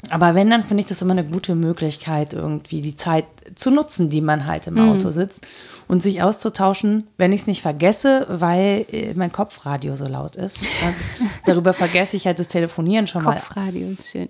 aber 0.10 0.36
wenn, 0.36 0.50
dann 0.50 0.64
finde 0.64 0.82
ich 0.82 0.88
das 0.88 1.02
immer 1.02 1.14
eine 1.14 1.24
gute 1.24 1.56
Möglichkeit, 1.56 2.34
irgendwie 2.34 2.82
die 2.82 2.96
Zeit 2.96 3.26
zu 3.56 3.72
nutzen, 3.72 4.10
die 4.10 4.22
man 4.22 4.46
halt 4.46 4.68
im 4.68 4.78
Auto 4.78 5.08
mhm. 5.08 5.12
sitzt 5.12 5.48
und 5.88 6.04
sich 6.04 6.22
auszutauschen, 6.22 7.08
wenn 7.18 7.32
ich 7.32 7.42
es 7.42 7.48
nicht 7.48 7.62
vergesse, 7.62 8.26
weil 8.30 8.86
äh, 8.92 9.14
mein 9.16 9.32
Kopfradio 9.32 9.96
so 9.96 10.08
laut 10.08 10.36
ist. 10.36 10.60
darüber 11.46 11.74
vergesse 11.74 12.18
ich 12.18 12.26
halt 12.26 12.40
das 12.40 12.48
Telefonieren 12.48 13.08
schon 13.08 13.24
mal. 13.24 13.36
Kopfradio 13.36 13.90
ist 13.90 14.10
schön. 14.10 14.30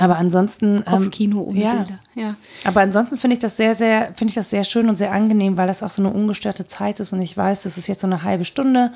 Aber 0.00 0.16
ansonsten 0.16 0.78
ähm, 0.78 0.84
Kopfkino 0.84 1.42
ohne 1.42 1.60
ja. 1.60 1.74
Bilder. 1.74 1.98
Ja. 2.14 2.34
Aber 2.64 2.80
ansonsten 2.80 3.18
finde 3.18 3.34
ich 3.34 3.40
das 3.40 3.56
sehr, 3.56 3.74
sehr, 3.74 4.06
finde 4.16 4.30
ich 4.30 4.34
das 4.34 4.50
sehr 4.50 4.64
schön 4.64 4.88
und 4.88 4.96
sehr 4.98 5.12
angenehm, 5.12 5.56
weil 5.56 5.68
das 5.68 5.82
auch 5.82 5.90
so 5.90 6.02
eine 6.02 6.10
ungestörte 6.10 6.66
Zeit 6.66 6.98
ist 6.98 7.12
und 7.12 7.20
ich 7.22 7.36
weiß, 7.36 7.62
das 7.62 7.78
ist 7.78 7.86
jetzt 7.86 8.00
so 8.00 8.06
eine 8.06 8.22
halbe 8.22 8.44
Stunde 8.44 8.92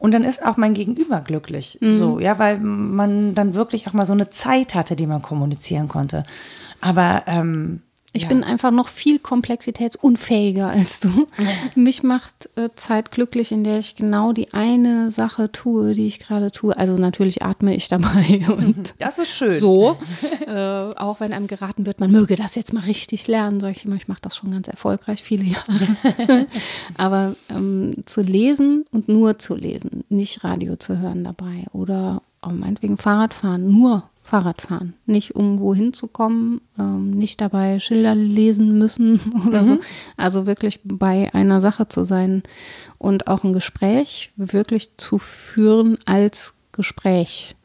und 0.00 0.12
dann 0.12 0.24
ist 0.24 0.44
auch 0.44 0.56
mein 0.56 0.72
Gegenüber 0.72 1.20
glücklich. 1.20 1.78
Mhm. 1.80 1.94
So, 1.96 2.18
ja, 2.18 2.38
weil 2.38 2.58
man 2.58 3.34
dann 3.34 3.54
wirklich 3.54 3.86
auch 3.86 3.92
mal 3.92 4.06
so 4.06 4.14
eine 4.14 4.30
Zeit 4.30 4.74
hatte, 4.74 4.96
die 4.96 5.06
man 5.06 5.20
kommunizieren 5.20 5.88
konnte. 5.88 6.24
Aber 6.80 7.24
ähm, 7.26 7.82
ich 8.12 8.24
ja. 8.24 8.28
bin 8.28 8.42
einfach 8.42 8.72
noch 8.72 8.88
viel 8.88 9.20
komplexitätsunfähiger 9.20 10.68
als 10.68 10.98
du. 10.98 11.28
Ja. 11.38 11.44
Mich 11.76 12.02
macht 12.02 12.50
äh, 12.56 12.68
Zeit 12.74 13.12
glücklich, 13.12 13.52
in 13.52 13.62
der 13.62 13.78
ich 13.78 13.94
genau 13.94 14.32
die 14.32 14.52
eine 14.52 15.12
Sache 15.12 15.52
tue, 15.52 15.94
die 15.94 16.08
ich 16.08 16.18
gerade 16.18 16.50
tue. 16.50 16.76
Also 16.76 16.94
natürlich 16.94 17.42
atme 17.42 17.74
ich 17.74 17.88
dabei. 17.88 18.42
Und 18.48 18.94
das 18.98 19.18
ist 19.18 19.30
schön. 19.30 19.60
So. 19.60 19.96
äh, 20.46 20.52
auch 20.96 21.20
wenn 21.20 21.32
einem 21.32 21.46
geraten 21.46 21.86
wird, 21.86 22.00
man 22.00 22.10
möge 22.10 22.34
das 22.34 22.56
jetzt 22.56 22.72
mal 22.72 22.82
richtig 22.82 23.28
lernen, 23.28 23.60
sage 23.60 23.76
ich 23.76 23.84
immer, 23.84 23.96
ich 23.96 24.08
mache 24.08 24.22
das 24.22 24.36
schon 24.36 24.50
ganz 24.50 24.66
erfolgreich, 24.66 25.22
viele 25.22 25.44
Jahre. 25.44 26.46
Aber 26.96 27.36
ähm, 27.48 27.94
zu 28.06 28.22
lesen 28.22 28.86
und 28.90 29.08
nur 29.08 29.38
zu 29.38 29.54
lesen, 29.54 30.04
nicht 30.08 30.42
Radio 30.42 30.74
zu 30.76 30.98
hören 30.98 31.22
dabei 31.22 31.66
oder 31.72 32.22
auch 32.40 32.52
meinetwegen 32.52 32.96
Fahrradfahren, 32.98 33.70
nur 33.70 34.09
Fahrradfahren. 34.30 34.94
Nicht 35.06 35.34
um 35.34 35.58
wohin 35.58 35.92
zu 35.92 36.06
kommen, 36.06 36.60
ähm, 36.78 37.10
nicht 37.10 37.40
dabei 37.40 37.80
Schilder 37.80 38.14
lesen 38.14 38.78
müssen 38.78 39.20
oder 39.46 39.62
mhm. 39.62 39.66
so. 39.66 39.78
Also 40.16 40.46
wirklich 40.46 40.78
bei 40.84 41.34
einer 41.34 41.60
Sache 41.60 41.88
zu 41.88 42.04
sein 42.04 42.44
und 42.98 43.26
auch 43.26 43.42
ein 43.42 43.52
Gespräch 43.52 44.30
wirklich 44.36 44.96
zu 44.98 45.18
führen 45.18 45.98
als 46.06 46.54
Gespräch. 46.70 47.56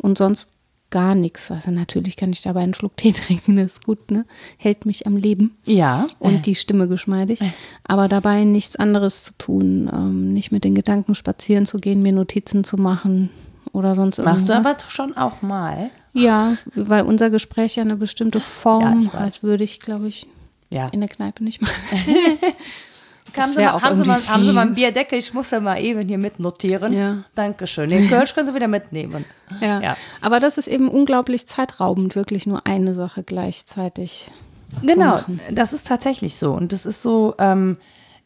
Und 0.00 0.18
sonst 0.18 0.50
gar 0.90 1.14
nichts. 1.14 1.52
Also 1.52 1.70
natürlich 1.70 2.16
kann 2.16 2.32
ich 2.32 2.42
dabei 2.42 2.60
einen 2.60 2.74
Schluck 2.74 2.96
Tee 2.96 3.12
trinken, 3.12 3.56
das 3.56 3.74
ist 3.74 3.84
gut, 3.84 4.10
ne? 4.10 4.26
Hält 4.56 4.84
mich 4.86 5.06
am 5.06 5.16
Leben. 5.16 5.56
Ja. 5.66 6.08
Und 6.18 6.46
die 6.46 6.56
Stimme 6.56 6.88
geschmeidig. 6.88 7.40
Aber 7.84 8.08
dabei 8.08 8.42
nichts 8.42 8.74
anderes 8.74 9.22
zu 9.22 9.38
tun, 9.38 9.88
ähm, 9.92 10.34
nicht 10.34 10.50
mit 10.50 10.64
den 10.64 10.74
Gedanken 10.74 11.14
spazieren 11.14 11.64
zu 11.64 11.78
gehen, 11.78 12.02
mir 12.02 12.12
Notizen 12.12 12.64
zu 12.64 12.76
machen, 12.76 13.30
oder 13.72 13.94
sonst 13.94 14.18
irgendwas. 14.18 14.40
Machst 14.40 14.48
du 14.48 14.54
aber 14.54 14.76
schon 14.88 15.16
auch 15.16 15.42
mal? 15.42 15.90
Ja, 16.12 16.56
weil 16.74 17.04
unser 17.04 17.30
Gespräch 17.30 17.76
ja 17.76 17.82
eine 17.82 17.96
bestimmte 17.96 18.40
Form 18.40 19.10
ja, 19.12 19.20
hat, 19.20 19.42
würde 19.42 19.64
ich, 19.64 19.80
glaube 19.80 20.08
ich, 20.08 20.26
ja. 20.70 20.88
in 20.88 21.00
der 21.00 21.08
Kneipe 21.08 21.42
nicht 21.42 21.62
machen. 21.62 21.72
haben, 23.36 23.52
Sie 23.52 23.58
mal, 23.58 23.82
haben, 23.82 24.02
Sie 24.02 24.08
mal, 24.08 24.28
haben 24.28 24.44
Sie 24.44 24.52
mal 24.52 24.60
einen 24.62 24.74
Bierdeckel? 24.74 25.18
Ich 25.18 25.32
muss 25.32 25.50
ja 25.50 25.60
mal 25.60 25.80
eben 25.80 26.06
hier 26.06 26.18
mitnotieren. 26.18 26.92
Ja. 26.92 27.18
Dankeschön. 27.34 27.88
Den 27.88 28.08
Kölsch 28.08 28.34
können 28.34 28.46
Sie 28.46 28.54
wieder 28.54 28.68
mitnehmen. 28.68 29.24
Ja. 29.60 29.80
ja. 29.80 29.96
Aber 30.20 30.38
das 30.38 30.58
ist 30.58 30.68
eben 30.68 30.88
unglaublich 30.88 31.46
zeitraubend, 31.46 32.14
wirklich 32.14 32.46
nur 32.46 32.66
eine 32.66 32.94
Sache 32.94 33.22
gleichzeitig. 33.22 34.30
Genau, 34.82 35.20
das 35.50 35.72
ist 35.72 35.86
tatsächlich 35.86 36.36
so. 36.36 36.52
Und 36.52 36.72
das 36.72 36.86
ist 36.86 37.02
so, 37.02 37.34
ähm, 37.38 37.76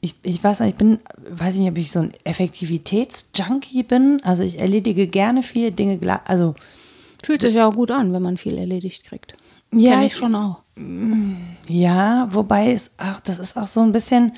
ich, 0.06 0.14
ich 0.22 0.42
weiß 0.42 0.60
nicht, 0.60 0.70
ich 0.70 0.76
bin, 0.76 1.00
weiß 1.28 1.56
nicht, 1.56 1.68
ob 1.68 1.78
ich 1.78 1.90
so 1.90 2.00
ein 2.00 2.12
Effektivitätsjunkie 2.24 3.82
bin. 3.82 4.20
Also 4.22 4.44
ich 4.44 4.58
erledige 4.58 5.06
gerne 5.06 5.42
viele 5.42 5.72
Dinge, 5.72 5.98
also. 6.26 6.54
Fühlt 7.24 7.40
sich 7.40 7.54
ja 7.54 7.66
auch 7.66 7.74
gut 7.74 7.90
an, 7.90 8.12
wenn 8.12 8.22
man 8.22 8.36
viel 8.36 8.56
erledigt 8.56 9.04
kriegt. 9.04 9.36
Ja. 9.72 9.92
Kenn 9.92 10.02
ich 10.02 10.16
schon 10.16 10.34
auch. 10.34 10.62
Ja, 11.68 12.28
wobei 12.30 12.72
es 12.72 12.92
auch, 12.98 13.20
das 13.20 13.38
ist 13.38 13.56
auch 13.56 13.66
so 13.66 13.80
ein 13.80 13.92
bisschen, 13.92 14.32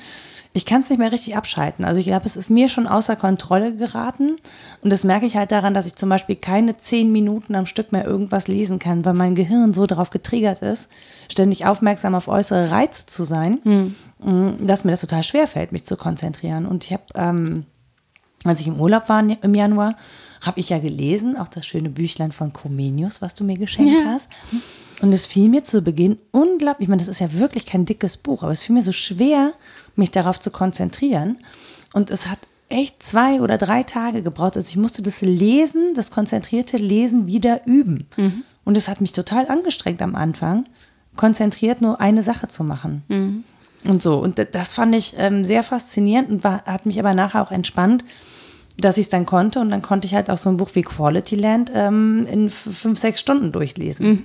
ich 0.51 0.65
kann 0.65 0.81
es 0.81 0.89
nicht 0.89 0.97
mehr 0.97 1.11
richtig 1.11 1.37
abschalten. 1.37 1.85
Also 1.85 1.99
ich 1.99 2.07
glaube, 2.07 2.25
es 2.25 2.35
ist 2.35 2.49
mir 2.49 2.69
schon 2.69 2.87
außer 2.87 3.15
Kontrolle 3.15 3.75
geraten. 3.75 4.35
Und 4.81 4.89
das 4.91 5.03
merke 5.03 5.27
ich 5.27 5.37
halt 5.37 5.51
daran, 5.51 5.75
dass 5.75 5.85
ich 5.85 5.95
zum 5.95 6.09
Beispiel 6.09 6.35
keine 6.35 6.75
zehn 6.77 7.11
Minuten 7.11 7.53
am 7.53 7.67
Stück 7.67 7.91
mehr 7.91 8.05
irgendwas 8.05 8.47
lesen 8.47 8.79
kann, 8.79 9.05
weil 9.05 9.13
mein 9.13 9.35
Gehirn 9.35 9.73
so 9.73 9.85
darauf 9.85 10.09
getriggert 10.09 10.63
ist, 10.63 10.89
ständig 11.31 11.67
aufmerksam 11.67 12.15
auf 12.15 12.27
äußere 12.27 12.71
Reize 12.71 13.05
zu 13.05 13.25
sein, 13.25 13.59
hm. 13.63 14.65
dass 14.65 14.83
mir 14.83 14.91
das 14.91 15.01
total 15.01 15.23
schwer 15.23 15.47
fällt, 15.47 15.71
mich 15.71 15.85
zu 15.85 15.95
konzentrieren. 15.97 16.65
Und 16.65 16.83
ich 16.83 16.93
habe, 16.93 17.03
ähm, 17.13 17.65
als 18.43 18.59
ich 18.59 18.67
im 18.67 18.79
Urlaub 18.79 19.07
war 19.07 19.19
im 19.19 19.53
Januar, 19.53 19.95
habe 20.41 20.59
ich 20.59 20.69
ja 20.69 20.79
gelesen, 20.79 21.37
auch 21.37 21.49
das 21.49 21.67
schöne 21.67 21.89
Büchlein 21.89 22.31
von 22.31 22.53
Comenius, 22.53 23.21
was 23.21 23.35
du 23.35 23.43
mir 23.43 23.57
geschenkt 23.57 23.91
ja. 23.91 24.13
hast. 24.13 24.27
Und 25.01 25.13
es 25.13 25.25
fiel 25.25 25.47
mir 25.47 25.63
zu 25.63 25.81
Beginn 25.81 26.17
unglaublich, 26.31 26.85
ich 26.85 26.89
meine, 26.89 27.01
das 27.01 27.07
ist 27.07 27.19
ja 27.19 27.33
wirklich 27.33 27.65
kein 27.65 27.85
dickes 27.85 28.17
Buch, 28.17 28.43
aber 28.43 28.51
es 28.51 28.63
fiel 28.63 28.75
mir 28.75 28.81
so 28.81 28.91
schwer, 28.91 29.53
mich 29.95 30.11
darauf 30.11 30.39
zu 30.39 30.51
konzentrieren. 30.51 31.37
Und 31.93 32.09
es 32.09 32.27
hat 32.27 32.39
echt 32.69 33.01
zwei 33.01 33.41
oder 33.41 33.57
drei 33.57 33.83
Tage 33.83 34.21
gebraucht. 34.21 34.55
Also 34.55 34.69
ich 34.69 34.77
musste 34.77 35.01
das 35.01 35.21
Lesen, 35.21 35.93
das 35.95 36.11
konzentrierte 36.11 36.77
Lesen 36.77 37.25
wieder 37.25 37.65
üben. 37.65 38.07
Mhm. 38.15 38.43
Und 38.63 38.77
es 38.77 38.87
hat 38.87 39.01
mich 39.01 39.11
total 39.11 39.47
angestrengt 39.47 40.01
am 40.01 40.15
Anfang, 40.15 40.65
konzentriert 41.15 41.81
nur 41.81 41.99
eine 41.99 42.23
Sache 42.23 42.47
zu 42.47 42.63
machen. 42.63 43.03
Mhm. 43.07 43.43
Und 43.85 44.01
so. 44.01 44.19
Und 44.19 44.45
das 44.51 44.73
fand 44.73 44.93
ich 44.93 45.15
ähm, 45.17 45.43
sehr 45.43 45.63
faszinierend 45.63 46.29
und 46.29 46.43
war, 46.43 46.63
hat 46.65 46.85
mich 46.85 46.99
aber 46.99 47.13
nachher 47.13 47.41
auch 47.41 47.51
entspannt, 47.51 48.03
dass 48.81 48.97
ich 48.97 49.05
es 49.05 49.09
dann 49.09 49.25
konnte. 49.25 49.59
Und 49.59 49.69
dann 49.69 49.81
konnte 49.81 50.07
ich 50.07 50.15
halt 50.15 50.29
auch 50.29 50.37
so 50.37 50.49
ein 50.49 50.57
Buch 50.57 50.69
wie 50.73 50.81
Quality 50.81 51.35
Land 51.35 51.71
ähm, 51.73 52.25
in 52.29 52.49
fünf, 52.49 52.99
sechs 52.99 53.19
Stunden 53.19 53.51
durchlesen. 53.51 54.07
Mhm. 54.07 54.23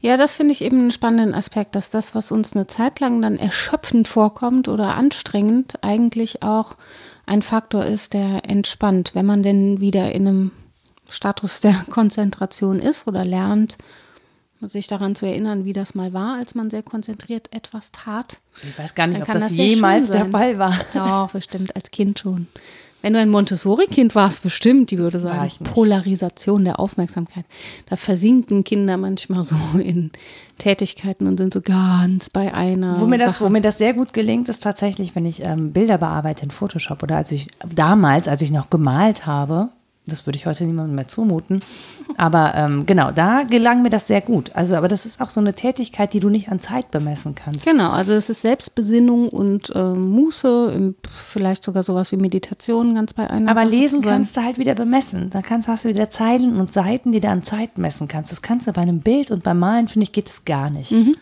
Ja, 0.00 0.16
das 0.16 0.36
finde 0.36 0.52
ich 0.52 0.62
eben 0.62 0.78
einen 0.78 0.92
spannenden 0.92 1.34
Aspekt, 1.34 1.74
dass 1.74 1.90
das, 1.90 2.14
was 2.14 2.32
uns 2.32 2.54
eine 2.54 2.66
Zeit 2.66 3.00
lang 3.00 3.22
dann 3.22 3.38
erschöpfend 3.38 4.08
vorkommt 4.08 4.68
oder 4.68 4.94
anstrengend, 4.94 5.74
eigentlich 5.82 6.42
auch 6.42 6.76
ein 7.26 7.42
Faktor 7.42 7.84
ist, 7.84 8.12
der 8.14 8.42
entspannt, 8.48 9.12
wenn 9.14 9.26
man 9.26 9.42
denn 9.42 9.80
wieder 9.80 10.12
in 10.12 10.26
einem 10.26 10.50
Status 11.10 11.60
der 11.60 11.74
Konzentration 11.90 12.80
ist 12.80 13.06
oder 13.06 13.24
lernt, 13.24 13.78
sich 14.62 14.86
daran 14.86 15.14
zu 15.14 15.26
erinnern, 15.26 15.64
wie 15.64 15.72
das 15.72 15.94
mal 15.94 16.12
war, 16.12 16.36
als 16.36 16.54
man 16.54 16.70
sehr 16.70 16.82
konzentriert 16.82 17.48
etwas 17.54 17.92
tat. 17.92 18.40
Ich 18.62 18.78
weiß 18.78 18.94
gar 18.94 19.06
nicht, 19.06 19.22
ob 19.22 19.26
das, 19.26 19.44
das 19.44 19.52
jemals 19.52 20.08
der 20.08 20.26
Fall 20.26 20.58
war. 20.58 20.78
Doch, 20.92 21.30
bestimmt 21.32 21.74
als 21.76 21.90
Kind 21.90 22.18
schon. 22.18 22.46
Wenn 23.02 23.14
du 23.14 23.18
ein 23.18 23.30
Montessori-Kind 23.30 24.14
warst, 24.14 24.42
bestimmt, 24.42 24.90
die 24.90 24.98
würde 24.98 25.20
sagen, 25.20 25.50
Polarisation 25.64 26.64
der 26.64 26.78
Aufmerksamkeit. 26.78 27.44
Da 27.88 27.96
versinken 27.96 28.64
Kinder 28.64 28.96
manchmal 28.96 29.44
so 29.44 29.56
in 29.78 30.10
Tätigkeiten 30.58 31.26
und 31.26 31.38
sind 31.38 31.54
so 31.54 31.60
ganz 31.60 32.28
bei 32.28 32.52
einer. 32.52 33.00
Wo 33.00 33.06
mir 33.06 33.18
das, 33.18 33.40
wo 33.40 33.48
mir 33.48 33.62
das 33.62 33.78
sehr 33.78 33.94
gut 33.94 34.12
gelingt, 34.12 34.48
ist 34.48 34.62
tatsächlich, 34.62 35.14
wenn 35.14 35.24
ich 35.24 35.42
ähm, 35.42 35.72
Bilder 35.72 35.98
bearbeite 35.98 36.44
in 36.44 36.50
Photoshop 36.50 37.02
oder 37.02 37.16
als 37.16 37.32
ich 37.32 37.48
damals, 37.74 38.28
als 38.28 38.42
ich 38.42 38.50
noch 38.50 38.68
gemalt 38.68 39.26
habe, 39.26 39.70
das 40.06 40.26
würde 40.26 40.36
ich 40.36 40.46
heute 40.46 40.64
niemandem 40.64 40.96
mehr 40.96 41.08
zumuten. 41.08 41.60
Aber 42.16 42.54
ähm, 42.54 42.84
genau, 42.86 43.10
da 43.12 43.44
gelang 43.44 43.82
mir 43.82 43.90
das 43.90 44.06
sehr 44.06 44.20
gut. 44.20 44.50
Also, 44.54 44.76
aber 44.76 44.88
das 44.88 45.06
ist 45.06 45.20
auch 45.20 45.30
so 45.30 45.40
eine 45.40 45.54
Tätigkeit, 45.54 46.12
die 46.12 46.20
du 46.20 46.28
nicht 46.28 46.48
an 46.48 46.60
Zeit 46.60 46.90
bemessen 46.90 47.34
kannst. 47.34 47.64
Genau, 47.64 47.90
also 47.90 48.12
es 48.12 48.28
ist 48.28 48.42
Selbstbesinnung 48.42 49.28
und 49.28 49.70
äh, 49.74 49.84
Muße, 49.84 50.94
vielleicht 51.08 51.64
sogar 51.64 51.82
sowas 51.82 52.12
wie 52.12 52.16
Meditation 52.16 52.94
ganz 52.94 53.12
bei 53.12 53.28
einer. 53.28 53.50
Aber 53.50 53.60
Sache 53.62 53.70
lesen 53.70 54.02
kannst 54.02 54.36
du 54.36 54.42
halt 54.42 54.58
wieder 54.58 54.74
bemessen. 54.74 55.30
Da 55.30 55.42
kannst, 55.42 55.68
hast 55.68 55.84
du 55.84 55.88
wieder 55.88 56.10
Zeilen 56.10 56.56
und 56.56 56.72
Seiten, 56.72 57.12
die 57.12 57.20
du 57.20 57.28
an 57.28 57.42
Zeit 57.42 57.78
messen 57.78 58.08
kannst. 58.08 58.32
Das 58.32 58.42
kannst 58.42 58.66
du 58.66 58.72
bei 58.72 58.82
einem 58.82 59.00
Bild 59.00 59.30
und 59.30 59.44
beim 59.44 59.58
Malen, 59.58 59.88
finde 59.88 60.04
ich, 60.04 60.12
geht 60.12 60.28
es 60.28 60.44
gar 60.44 60.70
nicht. 60.70 60.92
Mhm. 60.92 61.14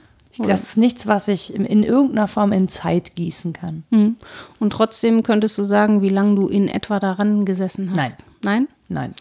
Das 0.46 0.62
ist 0.62 0.76
nichts, 0.76 1.06
was 1.06 1.28
ich 1.28 1.54
in, 1.54 1.64
in, 1.64 1.82
irgendeiner 1.82 2.28
Form 2.28 2.52
in 2.52 2.68
Zeit 2.68 3.14
gießen 3.16 3.52
kann. 3.52 3.84
Mhm. 3.90 4.16
Und 4.58 4.70
trotzdem 4.72 5.22
könntest 5.22 5.58
du 5.58 5.64
sagen, 5.64 6.02
wie 6.02 6.08
lange 6.08 6.34
du 6.34 6.48
in 6.48 6.68
etwa 6.68 7.00
daran 7.00 7.44
gesessen 7.44 7.90
hast. 7.90 8.24
Nein. 8.42 8.66
Nein? 8.66 8.68
Nein. 8.88 9.14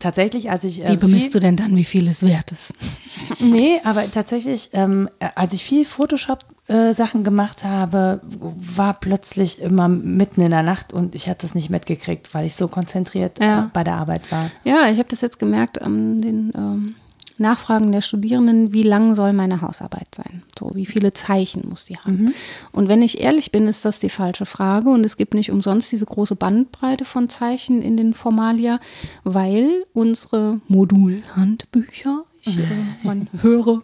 Tatsächlich, 0.00 0.50
als 0.50 0.64
ich. 0.64 0.82
Äh, 0.82 0.92
wie 0.92 0.96
bemisst 0.96 1.34
du 1.34 1.40
denn 1.40 1.56
dann, 1.56 1.76
wie 1.76 1.84
viel 1.84 2.08
es 2.08 2.22
wert 2.22 2.52
ist? 2.52 2.72
nee, 3.38 3.80
aber 3.84 4.10
tatsächlich, 4.10 4.70
ähm, 4.72 5.10
als 5.34 5.52
ich 5.52 5.62
viel 5.62 5.84
Photoshop-Sachen 5.84 7.20
äh, 7.20 7.24
gemacht 7.24 7.64
habe, 7.64 8.22
war 8.22 8.94
plötzlich 8.94 9.60
immer 9.60 9.88
mitten 9.88 10.40
in 10.40 10.52
der 10.52 10.62
Nacht 10.62 10.94
und 10.94 11.14
ich 11.14 11.28
hatte 11.28 11.44
es 11.46 11.54
nicht 11.54 11.68
mitgekriegt, 11.68 12.32
weil 12.32 12.46
ich 12.46 12.54
so 12.54 12.66
konzentriert 12.66 13.40
ja. 13.40 13.64
äh, 13.64 13.66
bei 13.74 13.84
der 13.84 13.96
Arbeit 13.96 14.32
war. 14.32 14.50
Ja, 14.64 14.88
ich 14.90 14.98
habe 14.98 15.08
das 15.08 15.20
jetzt 15.20 15.38
gemerkt 15.38 15.82
an 15.82 16.22
den. 16.22 16.52
Ähm 16.56 16.94
Nachfragen 17.40 17.90
der 17.92 18.02
Studierenden, 18.02 18.72
wie 18.72 18.82
lang 18.82 19.14
soll 19.14 19.32
meine 19.32 19.60
Hausarbeit 19.60 20.14
sein? 20.14 20.42
So, 20.58 20.72
wie 20.74 20.86
viele 20.86 21.12
Zeichen 21.12 21.68
muss 21.68 21.86
die 21.86 21.96
haben? 21.96 22.24
Mhm. 22.24 22.34
Und 22.72 22.88
wenn 22.88 23.02
ich 23.02 23.20
ehrlich 23.20 23.50
bin, 23.50 23.66
ist 23.66 23.84
das 23.84 23.98
die 23.98 24.10
falsche 24.10 24.46
Frage. 24.46 24.90
Und 24.90 25.04
es 25.04 25.16
gibt 25.16 25.34
nicht 25.34 25.50
umsonst 25.50 25.90
diese 25.90 26.06
große 26.06 26.36
Bandbreite 26.36 27.04
von 27.04 27.28
Zeichen 27.28 27.82
in 27.82 27.96
den 27.96 28.14
Formalia, 28.14 28.78
weil 29.24 29.84
unsere 29.92 30.60
Modulhandbücher 30.68 32.24
ich, 32.42 32.58
äh, 32.58 32.62
man 33.02 33.28
höre, 33.42 33.82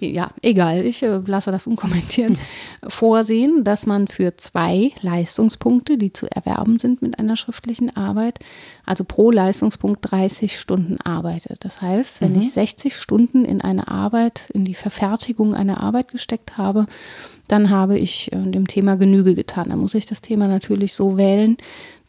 die, 0.00 0.12
ja, 0.12 0.30
egal, 0.42 0.84
ich 0.84 1.02
äh, 1.02 1.20
lasse 1.26 1.50
das 1.50 1.66
unkommentiert, 1.66 2.32
vorsehen, 2.88 3.64
dass 3.64 3.86
man 3.86 4.08
für 4.08 4.36
zwei 4.36 4.92
Leistungspunkte, 5.00 5.98
die 5.98 6.12
zu 6.12 6.30
erwerben 6.30 6.78
sind 6.78 7.02
mit 7.02 7.18
einer 7.18 7.36
schriftlichen 7.36 7.96
Arbeit, 7.96 8.38
also 8.84 9.04
pro 9.04 9.30
Leistungspunkt 9.30 10.10
30 10.10 10.58
Stunden 10.58 11.00
arbeitet. 11.00 11.64
Das 11.64 11.82
heißt, 11.82 12.20
wenn 12.20 12.34
mhm. 12.34 12.40
ich 12.40 12.52
60 12.52 12.96
Stunden 12.96 13.44
in 13.44 13.60
eine 13.60 13.88
Arbeit, 13.88 14.50
in 14.52 14.64
die 14.64 14.74
Verfertigung 14.74 15.54
einer 15.54 15.80
Arbeit 15.80 16.12
gesteckt 16.12 16.56
habe, 16.56 16.86
dann 17.48 17.70
habe 17.70 17.98
ich 17.98 18.32
äh, 18.32 18.36
dem 18.36 18.66
Thema 18.66 18.96
Genüge 18.96 19.34
getan. 19.34 19.70
Da 19.70 19.76
muss 19.76 19.94
ich 19.94 20.06
das 20.06 20.20
Thema 20.20 20.48
natürlich 20.48 20.94
so 20.94 21.16
wählen, 21.16 21.56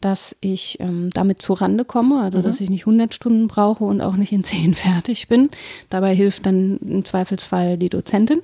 dass 0.00 0.36
ich 0.40 0.78
ähm, 0.80 1.10
damit 1.10 1.42
zur 1.42 1.60
Rande 1.60 1.84
komme, 1.84 2.20
also 2.20 2.38
mhm. 2.38 2.42
dass 2.42 2.60
ich 2.60 2.70
nicht 2.70 2.82
100 2.82 3.14
Stunden 3.14 3.48
brauche 3.48 3.84
und 3.84 4.00
auch 4.00 4.16
nicht 4.16 4.32
in 4.32 4.44
10 4.44 4.74
fertig 4.76 5.28
bin. 5.28 5.50
Dabei 5.90 6.14
hilft 6.14 6.46
dann 6.46 6.78
im 6.78 7.04
Zweifelsfall 7.04 7.76
die 7.78 7.88
Dozentin, 7.88 8.40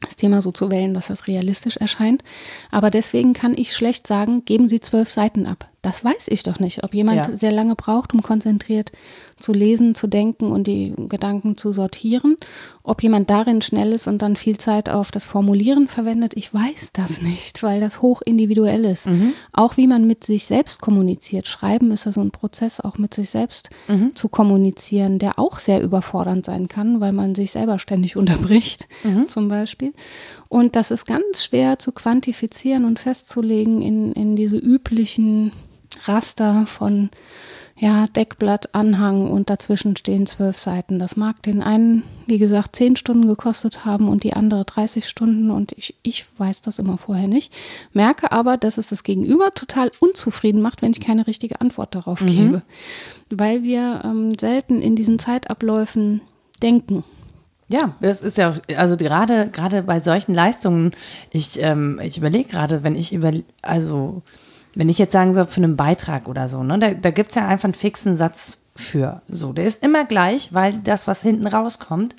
das 0.00 0.16
Thema 0.16 0.42
so 0.42 0.52
zu 0.52 0.70
wählen, 0.70 0.94
dass 0.94 1.08
das 1.08 1.26
realistisch 1.26 1.76
erscheint. 1.76 2.22
Aber 2.70 2.90
deswegen 2.90 3.32
kann 3.32 3.56
ich 3.56 3.74
schlecht 3.74 4.06
sagen, 4.06 4.44
geben 4.44 4.68
Sie 4.68 4.80
zwölf 4.80 5.10
Seiten 5.10 5.46
ab. 5.46 5.68
Das 5.82 6.04
weiß 6.04 6.28
ich 6.28 6.42
doch 6.42 6.60
nicht, 6.60 6.84
ob 6.84 6.94
jemand 6.94 7.26
ja. 7.26 7.36
sehr 7.36 7.52
lange 7.52 7.74
braucht, 7.74 8.12
um 8.12 8.22
konzentriert 8.22 8.92
zu 9.38 9.52
lesen, 9.52 9.94
zu 9.94 10.06
denken 10.06 10.50
und 10.50 10.66
die 10.66 10.94
Gedanken 11.08 11.58
zu 11.58 11.72
sortieren. 11.72 12.36
Ob 12.82 13.02
jemand 13.02 13.28
darin 13.28 13.60
schnell 13.60 13.92
ist 13.92 14.06
und 14.06 14.22
dann 14.22 14.36
viel 14.36 14.56
Zeit 14.56 14.88
auf 14.88 15.10
das 15.10 15.26
Formulieren 15.26 15.88
verwendet, 15.88 16.32
ich 16.36 16.54
weiß 16.54 16.90
das 16.94 17.20
nicht, 17.20 17.62
weil 17.62 17.80
das 17.80 18.00
hoch 18.00 18.22
individuell 18.22 18.84
ist. 18.86 19.06
Mhm. 19.06 19.34
Auch 19.52 19.76
wie 19.76 19.86
man 19.86 20.06
mit 20.06 20.24
sich 20.24 20.46
selbst 20.46 20.80
kommuniziert. 20.80 21.48
Schreiben 21.48 21.90
ist 21.90 22.06
ja 22.06 22.12
so 22.12 22.22
ein 22.22 22.30
Prozess, 22.30 22.80
auch 22.80 22.96
mit 22.96 23.12
sich 23.12 23.28
selbst 23.28 23.68
mhm. 23.88 24.14
zu 24.14 24.30
kommunizieren, 24.30 25.18
der 25.18 25.38
auch 25.38 25.58
sehr 25.58 25.82
überfordernd 25.82 26.46
sein 26.46 26.68
kann, 26.68 27.00
weil 27.00 27.12
man 27.12 27.34
sich 27.34 27.50
selber 27.50 27.78
ständig 27.78 28.16
unterbricht, 28.16 28.88
mhm. 29.04 29.28
zum 29.28 29.48
Beispiel. 29.48 29.92
Und 30.48 30.76
das 30.76 30.90
ist 30.90 31.06
ganz 31.06 31.44
schwer 31.44 31.78
zu 31.78 31.92
quantifizieren 31.92 32.86
und 32.86 32.98
festzulegen 32.98 33.82
in, 33.82 34.12
in 34.12 34.36
diese 34.36 34.56
üblichen 34.56 35.52
Raster 36.04 36.66
von 36.66 37.10
ja, 37.78 38.06
Deckblatt, 38.06 38.74
Anhang 38.74 39.30
und 39.30 39.50
dazwischen 39.50 39.96
stehen 39.96 40.26
zwölf 40.26 40.58
Seiten. 40.58 40.98
Das 40.98 41.16
mag 41.16 41.42
den 41.42 41.62
einen, 41.62 42.04
wie 42.26 42.38
gesagt, 42.38 42.74
zehn 42.74 42.96
Stunden 42.96 43.26
gekostet 43.26 43.84
haben 43.84 44.08
und 44.08 44.24
die 44.24 44.32
andere 44.32 44.64
30 44.64 45.06
Stunden 45.06 45.50
und 45.50 45.72
ich, 45.72 45.94
ich 46.02 46.24
weiß 46.38 46.62
das 46.62 46.78
immer 46.78 46.96
vorher 46.96 47.28
nicht. 47.28 47.52
Merke 47.92 48.32
aber, 48.32 48.56
dass 48.56 48.78
es 48.78 48.88
das 48.88 49.02
Gegenüber 49.02 49.52
total 49.52 49.90
unzufrieden 50.00 50.62
macht, 50.62 50.80
wenn 50.80 50.92
ich 50.92 51.00
keine 51.00 51.26
richtige 51.26 51.60
Antwort 51.60 51.94
darauf 51.94 52.22
mhm. 52.22 52.26
gebe. 52.26 52.62
Weil 53.28 53.62
wir 53.62 54.00
ähm, 54.04 54.30
selten 54.40 54.80
in 54.80 54.96
diesen 54.96 55.18
Zeitabläufen 55.18 56.22
denken. 56.62 57.04
Ja, 57.68 57.96
das 58.00 58.22
ist 58.22 58.38
ja, 58.38 58.54
also 58.76 58.96
gerade, 58.96 59.50
gerade 59.50 59.82
bei 59.82 60.00
solchen 60.00 60.34
Leistungen, 60.34 60.92
ich, 61.30 61.60
ähm, 61.60 62.00
ich 62.02 62.16
überlege 62.16 62.48
gerade, 62.48 62.84
wenn 62.84 62.94
ich 62.94 63.12
über, 63.12 63.32
also 63.60 64.22
wenn 64.76 64.90
ich 64.90 64.98
jetzt 64.98 65.12
sagen 65.12 65.34
soll, 65.34 65.46
für 65.46 65.62
einen 65.62 65.76
Beitrag 65.76 66.28
oder 66.28 66.48
so, 66.48 66.62
ne, 66.62 66.78
da, 66.78 66.90
da 66.92 67.10
gibt 67.10 67.30
es 67.30 67.34
ja 67.34 67.48
einfach 67.48 67.64
einen 67.64 67.74
fixen 67.74 68.14
Satz 68.14 68.58
für. 68.76 69.22
So, 69.26 69.52
der 69.52 69.64
ist 69.64 69.82
immer 69.82 70.04
gleich, 70.04 70.52
weil 70.52 70.74
das, 70.74 71.06
was 71.08 71.22
hinten 71.22 71.46
rauskommt, 71.46 72.14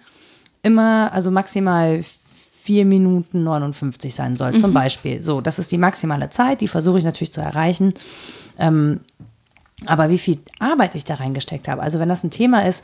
immer, 0.64 1.14
also 1.14 1.30
maximal 1.30 2.04
4 2.64 2.86
Minuten 2.86 3.44
59 3.44 4.14
sein 4.14 4.36
soll, 4.36 4.54
mhm. 4.54 4.58
zum 4.58 4.74
Beispiel. 4.74 5.22
So, 5.22 5.40
das 5.40 5.60
ist 5.60 5.72
die 5.72 5.78
maximale 5.78 6.32
Zeit, 6.32 6.62
die 6.62 6.68
versuche 6.68 6.98
ich 6.98 7.06
natürlich 7.06 7.32
zu 7.32 7.42
erreichen. 7.42 7.94
Ähm, 8.58 9.02
aber 9.86 10.10
wie 10.10 10.18
viel 10.18 10.40
Arbeit 10.58 10.96
ich 10.96 11.06
da 11.06 11.14
reingesteckt 11.14 11.68
habe, 11.68 11.84
also 11.84 12.00
wenn 12.00 12.10
das 12.10 12.24
ein 12.24 12.32
Thema 12.32 12.66
ist, 12.66 12.84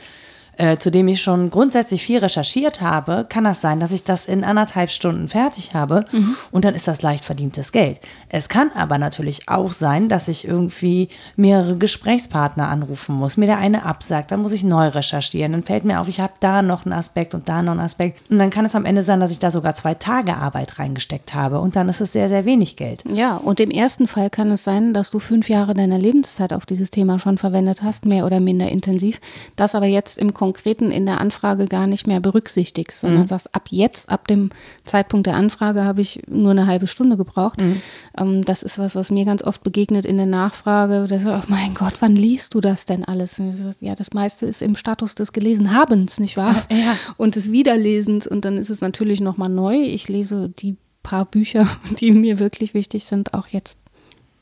äh, 0.57 0.77
zu 0.77 0.91
dem 0.91 1.07
ich 1.07 1.21
schon 1.21 1.49
grundsätzlich 1.49 2.03
viel 2.03 2.19
recherchiert 2.19 2.81
habe, 2.81 3.25
kann 3.27 3.43
das 3.43 3.61
sein, 3.61 3.79
dass 3.79 3.91
ich 3.91 4.03
das 4.03 4.27
in 4.27 4.43
anderthalb 4.43 4.91
Stunden 4.91 5.27
fertig 5.27 5.73
habe 5.73 6.05
mhm. 6.11 6.35
und 6.51 6.65
dann 6.65 6.75
ist 6.75 6.87
das 6.87 7.01
leicht 7.01 7.25
verdientes 7.25 7.71
Geld. 7.71 7.99
Es 8.29 8.49
kann 8.49 8.71
aber 8.75 8.97
natürlich 8.97 9.49
auch 9.49 9.71
sein, 9.73 10.09
dass 10.09 10.27
ich 10.27 10.47
irgendwie 10.47 11.09
mehrere 11.35 11.77
Gesprächspartner 11.77 12.67
anrufen 12.67 13.15
muss, 13.15 13.37
mir 13.37 13.47
der 13.47 13.57
eine 13.57 13.85
absagt, 13.85 14.31
dann 14.31 14.41
muss 14.41 14.51
ich 14.51 14.63
neu 14.63 14.87
recherchieren, 14.89 15.53
dann 15.53 15.63
fällt 15.63 15.85
mir 15.85 15.99
auf, 15.99 16.07
ich 16.07 16.19
habe 16.19 16.33
da 16.39 16.61
noch 16.61 16.85
einen 16.85 16.93
Aspekt 16.93 17.33
und 17.33 17.49
da 17.49 17.61
noch 17.61 17.71
einen 17.71 17.81
Aspekt 17.81 18.29
und 18.29 18.39
dann 18.39 18.49
kann 18.49 18.65
es 18.65 18.75
am 18.75 18.85
Ende 18.85 19.01
sein, 19.01 19.19
dass 19.19 19.31
ich 19.31 19.39
da 19.39 19.51
sogar 19.51 19.75
zwei 19.75 19.93
Tage 19.93 20.37
Arbeit 20.37 20.79
reingesteckt 20.79 21.33
habe 21.33 21.59
und 21.59 21.75
dann 21.75 21.89
ist 21.89 22.01
es 22.01 22.13
sehr, 22.13 22.29
sehr 22.29 22.45
wenig 22.45 22.75
Geld. 22.75 23.03
Ja, 23.09 23.37
und 23.37 23.59
im 23.59 23.71
ersten 23.71 24.07
Fall 24.07 24.29
kann 24.29 24.51
es 24.51 24.63
sein, 24.63 24.93
dass 24.93 25.11
du 25.11 25.19
fünf 25.19 25.49
Jahre 25.49 25.73
deiner 25.73 25.97
Lebenszeit 25.97 26.53
auf 26.53 26.65
dieses 26.65 26.91
Thema 26.91 27.19
schon 27.19 27.37
verwendet 27.37 27.81
hast, 27.81 28.05
mehr 28.05 28.25
oder 28.25 28.39
minder 28.39 28.69
intensiv, 28.69 29.19
das 29.55 29.75
aber 29.75 29.87
jetzt 29.87 30.17
im 30.17 30.33
Konkreten 30.43 30.91
in 30.91 31.05
der 31.05 31.21
Anfrage 31.21 31.67
gar 31.67 31.87
nicht 31.87 32.05
mehr 32.05 32.19
berücksichtigst, 32.19 32.99
sondern 32.99 33.21
mhm. 33.21 33.27
sagst, 33.27 33.55
ab 33.55 33.67
jetzt, 33.69 34.09
ab 34.09 34.27
dem 34.27 34.49
Zeitpunkt 34.83 35.25
der 35.25 35.35
Anfrage 35.35 35.85
habe 35.85 36.01
ich 36.01 36.21
nur 36.27 36.51
eine 36.51 36.67
halbe 36.67 36.85
Stunde 36.85 37.15
gebraucht. 37.15 37.61
Mhm. 37.61 37.81
Ähm, 38.17 38.43
das 38.43 38.61
ist 38.61 38.77
was, 38.77 38.97
was 38.97 39.09
mir 39.09 39.23
ganz 39.23 39.41
oft 39.41 39.63
begegnet 39.63 40.05
in 40.05 40.17
der 40.17 40.25
Nachfrage. 40.25 41.07
Das, 41.07 41.25
oh 41.25 41.39
mein 41.47 41.73
Gott, 41.75 41.93
wann 42.01 42.17
liest 42.17 42.55
du 42.55 42.59
das 42.59 42.85
denn 42.85 43.05
alles? 43.05 43.41
Ja, 43.79 43.95
das 43.95 44.11
meiste 44.11 44.45
ist 44.45 44.61
im 44.61 44.75
Status 44.75 45.15
des 45.15 45.31
Gelesenhabens, 45.31 46.19
nicht 46.19 46.35
wahr? 46.35 46.63
Ja. 46.69 46.97
Und 47.15 47.37
des 47.37 47.49
Wiederlesens. 47.49 48.27
Und 48.27 48.43
dann 48.43 48.57
ist 48.57 48.69
es 48.69 48.81
natürlich 48.81 49.21
nochmal 49.21 49.47
neu. 49.47 49.75
Ich 49.75 50.09
lese 50.09 50.49
die 50.49 50.75
paar 51.03 51.23
Bücher, 51.23 51.67
die 51.99 52.11
mir 52.11 52.37
wirklich 52.39 52.73
wichtig 52.73 53.05
sind, 53.05 53.33
auch 53.33 53.47
jetzt 53.47 53.79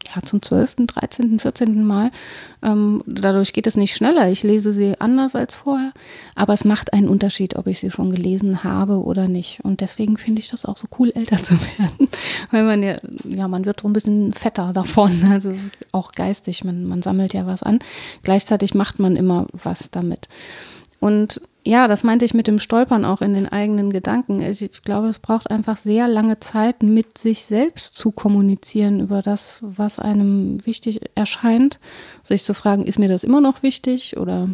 ja, 0.08 0.22
zum 0.24 0.41
12., 0.41 0.76
13., 0.88 1.39
14. 1.39 1.84
Mal. 1.84 2.12
Ähm, 2.62 3.04
dadurch 3.06 3.54
geht 3.54 3.68
es 3.68 3.76
nicht 3.78 3.95
schneller. 3.95 4.30
Ich 4.30 4.43
lese 4.43 4.74
sie 4.74 4.99
anders 4.99 5.36
als 5.36 5.56
vorher. 5.56 5.91
Aber 6.36 6.54
es 6.54 6.66
macht 6.66 6.93
einen 6.93 7.10
Unterschied, 7.10 7.56
ob 7.56 7.68
ich 7.68 7.80
sie 7.80 7.91
schon 7.91 8.12
gelesen 8.12 8.64
habe 8.64 9.04
oder 9.04 9.28
nicht. 9.28 9.60
Und 9.64 9.82
deswegen 9.82 10.18
finde 10.18 10.41
ich 10.41 10.49
das 10.49 10.66
auch 10.66 10.78
so 10.78 10.88
cool, 10.99 11.12
älter 11.16 11.41
zu 11.41 11.56
werden. 11.78 12.10
Weil 12.52 12.64
man 12.64 12.84
ja, 12.84 12.97
ja, 13.24 13.47
man 13.47 13.66
wird 13.66 13.82
so 13.82 13.88
ein 13.88 13.93
bisschen 13.93 14.34
fetter 14.34 14.74
davon. 14.74 15.28
Also 15.32 15.54
auch 15.91 16.12
geistig. 16.12 16.64
Man, 16.64 16.86
man 16.86 17.02
sammelt 17.02 17.34
ja 17.34 17.45
was 17.45 17.64
an. 17.64 17.80
Gleichzeitig 18.24 18.74
macht 18.74 18.99
man 18.99 19.16
immer 19.16 19.47
was 19.54 19.91
damit. 19.91 20.28
Und 21.02 21.41
ja, 21.66 21.88
das 21.88 22.04
meinte 22.04 22.26
ich 22.26 22.34
mit 22.36 22.47
dem 22.47 22.60
Stolpern 22.60 23.06
auch 23.06 23.22
in 23.22 23.34
den 23.34 23.52
eigenen 23.52 23.91
Gedanken. 23.91 24.39
Ich 24.39 24.84
glaube, 24.84 25.10
es 25.10 25.18
braucht 25.20 25.49
einfach 25.49 25.76
sehr 25.76 26.08
lange 26.08 26.39
Zeit, 26.39 26.84
mit 26.84 27.18
sich 27.18 27.43
selbst 27.43 27.95
zu 27.95 28.12
kommunizieren 28.12 28.99
über 28.99 29.24
das, 29.24 29.60
was 29.64 29.97
einem 29.97 30.64
wichtig 30.66 31.02
erscheint. 31.16 31.80
Sich 32.24 32.43
zu 32.43 32.54
fragen, 32.54 32.86
ist 32.86 32.99
mir 32.99 33.10
das 33.10 33.24
immer 33.24 33.41
noch 33.41 33.64
wichtig 33.64 34.18
oder 34.18 34.47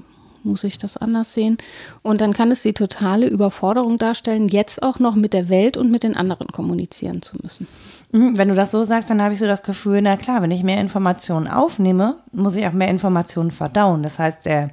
muss 0.43 0.63
ich 0.63 0.77
das 0.77 0.95
anders 0.95 1.33
sehen? 1.33 1.57
Und 2.01 2.21
dann 2.21 2.31
kann 2.31 2.49
es 2.49 2.61
die 2.61 2.73
totale 2.73 3.27
Überforderung 3.27 3.97
darstellen, 3.97 4.47
jetzt 4.47 4.81
auch 4.81 4.99
noch 4.99 5.15
mit 5.15 5.33
der 5.33 5.49
Welt 5.49 5.75
und 5.75 5.91
mit 5.91 6.03
den 6.03 6.15
anderen 6.15 6.47
kommunizieren 6.47 7.21
zu 7.21 7.35
müssen. 7.43 7.67
Mhm, 8.13 8.37
wenn 8.37 8.47
du 8.47 8.55
das 8.55 8.71
so 8.71 8.85
sagst, 8.85 9.09
dann 9.09 9.21
habe 9.21 9.33
ich 9.33 9.39
so 9.39 9.47
das 9.47 9.63
Gefühl, 9.63 10.01
na 10.01 10.15
klar, 10.15 10.41
wenn 10.41 10.51
ich 10.51 10.63
mehr 10.63 10.79
Informationen 10.79 11.47
aufnehme, 11.47 12.17
muss 12.31 12.55
ich 12.55 12.65
auch 12.65 12.73
mehr 12.73 12.89
Informationen 12.89 13.51
verdauen. 13.51 14.01
Das 14.01 14.17
heißt, 14.17 14.45
der 14.45 14.71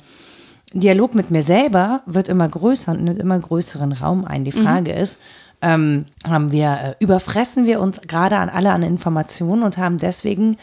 Dialog 0.74 1.14
mit 1.14 1.30
mir 1.30 1.42
selber 1.42 2.02
wird 2.06 2.28
immer 2.28 2.48
größer 2.48 2.92
und 2.92 3.04
nimmt 3.04 3.18
immer 3.18 3.38
größeren 3.38 3.92
Raum 3.92 4.24
ein. 4.24 4.44
Die 4.44 4.56
mhm. 4.56 4.64
Frage 4.64 4.92
mhm. 4.92 4.98
ist, 4.98 5.18
ähm, 5.62 6.06
haben 6.26 6.52
wir, 6.52 6.96
äh, 7.00 7.04
überfressen 7.04 7.64
wir 7.64 7.80
uns 7.80 8.00
gerade 8.02 8.36
an 8.36 8.48
alle 8.48 8.72
an 8.72 8.82
Informationen 8.82 9.62
und 9.62 9.78
haben 9.78 9.98
deswegen 9.98 10.56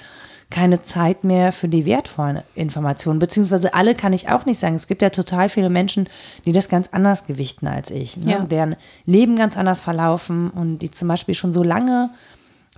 keine 0.51 0.83
Zeit 0.83 1.23
mehr 1.23 1.53
für 1.53 1.69
die 1.69 1.85
wertvollen 1.85 2.41
Informationen. 2.55 3.19
Beziehungsweise 3.19 3.73
alle 3.73 3.95
kann 3.95 4.13
ich 4.13 4.29
auch 4.29 4.45
nicht 4.45 4.59
sagen. 4.59 4.75
Es 4.75 4.87
gibt 4.87 5.01
ja 5.01 5.09
total 5.09 5.49
viele 5.49 5.69
Menschen, 5.69 6.07
die 6.45 6.51
das 6.51 6.69
ganz 6.69 6.89
anders 6.91 7.25
gewichten 7.25 7.67
als 7.67 7.89
ich, 7.89 8.17
ne? 8.17 8.31
ja. 8.31 8.39
deren 8.41 8.75
Leben 9.05 9.37
ganz 9.37 9.57
anders 9.57 9.79
verlaufen 9.79 10.49
und 10.49 10.79
die 10.79 10.91
zum 10.91 11.07
Beispiel 11.07 11.35
schon 11.35 11.53
so 11.53 11.63
lange 11.63 12.11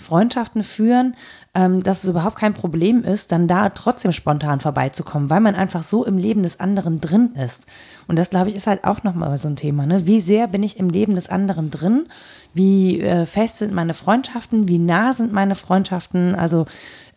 Freundschaften 0.04 0.62
führen, 0.62 1.16
ähm, 1.56 1.82
dass 1.82 2.04
es 2.04 2.10
überhaupt 2.10 2.36
kein 2.36 2.54
Problem 2.54 3.04
ist, 3.04 3.32
dann 3.32 3.48
da 3.48 3.70
trotzdem 3.70 4.12
spontan 4.12 4.60
vorbeizukommen, 4.60 5.30
weil 5.30 5.40
man 5.40 5.56
einfach 5.56 5.82
so 5.82 6.06
im 6.06 6.18
Leben 6.18 6.44
des 6.44 6.60
anderen 6.60 7.02
drin 7.02 7.34
ist. 7.36 7.66
Und 8.08 8.18
das, 8.18 8.30
glaube 8.30 8.50
ich, 8.50 8.56
ist 8.56 8.68
halt 8.68 8.84
auch 8.84 9.04
nochmal 9.04 9.38
so 9.38 9.48
ein 9.48 9.56
Thema. 9.56 9.86
Ne? 9.86 10.06
Wie 10.06 10.20
sehr 10.20 10.48
bin 10.48 10.62
ich 10.62 10.78
im 10.78 10.90
Leben 10.90 11.16
des 11.16 11.30
anderen 11.30 11.72
drin? 11.72 12.06
Wie 12.54 13.02
äh, 13.02 13.26
fest 13.26 13.58
sind 13.58 13.74
meine 13.74 13.94
Freundschaften? 13.94 14.68
Wie 14.68 14.78
nah 14.78 15.14
sind 15.14 15.34
meine 15.34 15.56
Freundschaften? 15.56 16.36
Also 16.36 16.66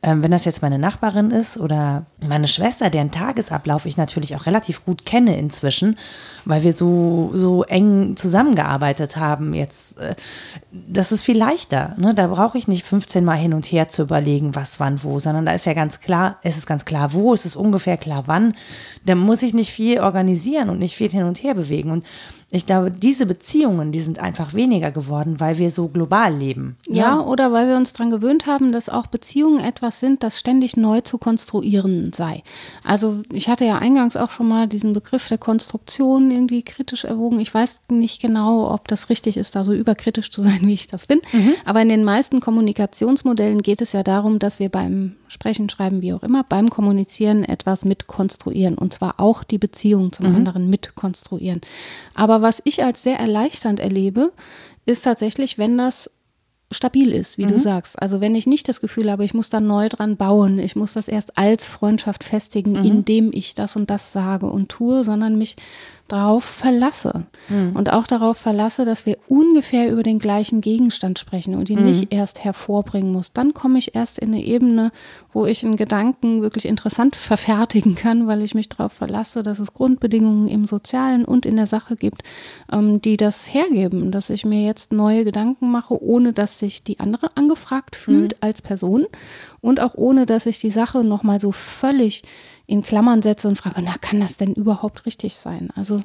ähm, 0.02 0.22
wenn 0.22 0.30
das 0.30 0.44
jetzt 0.44 0.62
meine 0.62 0.78
Nachbarin 0.78 1.30
ist 1.30 1.58
oder 1.58 2.06
meine 2.20 2.48
Schwester, 2.48 2.90
deren 2.90 3.10
Tagesablauf 3.10 3.86
ich 3.86 3.96
natürlich 3.96 4.36
auch 4.36 4.46
relativ 4.46 4.84
gut 4.84 5.06
kenne 5.06 5.38
inzwischen, 5.38 5.98
weil 6.44 6.62
wir 6.62 6.72
so, 6.72 7.30
so 7.34 7.64
eng 7.64 8.16
zusammengearbeitet 8.16 9.16
haben 9.16 9.54
jetzt, 9.54 9.98
äh, 9.98 10.14
das 10.70 11.12
ist 11.12 11.22
viel 11.22 11.38
leichter. 11.38 11.94
Ne? 11.98 12.14
Da 12.14 12.26
brauche 12.26 12.58
ich 12.58 12.68
nicht 12.68 12.86
15 12.86 13.24
Mal 13.24 13.36
hin 13.36 13.54
und 13.54 13.66
her 13.66 13.88
zu 13.88 14.02
überlegen, 14.02 14.54
was, 14.54 14.78
wann, 14.78 15.02
wo, 15.02 15.18
sondern 15.18 15.46
da 15.46 15.52
ist 15.52 15.66
ja 15.66 15.72
ganz 15.72 16.00
klar, 16.00 16.38
es 16.42 16.56
ist 16.56 16.66
ganz 16.66 16.84
klar, 16.84 17.12
wo, 17.12 17.32
es 17.32 17.46
ist 17.46 17.56
ungefähr 17.56 17.96
klar, 17.96 18.24
wann. 18.26 18.54
Da 19.04 19.14
muss 19.14 19.42
ich 19.42 19.54
nicht 19.54 19.72
viel 19.72 20.00
organisieren 20.00 20.68
und 20.68 20.78
nicht 20.78 20.94
viel 20.94 21.10
hin 21.10 21.24
und 21.24 21.42
her 21.42 21.54
bewegen. 21.54 21.90
Und 21.90 22.04
ich 22.52 22.64
glaube, 22.64 22.92
diese 22.92 23.26
Beziehungen, 23.26 23.90
die 23.90 24.00
sind 24.00 24.20
einfach 24.20 24.54
weniger 24.54 24.92
geworden, 24.92 25.40
weil 25.40 25.58
wir 25.58 25.68
so 25.72 25.88
global 25.88 26.32
leben. 26.32 26.76
Ja, 26.86 26.94
ja 26.94 27.20
oder 27.20 27.52
weil 27.52 27.66
wir 27.66 27.76
uns 27.76 27.92
daran 27.92 28.10
gewöhnt 28.10 28.46
haben, 28.46 28.70
dass 28.70 28.88
auch 28.88 29.08
Beziehungen 29.08 29.58
etwas 29.58 29.98
sind, 29.98 30.22
das 30.22 30.38
ständig 30.38 30.76
neu 30.76 31.00
zu 31.00 31.18
konstruieren 31.18 32.12
sei. 32.14 32.44
Also 32.84 33.22
ich 33.32 33.48
hatte 33.48 33.64
ja 33.64 33.78
eingangs 33.78 34.16
auch 34.16 34.30
schon 34.30 34.46
mal 34.46 34.68
diesen 34.68 34.92
Begriff 34.92 35.26
der 35.26 35.38
Konstruktion 35.38 36.30
irgendwie 36.30 36.62
kritisch 36.62 37.04
erwogen. 37.04 37.40
Ich 37.40 37.52
weiß 37.52 37.80
nicht 37.88 38.22
genau, 38.22 38.72
ob 38.72 38.86
das 38.86 39.10
richtig 39.10 39.36
ist, 39.36 39.56
da 39.56 39.64
so 39.64 39.72
überkritisch 39.72 40.30
zu 40.30 40.40
sein, 40.40 40.60
wie 40.62 40.74
ich 40.74 40.86
das 40.86 41.06
bin. 41.06 41.20
Mhm. 41.32 41.54
Aber 41.64 41.82
in 41.82 41.88
den 41.88 42.04
meisten 42.04 42.38
Kommunikationsmodellen 42.38 43.62
geht 43.62 43.82
es 43.82 43.90
ja 43.90 44.04
darum, 44.04 44.38
dass 44.38 44.60
wir 44.60 44.68
beim 44.68 45.16
Sprechen, 45.26 45.68
Schreiben, 45.68 46.00
wie 46.00 46.12
auch 46.12 46.22
immer, 46.22 46.44
beim 46.44 46.70
Kommunizieren 46.70 47.42
etwas 47.42 47.84
mitkonstruieren. 47.84 48.78
Und 48.78 48.94
zwar 48.94 49.18
auch 49.18 49.42
die 49.42 49.58
Beziehung 49.58 50.12
zum 50.12 50.28
mhm. 50.28 50.36
anderen 50.36 50.70
mitkonstruieren. 50.70 51.60
Aber 52.14 52.35
was 52.42 52.62
ich 52.64 52.82
als 52.82 53.02
sehr 53.02 53.18
erleichternd 53.18 53.80
erlebe, 53.80 54.32
ist 54.84 55.04
tatsächlich, 55.04 55.58
wenn 55.58 55.76
das 55.76 56.10
stabil 56.72 57.12
ist, 57.12 57.38
wie 57.38 57.44
mhm. 57.44 57.50
du 57.50 57.58
sagst. 57.58 58.00
Also 58.00 58.20
wenn 58.20 58.34
ich 58.34 58.46
nicht 58.46 58.68
das 58.68 58.80
Gefühl 58.80 59.10
habe, 59.10 59.24
ich 59.24 59.34
muss 59.34 59.50
da 59.50 59.60
neu 59.60 59.88
dran 59.88 60.16
bauen, 60.16 60.58
ich 60.58 60.74
muss 60.74 60.94
das 60.94 61.08
erst 61.08 61.38
als 61.38 61.68
Freundschaft 61.68 62.24
festigen, 62.24 62.72
mhm. 62.72 62.84
indem 62.84 63.30
ich 63.32 63.54
das 63.54 63.76
und 63.76 63.88
das 63.88 64.12
sage 64.12 64.46
und 64.46 64.68
tue, 64.68 65.04
sondern 65.04 65.38
mich 65.38 65.56
darauf 66.08 66.44
verlasse. 66.44 67.24
Mhm. 67.48 67.74
Und 67.74 67.92
auch 67.92 68.06
darauf 68.06 68.36
verlasse, 68.36 68.84
dass 68.84 69.06
wir 69.06 69.18
ungefähr 69.28 69.90
über 69.90 70.02
den 70.02 70.18
gleichen 70.18 70.60
Gegenstand 70.60 71.18
sprechen 71.18 71.54
und 71.54 71.68
ihn 71.68 71.80
mhm. 71.80 71.86
nicht 71.86 72.12
erst 72.12 72.44
hervorbringen 72.44 73.12
muss. 73.12 73.32
Dann 73.32 73.54
komme 73.54 73.78
ich 73.78 73.94
erst 73.94 74.18
in 74.18 74.32
eine 74.32 74.44
Ebene, 74.44 74.92
wo 75.32 75.46
ich 75.46 75.64
einen 75.64 75.76
Gedanken 75.76 76.42
wirklich 76.42 76.66
interessant 76.66 77.16
verfertigen 77.16 77.94
kann, 77.94 78.26
weil 78.26 78.42
ich 78.42 78.54
mich 78.54 78.68
darauf 78.68 78.92
verlasse, 78.92 79.42
dass 79.42 79.58
es 79.58 79.72
Grundbedingungen 79.72 80.48
im 80.48 80.66
Sozialen 80.66 81.24
und 81.24 81.44
in 81.44 81.56
der 81.56 81.66
Sache 81.66 81.96
gibt, 81.96 82.22
ähm, 82.72 83.02
die 83.02 83.16
das 83.16 83.52
hergeben, 83.52 84.12
dass 84.12 84.30
ich 84.30 84.44
mir 84.44 84.64
jetzt 84.64 84.92
neue 84.92 85.24
Gedanken 85.24 85.70
mache, 85.70 86.00
ohne 86.00 86.32
dass 86.32 86.58
sich 86.58 86.84
die 86.84 87.00
andere 87.00 87.36
angefragt 87.36 87.96
fühlt 87.96 88.32
mhm. 88.34 88.38
als 88.40 88.62
Person 88.62 89.06
und 89.60 89.80
auch 89.80 89.94
ohne, 89.94 90.26
dass 90.26 90.44
sich 90.44 90.58
die 90.58 90.70
Sache 90.70 91.02
nochmal 91.02 91.40
so 91.40 91.52
völlig 91.52 92.22
in 92.66 92.82
Klammern 92.82 93.22
setze 93.22 93.48
und 93.48 93.56
frage, 93.56 93.80
na, 93.82 93.94
kann 94.00 94.20
das 94.20 94.36
denn 94.36 94.52
überhaupt 94.52 95.06
richtig 95.06 95.36
sein? 95.36 95.70
Also 95.76 96.00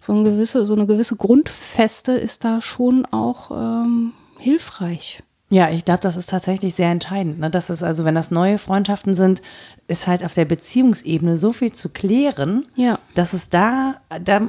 so, 0.00 0.12
eine 0.12 0.22
gewisse, 0.22 0.64
so 0.64 0.74
eine 0.74 0.86
gewisse 0.86 1.16
Grundfeste 1.16 2.12
ist 2.12 2.44
da 2.44 2.60
schon 2.60 3.04
auch 3.06 3.50
ähm, 3.50 4.12
hilfreich. 4.38 5.22
Ja, 5.50 5.70
ich 5.70 5.84
glaube, 5.84 6.00
das 6.00 6.16
ist 6.16 6.30
tatsächlich 6.30 6.74
sehr 6.74 6.90
entscheidend. 6.90 7.38
Ne? 7.38 7.50
Das 7.50 7.70
ist 7.70 7.82
also, 7.82 8.04
wenn 8.04 8.14
das 8.14 8.30
neue 8.30 8.58
Freundschaften 8.58 9.14
sind, 9.14 9.42
ist 9.88 10.06
halt 10.06 10.24
auf 10.24 10.34
der 10.34 10.46
Beziehungsebene 10.46 11.36
so 11.36 11.52
viel 11.52 11.72
zu 11.72 11.90
klären, 11.90 12.66
ja. 12.76 12.98
dass 13.14 13.34
es 13.34 13.50
da, 13.50 13.96
da 14.22 14.42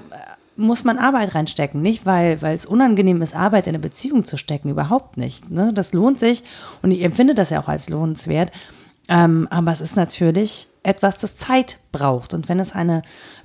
muss 0.55 0.83
man 0.83 0.97
Arbeit 0.97 1.35
reinstecken. 1.35 1.81
Nicht, 1.81 2.05
weil, 2.05 2.41
weil 2.41 2.55
es 2.55 2.65
unangenehm 2.65 3.21
ist, 3.21 3.35
Arbeit 3.35 3.67
in 3.67 3.71
eine 3.71 3.79
Beziehung 3.79 4.25
zu 4.25 4.37
stecken, 4.37 4.69
überhaupt 4.69 5.17
nicht. 5.17 5.51
Ne? 5.51 5.73
Das 5.73 5.93
lohnt 5.93 6.19
sich 6.19 6.43
und 6.81 6.91
ich 6.91 7.01
empfinde 7.01 7.35
das 7.35 7.49
ja 7.49 7.61
auch 7.61 7.67
als 7.67 7.89
lohnenswert. 7.89 8.51
Ähm, 9.07 9.47
aber 9.51 9.71
es 9.71 9.81
ist 9.81 9.95
natürlich 9.95 10.67
etwas, 10.83 11.17
das 11.17 11.35
Zeit 11.35 11.77
braucht. 11.91 12.33
Und 12.33 12.49
wenn 12.49 12.59
es 12.59 12.73
eine, 12.73 13.01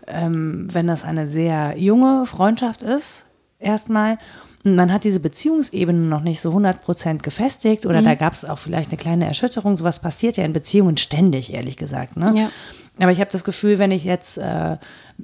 ähm, 0.06 0.68
wenn 0.72 0.86
das 0.86 1.04
eine 1.04 1.26
sehr 1.26 1.76
junge 1.78 2.26
Freundschaft 2.26 2.82
ist, 2.82 3.24
erstmal, 3.58 4.18
und 4.64 4.74
man 4.74 4.92
hat 4.92 5.04
diese 5.04 5.20
Beziehungsebene 5.20 5.98
noch 5.98 6.20
nicht 6.20 6.40
so 6.40 6.50
100% 6.50 7.18
gefestigt 7.22 7.86
oder 7.86 8.02
mhm. 8.02 8.04
da 8.04 8.14
gab 8.14 8.34
es 8.34 8.44
auch 8.44 8.58
vielleicht 8.58 8.90
eine 8.90 8.98
kleine 8.98 9.26
Erschütterung. 9.26 9.76
Sowas 9.76 10.00
passiert 10.00 10.36
ja 10.36 10.44
in 10.44 10.52
Beziehungen 10.52 10.98
ständig, 10.98 11.54
ehrlich 11.54 11.78
gesagt. 11.78 12.16
Ne? 12.16 12.32
Ja. 12.34 12.50
Aber 13.02 13.12
ich 13.12 13.20
habe 13.20 13.30
das 13.30 13.44
Gefühl, 13.44 13.78
wenn 13.78 13.90
ich 13.90 14.04
jetzt 14.04 14.36
äh, 14.36 14.76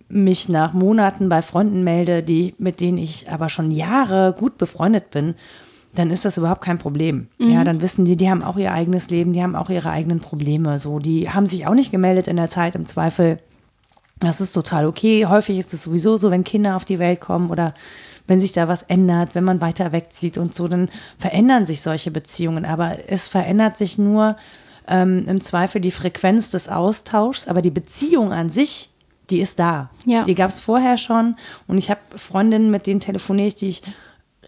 mich 0.08 0.48
nach 0.48 0.72
Monaten 0.72 1.28
bei 1.28 1.42
Freunden 1.42 1.84
melde, 1.84 2.22
die, 2.22 2.54
mit 2.58 2.80
denen 2.80 2.96
ich 2.96 3.30
aber 3.30 3.50
schon 3.50 3.70
Jahre 3.70 4.34
gut 4.38 4.56
befreundet 4.56 5.10
bin, 5.10 5.34
dann 5.98 6.10
ist 6.10 6.24
das 6.24 6.36
überhaupt 6.36 6.62
kein 6.62 6.78
Problem. 6.78 7.28
Mhm. 7.38 7.50
Ja, 7.50 7.64
dann 7.64 7.80
wissen 7.80 8.04
die, 8.04 8.16
die 8.16 8.30
haben 8.30 8.42
auch 8.42 8.56
ihr 8.56 8.72
eigenes 8.72 9.10
Leben, 9.10 9.32
die 9.32 9.42
haben 9.42 9.56
auch 9.56 9.70
ihre 9.70 9.90
eigenen 9.90 10.20
Probleme. 10.20 10.78
So, 10.78 10.98
die 10.98 11.30
haben 11.30 11.46
sich 11.46 11.66
auch 11.66 11.74
nicht 11.74 11.90
gemeldet 11.90 12.28
in 12.28 12.36
der 12.36 12.50
Zeit 12.50 12.74
im 12.74 12.86
Zweifel. 12.86 13.38
Das 14.20 14.40
ist 14.40 14.52
total 14.52 14.86
okay. 14.86 15.26
Häufig 15.26 15.58
ist 15.58 15.74
es 15.74 15.82
sowieso 15.82 16.16
so, 16.16 16.30
wenn 16.30 16.44
Kinder 16.44 16.76
auf 16.76 16.84
die 16.84 16.98
Welt 16.98 17.20
kommen 17.20 17.50
oder 17.50 17.74
wenn 18.26 18.40
sich 18.40 18.52
da 18.52 18.68
was 18.68 18.82
ändert, 18.82 19.34
wenn 19.34 19.44
man 19.44 19.60
weiter 19.60 19.92
wegzieht 19.92 20.38
und 20.38 20.54
so, 20.54 20.68
dann 20.68 20.88
verändern 21.18 21.66
sich 21.66 21.80
solche 21.80 22.10
Beziehungen. 22.10 22.64
Aber 22.64 22.96
es 23.08 23.28
verändert 23.28 23.76
sich 23.76 23.98
nur 23.98 24.36
ähm, 24.88 25.24
im 25.28 25.40
Zweifel 25.40 25.80
die 25.80 25.90
Frequenz 25.90 26.50
des 26.50 26.68
Austauschs, 26.68 27.48
aber 27.48 27.62
die 27.62 27.70
Beziehung 27.70 28.32
an 28.32 28.50
sich, 28.50 28.90
die 29.30 29.40
ist 29.40 29.58
da. 29.58 29.90
Ja. 30.04 30.24
Die 30.24 30.34
gab 30.34 30.50
es 30.50 30.60
vorher 30.60 30.98
schon. 30.98 31.36
Und 31.66 31.78
ich 31.78 31.90
habe 31.90 32.00
Freundinnen, 32.16 32.70
mit 32.70 32.86
denen 32.86 33.00
telefoniere 33.00 33.48
ich, 33.48 33.56
die 33.56 33.68
ich 33.68 33.82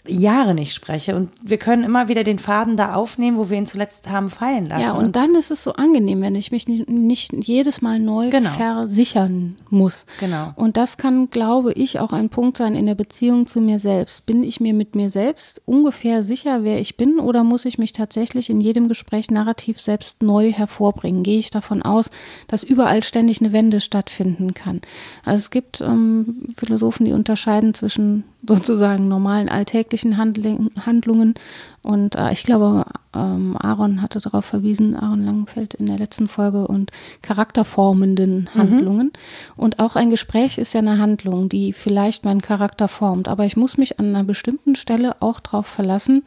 Jahre 0.09 0.54
nicht 0.54 0.74
spreche. 0.74 1.16
Und 1.16 1.30
wir 1.42 1.59
können 1.59 1.84
immer 1.84 2.09
wieder 2.09 2.24
den 2.24 2.38
Faden 2.38 2.76
da 2.76 2.94
aufnehmen, 2.94 3.38
wo 3.38 3.50
wir 3.50 3.59
ihn 3.59 3.66
zuletzt 3.66 4.09
haben 4.09 4.30
fallen 4.30 4.66
lassen. 4.66 4.82
Ja, 4.82 4.92
und 4.92 5.16
dann 5.16 5.34
ist 5.34 5.50
es 5.50 5.62
so 5.62 5.72
angenehm, 5.74 6.20
wenn 6.20 6.34
ich 6.34 6.50
mich 6.50 6.66
nicht 6.66 7.32
jedes 7.32 7.82
Mal 7.82 8.00
neu 8.00 8.30
genau. 8.30 8.50
versichern 8.50 9.56
muss. 9.70 10.06
Genau. 10.20 10.52
Und 10.56 10.76
das 10.76 10.96
kann, 10.96 11.30
glaube 11.30 11.72
ich, 11.72 12.00
auch 12.00 12.12
ein 12.12 12.28
Punkt 12.28 12.56
sein 12.56 12.74
in 12.74 12.86
der 12.86 12.94
Beziehung 12.94 13.46
zu 13.46 13.61
mir 13.61 13.78
selbst. 13.78 14.26
Bin 14.26 14.42
ich 14.42 14.61
mir 14.61 14.74
mit 14.74 14.94
mir 14.94 15.11
selbst 15.11 15.61
ungefähr 15.64 16.22
sicher, 16.22 16.64
wer 16.64 16.80
ich 16.80 16.96
bin, 16.96 17.18
oder 17.18 17.44
muss 17.44 17.64
ich 17.64 17.78
mich 17.78 17.92
tatsächlich 17.92 18.50
in 18.50 18.61
jedem 18.61 18.88
Gespräch 18.88 19.30
narrativ 19.30 19.80
selbst 19.80 20.22
neu 20.22 20.52
hervorbringen? 20.52 21.22
Gehe 21.22 21.38
ich 21.38 21.50
davon 21.50 21.82
aus, 21.82 22.11
dass 22.46 22.62
überall 22.62 23.02
ständig 23.02 23.40
eine 23.40 23.52
Wende 23.52 23.80
stattfinden 23.80 24.54
kann? 24.54 24.80
Also 25.24 25.40
es 25.40 25.50
gibt 25.50 25.80
ähm, 25.80 26.48
Philosophen, 26.56 27.04
die 27.04 27.12
unterscheiden 27.12 27.74
zwischen 27.74 28.24
sozusagen 28.47 29.09
normalen 29.09 29.49
alltäglichen 29.49 30.16
Handlungen. 30.16 31.34
Und 31.82 32.14
äh, 32.14 32.32
ich 32.32 32.45
glaube, 32.45 32.84
ähm, 33.14 33.57
Aaron 33.59 34.01
hatte 34.01 34.20
darauf 34.20 34.45
verwiesen, 34.45 34.95
Aaron 34.95 35.24
Langenfeld 35.24 35.74
in 35.74 35.86
der 35.86 35.99
letzten 35.99 36.28
Folge, 36.28 36.66
und 36.66 36.91
charakterformenden 37.22 38.49
mhm. 38.53 38.59
Handlungen. 38.59 39.07
Mhm. 39.07 39.62
Und 39.62 39.78
auch 39.80 39.97
ein 39.97 40.11
Gespräch 40.11 40.59
ist 40.59 40.72
ja 40.74 40.80
eine 40.80 40.99
Handlung, 40.99 41.49
die 41.49 41.72
vielleicht 41.72 42.24
meinen 42.24 42.43
Charakter 42.43 42.89
formt. 42.89 43.28
Aber 43.28 43.45
ich 43.45 43.57
muss 43.57 43.76
mich 43.76 43.99
an 43.99 44.14
einer 44.14 44.24
bestimmten 44.24 44.76
Stelle 44.76 45.16
auch 45.20 45.41
darauf 45.41 45.66
verlassen, 45.66 46.22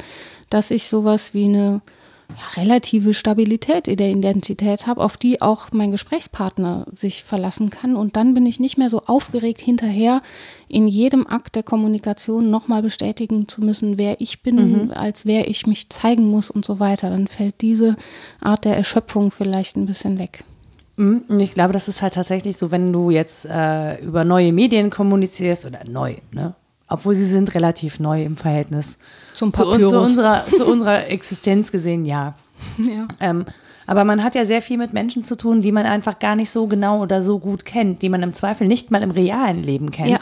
dass 0.49 0.72
ich 0.72 0.88
sowas 0.88 1.34
wie 1.34 1.45
eine 1.45 1.82
ja, 2.38 2.61
relative 2.61 3.13
Stabilität 3.13 3.88
in 3.88 3.97
der 3.97 4.09
Identität 4.09 4.88
habe, 4.88 5.01
auf 5.01 5.17
die 5.17 5.41
auch 5.41 5.67
mein 5.71 5.91
Gesprächspartner 5.91 6.86
sich 6.91 7.23
verlassen 7.23 7.69
kann. 7.69 7.95
Und 7.95 8.15
dann 8.15 8.34
bin 8.34 8.45
ich 8.45 8.59
nicht 8.59 8.77
mehr 8.77 8.89
so 8.89 9.03
aufgeregt 9.05 9.59
hinterher, 9.59 10.21
in 10.67 10.88
jedem 10.88 11.27
Akt 11.27 11.55
der 11.55 11.63
Kommunikation 11.63 12.49
nochmal 12.49 12.82
bestätigen 12.82 13.47
zu 13.47 13.61
müssen, 13.61 13.97
wer 13.97 14.21
ich 14.21 14.41
bin, 14.41 14.86
mhm. 14.86 14.91
als 14.91 15.25
wer 15.25 15.49
ich 15.49 15.67
mich 15.67 15.89
zeigen 15.89 16.29
muss 16.29 16.49
und 16.49 16.65
so 16.65 16.79
weiter. 16.79 17.09
Dann 17.09 17.27
fällt 17.27 17.61
diese 17.61 17.95
Art 18.39 18.65
der 18.65 18.77
Erschöpfung 18.77 19.32
vielleicht 19.32 19.75
ein 19.75 19.86
bisschen 19.86 20.19
weg. 20.19 20.43
Mhm. 20.97 21.23
Ich 21.39 21.53
glaube, 21.53 21.73
das 21.73 21.88
ist 21.88 22.01
halt 22.01 22.13
tatsächlich 22.13 22.57
so, 22.57 22.71
wenn 22.71 22.93
du 22.93 23.09
jetzt 23.09 23.45
äh, 23.45 23.99
über 24.01 24.23
neue 24.23 24.51
Medien 24.53 24.89
kommunizierst 24.89 25.65
oder 25.65 25.79
neu, 25.86 26.15
ne? 26.32 26.55
Obwohl 26.92 27.16
sie 27.16 27.26
sind 27.26 27.56
relativ 27.56 28.00
neu 28.00 28.24
im 28.24 28.36
Verhältnis 28.36 28.98
Zum 29.34 29.54
zu, 29.54 29.64
zu, 29.64 30.00
unserer, 30.00 30.46
zu 30.58 30.66
unserer 30.66 31.08
Existenz 31.08 31.72
gesehen, 31.72 32.06
ja. 32.06 32.36
ja. 32.78 33.08
Ähm, 33.20 33.46
aber 33.88 34.04
man 34.04 34.24
hat 34.24 34.36
ja 34.36 34.46
sehr 34.46 34.62
viel 34.62 34.78
mit 34.78 34.94
Menschen 34.94 35.24
zu 35.24 35.36
tun, 35.36 35.62
die 35.62 35.72
man 35.72 35.86
einfach 35.86 36.20
gar 36.20 36.36
nicht 36.36 36.50
so 36.50 36.68
genau 36.68 37.02
oder 37.02 37.22
so 37.22 37.39
gut 37.39 37.66
kennt, 37.66 38.02
die 38.02 38.10
man 38.10 38.24
im 38.24 38.34
Zweifel 38.34 38.68
nicht 38.68 38.92
mal 38.92 39.02
im 39.04 39.12
realen 39.12 39.64
Leben 39.64 39.92
kennt. 39.92 40.10
Ja. 40.10 40.20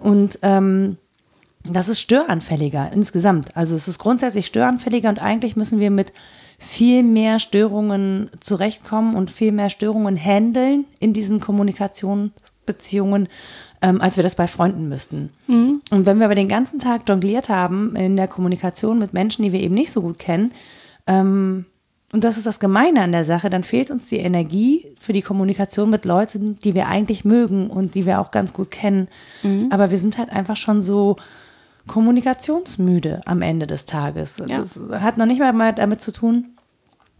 Und 0.00 0.38
ähm, 0.42 0.98
das 1.64 1.88
ist 1.88 2.00
störanfälliger 2.00 2.90
insgesamt. 2.92 3.56
Also 3.56 3.76
es 3.76 3.86
ist 3.86 3.98
grundsätzlich 3.98 4.46
störanfälliger 4.46 5.08
und 5.08 5.22
eigentlich 5.22 5.56
müssen 5.56 5.78
wir 5.78 5.90
mit 5.90 6.12
viel 6.58 7.02
mehr 7.02 7.38
Störungen 7.38 8.30
zurechtkommen 8.40 9.14
und 9.14 9.30
viel 9.30 9.52
mehr 9.52 9.70
Störungen 9.70 10.16
handeln 10.16 10.84
in 10.98 11.12
diesen 11.12 11.40
Kommunikationsbeziehungen, 11.40 13.28
ähm, 13.82 14.00
als 14.00 14.16
wir 14.16 14.22
das 14.22 14.36
bei 14.36 14.46
Freunden 14.46 14.88
müssten. 14.88 15.30
Mhm. 15.46 15.82
Und 15.90 16.06
wenn 16.06 16.18
wir 16.18 16.26
aber 16.26 16.34
den 16.34 16.48
ganzen 16.48 16.78
Tag 16.78 17.02
jongliert 17.08 17.48
haben 17.48 17.94
in 17.96 18.16
der 18.16 18.28
Kommunikation 18.28 18.98
mit 18.98 19.12
Menschen, 19.12 19.42
die 19.42 19.52
wir 19.52 19.60
eben 19.60 19.74
nicht 19.74 19.92
so 19.92 20.00
gut 20.00 20.18
kennen, 20.18 20.52
ähm, 21.06 21.66
und 22.12 22.22
das 22.24 22.36
ist 22.36 22.46
das 22.46 22.60
Gemeine 22.60 23.00
an 23.02 23.12
der 23.12 23.24
Sache, 23.24 23.48
dann 23.48 23.64
fehlt 23.64 23.90
uns 23.90 24.06
die 24.06 24.18
Energie 24.18 24.86
für 25.00 25.14
die 25.14 25.22
Kommunikation 25.22 25.88
mit 25.88 26.04
Leuten, 26.04 26.58
die 26.62 26.74
wir 26.74 26.86
eigentlich 26.86 27.24
mögen 27.24 27.70
und 27.70 27.94
die 27.94 28.04
wir 28.04 28.20
auch 28.20 28.30
ganz 28.30 28.52
gut 28.52 28.70
kennen. 28.70 29.08
Mhm. 29.42 29.68
Aber 29.70 29.90
wir 29.90 29.98
sind 29.98 30.18
halt 30.18 30.30
einfach 30.30 30.56
schon 30.56 30.82
so 30.82 31.16
kommunikationsmüde 31.86 33.22
am 33.24 33.40
Ende 33.40 33.66
des 33.66 33.86
Tages. 33.86 34.42
Ja. 34.46 34.58
Das 34.58 34.78
hat 35.00 35.16
noch 35.16 35.26
nicht 35.26 35.40
mal 35.40 35.72
damit 35.72 36.02
zu 36.02 36.12
tun, 36.12 36.50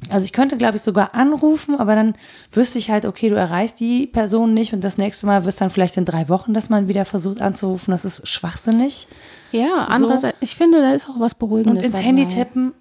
also 0.08 0.24
ich 0.24 0.32
könnte, 0.32 0.56
glaube 0.56 0.76
ich, 0.76 0.82
sogar 0.82 1.14
anrufen, 1.14 1.78
aber 1.78 1.94
dann 1.94 2.14
wüsste 2.50 2.78
ich 2.78 2.90
halt, 2.90 3.06
okay, 3.06 3.28
du 3.28 3.36
erreichst 3.36 3.80
die 3.80 4.06
Person 4.06 4.54
nicht 4.54 4.72
und 4.72 4.82
das 4.82 4.98
nächste 4.98 5.26
Mal 5.26 5.44
wirst 5.44 5.60
dann 5.60 5.70
vielleicht 5.70 5.96
in 5.96 6.04
drei 6.04 6.28
Wochen, 6.28 6.54
dass 6.54 6.68
man 6.68 6.88
wieder 6.88 7.04
versucht 7.04 7.40
anzurufen. 7.40 7.92
Das 7.92 8.04
ist 8.04 8.26
schwachsinnig. 8.26 9.08
Ja, 9.52 9.86
andererseits, 9.88 10.38
so. 10.40 10.44
ich 10.44 10.56
finde, 10.56 10.80
da 10.80 10.92
ist 10.92 11.08
auch 11.08 11.20
was 11.20 11.34
Beruhigendes. 11.34 11.78
Und 11.78 11.84
ins 11.84 11.92
dabei. 11.94 12.04
Handy 12.04 12.26
tippen. 12.26 12.72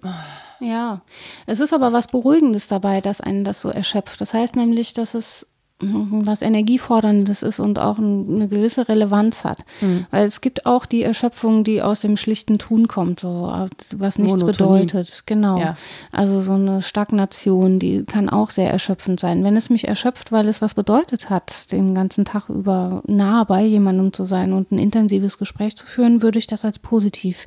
Ja, 0.59 1.01
es 1.47 1.59
ist 1.59 1.73
aber 1.73 1.91
was 1.91 2.07
Beruhigendes 2.07 2.67
dabei, 2.67 3.01
dass 3.01 3.19
einen 3.19 3.43
das 3.43 3.61
so 3.61 3.69
erschöpft. 3.69 4.21
Das 4.21 4.33
heißt 4.33 4.55
nämlich, 4.55 4.93
dass 4.93 5.15
es 5.15 5.47
was 5.81 6.41
Energieforderndes 6.41 7.43
ist 7.43 7.59
und 7.59 7.79
auch 7.79 7.97
eine 7.97 8.47
gewisse 8.47 8.87
Relevanz 8.87 9.43
hat. 9.43 9.59
Mhm. 9.81 10.05
Weil 10.11 10.25
es 10.25 10.41
gibt 10.41 10.65
auch 10.65 10.85
die 10.85 11.03
Erschöpfung, 11.03 11.63
die 11.63 11.81
aus 11.81 12.01
dem 12.01 12.17
schlichten 12.17 12.59
Tun 12.59 12.87
kommt, 12.87 13.19
so 13.19 13.53
was 13.95 14.17
nichts 14.19 14.41
Monotonie. 14.41 14.85
bedeutet. 14.85 15.23
Genau. 15.25 15.59
Ja. 15.59 15.77
Also 16.11 16.41
so 16.41 16.53
eine 16.53 16.81
Stagnation, 16.81 17.79
die 17.79 18.03
kann 18.03 18.29
auch 18.29 18.49
sehr 18.49 18.71
erschöpfend 18.71 19.19
sein. 19.19 19.43
Wenn 19.43 19.57
es 19.57 19.69
mich 19.69 19.87
erschöpft, 19.87 20.31
weil 20.31 20.47
es 20.47 20.61
was 20.61 20.73
bedeutet 20.73 21.29
hat, 21.29 21.71
den 21.71 21.95
ganzen 21.95 22.25
Tag 22.25 22.49
über 22.49 23.01
nah 23.07 23.43
bei 23.43 23.63
jemandem 23.63 24.13
zu 24.13 24.25
sein 24.25 24.53
und 24.53 24.71
ein 24.71 24.79
intensives 24.79 25.37
Gespräch 25.37 25.75
zu 25.75 25.85
führen, 25.85 26.21
würde 26.21 26.39
ich 26.39 26.47
das 26.47 26.65
als 26.65 26.79
positiv 26.79 27.45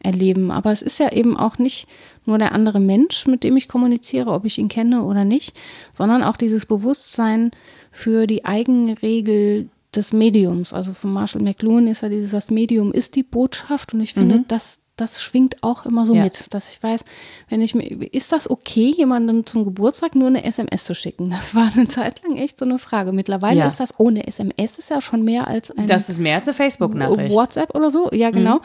erleben. 0.00 0.50
Aber 0.50 0.72
es 0.72 0.82
ist 0.82 0.98
ja 0.98 1.12
eben 1.12 1.36
auch 1.36 1.58
nicht 1.58 1.86
nur 2.24 2.38
der 2.38 2.52
andere 2.52 2.80
Mensch, 2.80 3.26
mit 3.26 3.42
dem 3.42 3.56
ich 3.56 3.68
kommuniziere, 3.68 4.30
ob 4.30 4.44
ich 4.44 4.58
ihn 4.58 4.68
kenne 4.68 5.02
oder 5.02 5.24
nicht, 5.24 5.58
sondern 5.92 6.22
auch 6.22 6.36
dieses 6.36 6.66
Bewusstsein 6.66 7.50
für 7.90 8.26
die 8.26 8.44
Eigenregel 8.44 9.68
des 9.94 10.12
Mediums. 10.12 10.72
Also 10.72 10.94
von 10.94 11.12
Marshall 11.12 11.42
McLuhan 11.42 11.86
ist 11.86 12.02
ja 12.02 12.08
dieses, 12.08 12.30
das 12.30 12.50
Medium 12.50 12.92
ist 12.92 13.14
die 13.14 13.22
Botschaft 13.22 13.92
und 13.94 14.00
ich 14.00 14.14
finde, 14.14 14.38
mhm. 14.38 14.44
das, 14.48 14.78
das 14.96 15.22
schwingt 15.22 15.62
auch 15.62 15.84
immer 15.84 16.06
so 16.06 16.14
ja. 16.14 16.24
mit, 16.24 16.52
dass 16.54 16.72
ich 16.72 16.82
weiß, 16.82 17.04
wenn 17.50 17.60
ich 17.60 17.74
mir, 17.74 17.84
ist 18.12 18.32
das 18.32 18.48
okay, 18.48 18.94
jemandem 18.96 19.44
zum 19.44 19.64
Geburtstag 19.64 20.14
nur 20.14 20.28
eine 20.28 20.44
SMS 20.44 20.84
zu 20.84 20.94
schicken? 20.94 21.30
Das 21.30 21.54
war 21.54 21.70
eine 21.74 21.88
Zeit 21.88 22.22
lang 22.22 22.36
echt 22.36 22.58
so 22.58 22.64
eine 22.64 22.78
Frage. 22.78 23.12
Mittlerweile 23.12 23.60
ja. 23.60 23.66
ist 23.66 23.80
das 23.80 23.98
ohne 23.98 24.26
SMS 24.26 24.78
ist 24.78 24.90
ja 24.90 25.00
schon 25.02 25.22
mehr 25.24 25.46
als 25.48 25.70
ein. 25.70 25.86
Das 25.86 26.08
ist 26.08 26.20
mehr 26.20 26.36
als 26.36 26.48
eine 26.48 26.54
Facebook-Nachricht. 26.54 27.34
WhatsApp 27.34 27.74
oder 27.74 27.90
so, 27.90 28.10
ja 28.12 28.30
genau. 28.30 28.56
Mhm. 28.56 28.60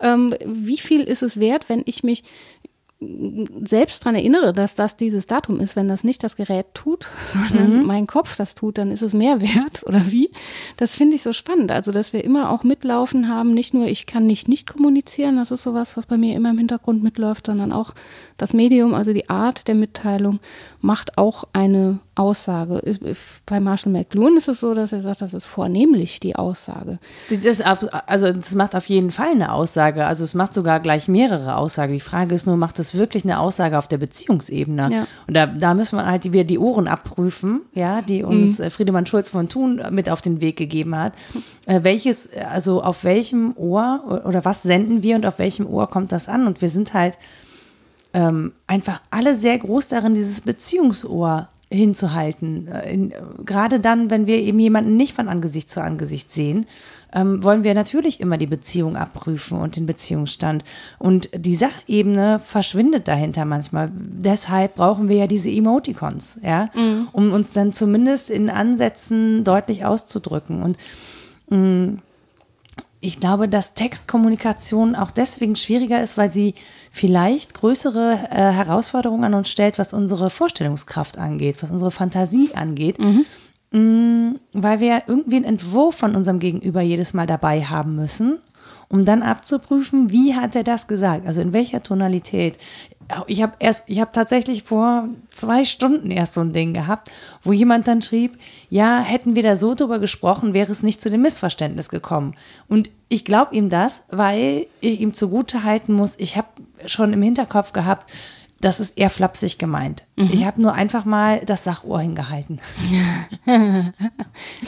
Ähm, 0.00 0.34
wie 0.44 0.78
viel 0.78 1.00
ist 1.00 1.24
es 1.24 1.40
wert, 1.40 1.68
wenn 1.68 1.82
ich 1.86 2.04
mich 2.04 2.22
selbst 3.00 4.04
daran 4.04 4.16
erinnere, 4.16 4.52
dass 4.52 4.74
das 4.74 4.96
dieses 4.96 5.26
Datum 5.26 5.60
ist, 5.60 5.76
wenn 5.76 5.86
das 5.86 6.02
nicht 6.02 6.24
das 6.24 6.34
Gerät 6.34 6.66
tut, 6.74 7.08
sondern 7.32 7.80
mhm. 7.80 7.86
mein 7.86 8.08
Kopf 8.08 8.34
das 8.34 8.56
tut, 8.56 8.76
dann 8.76 8.90
ist 8.90 9.02
es 9.02 9.14
mehr 9.14 9.40
wert 9.40 9.82
oder 9.86 10.10
wie? 10.10 10.30
Das 10.76 10.96
finde 10.96 11.14
ich 11.14 11.22
so 11.22 11.32
spannend. 11.32 11.70
Also, 11.70 11.92
dass 11.92 12.12
wir 12.12 12.24
immer 12.24 12.50
auch 12.50 12.64
mitlaufen 12.64 13.28
haben, 13.28 13.50
nicht 13.50 13.72
nur 13.72 13.86
ich 13.86 14.06
kann 14.06 14.26
nicht 14.26 14.48
nicht 14.48 14.66
kommunizieren, 14.66 15.36
das 15.36 15.52
ist 15.52 15.62
sowas, 15.62 15.96
was 15.96 16.06
bei 16.06 16.16
mir 16.16 16.34
immer 16.34 16.50
im 16.50 16.58
Hintergrund 16.58 17.02
mitläuft, 17.04 17.46
sondern 17.46 17.72
auch 17.72 17.94
das 18.36 18.52
Medium, 18.52 18.94
also 18.94 19.12
die 19.12 19.30
Art 19.30 19.68
der 19.68 19.76
Mitteilung 19.76 20.40
macht 20.80 21.18
auch 21.18 21.44
eine 21.52 21.98
Aussage. 22.14 22.80
Bei 23.46 23.60
Marshall 23.60 23.92
McLuhan 23.92 24.36
ist 24.36 24.48
es 24.48 24.60
so, 24.60 24.74
dass 24.74 24.92
er 24.92 25.02
sagt, 25.02 25.20
das 25.22 25.34
ist 25.34 25.46
vornehmlich 25.46 26.20
die 26.20 26.36
Aussage. 26.36 26.98
Das, 27.42 27.60
also 27.60 28.32
das 28.32 28.54
macht 28.54 28.74
auf 28.74 28.86
jeden 28.86 29.10
Fall 29.10 29.32
eine 29.32 29.52
Aussage. 29.52 30.06
Also 30.06 30.24
es 30.24 30.34
macht 30.34 30.54
sogar 30.54 30.80
gleich 30.80 31.08
mehrere 31.08 31.56
Aussagen. 31.56 31.92
Die 31.92 32.00
Frage 32.00 32.34
ist 32.34 32.46
nur, 32.46 32.56
macht 32.56 32.78
es 32.78 32.94
wirklich 32.94 33.24
eine 33.24 33.40
Aussage 33.40 33.78
auf 33.78 33.88
der 33.88 33.98
Beziehungsebene? 33.98 34.88
Ja. 34.90 35.06
Und 35.26 35.34
da, 35.34 35.46
da 35.46 35.74
müssen 35.74 35.96
wir 35.96 36.06
halt 36.06 36.32
wieder 36.32 36.44
die 36.44 36.58
Ohren 36.58 36.86
abprüfen, 36.88 37.62
ja, 37.72 38.02
die 38.02 38.22
uns 38.22 38.58
mhm. 38.58 38.64
Äh, 38.66 38.70
Friedemann 38.70 39.06
Schulz 39.06 39.30
von 39.30 39.48
Thun 39.48 39.82
mit 39.90 40.08
auf 40.10 40.20
den 40.20 40.40
Weg 40.40 40.56
gegeben 40.56 40.96
hat. 40.96 41.12
Äh, 41.66 41.80
welches, 41.82 42.28
also 42.50 42.82
auf 42.82 43.04
welchem 43.04 43.56
Ohr 43.56 44.22
oder 44.24 44.44
was 44.44 44.62
senden 44.62 45.02
wir 45.02 45.16
und 45.16 45.26
auf 45.26 45.38
welchem 45.38 45.66
Ohr 45.66 45.88
kommt 45.88 46.12
das 46.12 46.28
an? 46.28 46.46
Und 46.46 46.62
wir 46.62 46.70
sind 46.70 46.94
halt 46.94 47.16
ähm, 48.18 48.52
einfach 48.66 49.00
alle 49.10 49.36
sehr 49.36 49.56
groß 49.58 49.86
darin, 49.86 50.14
dieses 50.14 50.40
Beziehungsohr 50.40 51.48
hinzuhalten. 51.70 52.66
Äh, 52.66 52.92
in, 52.92 53.14
gerade 53.44 53.78
dann, 53.78 54.10
wenn 54.10 54.26
wir 54.26 54.38
eben 54.38 54.58
jemanden 54.58 54.96
nicht 54.96 55.14
von 55.14 55.28
Angesicht 55.28 55.70
zu 55.70 55.80
Angesicht 55.80 56.32
sehen, 56.32 56.66
ähm, 57.12 57.44
wollen 57.44 57.62
wir 57.62 57.74
natürlich 57.74 58.20
immer 58.20 58.36
die 58.36 58.46
Beziehung 58.46 58.96
abprüfen 58.96 59.58
und 59.58 59.76
den 59.76 59.86
Beziehungsstand. 59.86 60.64
Und 60.98 61.30
die 61.32 61.54
Sachebene 61.54 62.40
verschwindet 62.40 63.06
dahinter 63.06 63.44
manchmal. 63.44 63.90
Deshalb 63.94 64.74
brauchen 64.74 65.08
wir 65.08 65.16
ja 65.16 65.26
diese 65.28 65.50
Emoticons, 65.50 66.40
ja, 66.42 66.70
mhm. 66.74 67.08
um 67.12 67.32
uns 67.32 67.52
dann 67.52 67.72
zumindest 67.72 68.30
in 68.30 68.50
Ansätzen 68.50 69.44
deutlich 69.44 69.84
auszudrücken. 69.84 70.62
Und 70.62 70.76
mh, 71.50 71.56
mm, 71.56 71.98
ich 73.00 73.20
glaube, 73.20 73.48
dass 73.48 73.74
Textkommunikation 73.74 74.96
auch 74.96 75.10
deswegen 75.10 75.56
schwieriger 75.56 76.02
ist, 76.02 76.18
weil 76.18 76.32
sie 76.32 76.54
vielleicht 76.90 77.54
größere 77.54 78.28
äh, 78.30 78.52
Herausforderungen 78.52 79.24
an 79.24 79.34
uns 79.34 79.48
stellt, 79.50 79.78
was 79.78 79.92
unsere 79.92 80.30
Vorstellungskraft 80.30 81.16
angeht, 81.18 81.62
was 81.62 81.70
unsere 81.70 81.90
Fantasie 81.90 82.50
angeht. 82.54 82.98
Mhm. 82.98 83.24
Mm, 83.70 84.36
weil 84.52 84.80
wir 84.80 85.02
irgendwie 85.06 85.36
einen 85.36 85.44
Entwurf 85.44 85.94
von 85.94 86.16
unserem 86.16 86.38
Gegenüber 86.38 86.80
jedes 86.80 87.12
Mal 87.12 87.26
dabei 87.26 87.62
haben 87.62 87.94
müssen, 87.96 88.38
um 88.88 89.04
dann 89.04 89.22
abzuprüfen, 89.22 90.10
wie 90.10 90.34
hat 90.34 90.56
er 90.56 90.64
das 90.64 90.86
gesagt, 90.86 91.26
also 91.26 91.40
in 91.40 91.52
welcher 91.52 91.82
Tonalität 91.82 92.56
ich 93.26 93.42
habe 93.42 93.54
erst, 93.58 93.84
ich 93.86 94.00
habe 94.00 94.12
tatsächlich 94.12 94.64
vor 94.64 95.08
zwei 95.30 95.64
Stunden 95.64 96.10
erst 96.10 96.34
so 96.34 96.42
ein 96.42 96.52
Ding 96.52 96.74
gehabt, 96.74 97.10
wo 97.42 97.52
jemand 97.52 97.88
dann 97.88 98.02
schrieb, 98.02 98.38
ja, 98.68 99.00
hätten 99.00 99.34
wir 99.34 99.42
da 99.42 99.56
so 99.56 99.74
drüber 99.74 99.98
gesprochen, 99.98 100.54
wäre 100.54 100.70
es 100.70 100.82
nicht 100.82 101.00
zu 101.00 101.10
dem 101.10 101.22
Missverständnis 101.22 101.88
gekommen. 101.88 102.34
Und 102.68 102.90
ich 103.08 103.24
glaube 103.24 103.54
ihm 103.54 103.70
das, 103.70 104.04
weil 104.10 104.66
ich 104.80 105.00
ihm 105.00 105.14
zugute 105.14 105.64
halten 105.64 105.94
muss, 105.94 106.16
ich 106.18 106.36
habe 106.36 106.48
schon 106.86 107.12
im 107.12 107.22
Hinterkopf 107.22 107.72
gehabt, 107.72 108.10
das 108.60 108.80
ist 108.80 108.98
eher 108.98 109.10
flapsig 109.10 109.58
gemeint. 109.58 110.04
Mhm. 110.16 110.30
Ich 110.32 110.44
habe 110.44 110.60
nur 110.60 110.74
einfach 110.74 111.04
mal 111.04 111.40
das 111.46 111.64
Sachohr 111.64 112.00
hingehalten. 112.00 112.60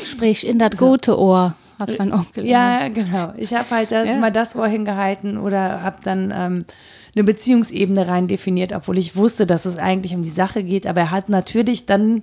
Sprich 0.02 0.46
in 0.46 0.58
das 0.58 0.78
so. 0.78 0.90
gute 0.90 1.18
Ohr, 1.18 1.56
hat 1.80 1.98
mein 1.98 2.12
Onkel. 2.12 2.46
Ja, 2.46 2.88
genau. 2.88 3.32
Ich 3.36 3.54
habe 3.54 3.70
halt 3.70 3.92
das, 3.92 4.06
ja. 4.06 4.16
mal 4.16 4.30
das 4.30 4.54
Ohr 4.54 4.68
hingehalten 4.68 5.38
oder 5.38 5.82
habe 5.82 5.98
dann 6.04 6.32
ähm, 6.34 6.64
eine 7.14 7.24
Beziehungsebene 7.24 8.06
rein 8.08 8.28
definiert, 8.28 8.72
obwohl 8.72 8.98
ich 8.98 9.16
wusste, 9.16 9.46
dass 9.46 9.64
es 9.64 9.78
eigentlich 9.78 10.14
um 10.14 10.22
die 10.22 10.30
Sache 10.30 10.62
geht. 10.62 10.86
Aber 10.86 11.00
er 11.00 11.10
hat 11.10 11.28
natürlich 11.28 11.86
dann 11.86 12.22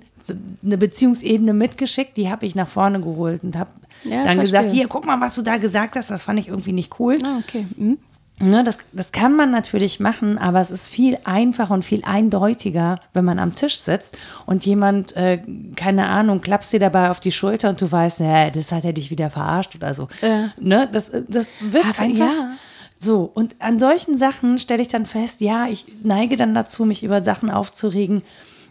eine 0.64 0.78
Beziehungsebene 0.78 1.52
mitgeschickt, 1.52 2.16
die 2.16 2.30
habe 2.30 2.46
ich 2.46 2.54
nach 2.54 2.68
vorne 2.68 3.00
geholt 3.00 3.44
und 3.44 3.56
habe 3.56 3.70
ja, 4.04 4.24
dann 4.24 4.36
verstehe. 4.36 4.42
gesagt, 4.42 4.70
hier, 4.70 4.88
guck 4.88 5.06
mal, 5.06 5.20
was 5.20 5.34
du 5.34 5.42
da 5.42 5.56
gesagt 5.56 5.96
hast, 5.96 6.10
das 6.10 6.22
fand 6.22 6.38
ich 6.38 6.48
irgendwie 6.48 6.72
nicht 6.72 6.98
cool. 7.00 7.18
Ah, 7.24 7.38
okay. 7.38 7.66
Mhm. 7.76 7.98
Ne, 8.40 8.62
das, 8.62 8.78
das 8.92 9.10
kann 9.10 9.34
man 9.34 9.50
natürlich 9.50 9.98
machen, 9.98 10.38
aber 10.38 10.60
es 10.60 10.70
ist 10.70 10.86
viel 10.86 11.18
einfacher 11.24 11.74
und 11.74 11.84
viel 11.84 12.04
eindeutiger, 12.04 13.00
wenn 13.12 13.24
man 13.24 13.38
am 13.38 13.54
Tisch 13.56 13.80
sitzt 13.80 14.16
und 14.46 14.64
jemand, 14.64 15.16
äh, 15.16 15.40
keine 15.74 16.08
Ahnung, 16.08 16.40
klappst 16.40 16.72
dir 16.72 16.78
dabei 16.78 17.10
auf 17.10 17.18
die 17.18 17.32
Schulter 17.32 17.68
und 17.68 17.80
du 17.80 17.90
weißt, 17.90 18.20
hä, 18.20 18.50
das 18.54 18.70
hat 18.70 18.84
er 18.84 18.92
dich 18.92 19.10
wieder 19.10 19.30
verarscht 19.30 19.74
oder 19.74 19.92
so. 19.92 20.08
Äh. 20.22 20.48
Ne, 20.60 20.88
das, 20.90 21.10
das 21.28 21.54
wird 21.60 21.84
aber 21.84 21.98
einfach. 21.98 22.26
Ja. 22.26 22.52
So, 23.00 23.30
und 23.32 23.56
an 23.60 23.78
solchen 23.78 24.16
Sachen 24.16 24.58
stelle 24.58 24.82
ich 24.82 24.88
dann 24.88 25.06
fest, 25.06 25.40
ja, 25.40 25.66
ich 25.68 25.86
neige 26.02 26.36
dann 26.36 26.54
dazu, 26.54 26.84
mich 26.84 27.04
über 27.04 27.22
Sachen 27.22 27.50
aufzuregen, 27.50 28.22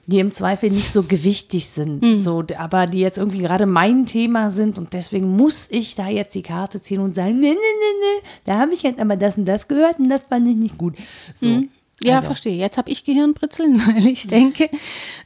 die 0.08 0.20
im 0.20 0.32
Zweifel 0.32 0.72
nicht 0.72 0.92
so 0.92 1.04
gewichtig 1.04 1.68
sind, 1.68 2.02
mhm. 2.02 2.22
so, 2.22 2.44
aber 2.58 2.88
die 2.88 3.00
jetzt 3.00 3.18
irgendwie 3.18 3.40
gerade 3.40 3.66
mein 3.66 4.06
Thema 4.06 4.50
sind 4.50 4.78
und 4.78 4.94
deswegen 4.94 5.36
muss 5.36 5.68
ich 5.70 5.96
da 5.96 6.08
jetzt 6.08 6.34
die 6.34 6.42
Karte 6.42 6.82
ziehen 6.82 7.02
und 7.02 7.14
sagen, 7.14 7.36
ne, 7.36 7.48
ne, 7.48 7.54
ne, 7.54 7.54
ne, 7.54 8.30
da 8.46 8.58
habe 8.58 8.74
ich 8.74 8.84
jetzt 8.84 9.02
aber 9.02 9.18
das 9.18 9.38
und 9.38 9.46
das 9.46 9.68
gehört 9.68 10.00
und 10.00 10.08
das 10.08 10.24
fand 10.24 10.48
ich 10.48 10.56
nicht 10.56 10.78
gut. 10.78 10.96
So. 11.36 11.48
Mhm. 11.48 11.70
Ja, 12.04 12.18
also. 12.18 12.28
verstehe. 12.28 12.56
Jetzt 12.56 12.78
habe 12.78 12.92
ich 12.92 13.04
Gehirnbritzeln, 13.04 13.82
weil 13.88 14.08
ich 14.08 14.28
denke, 14.28 14.70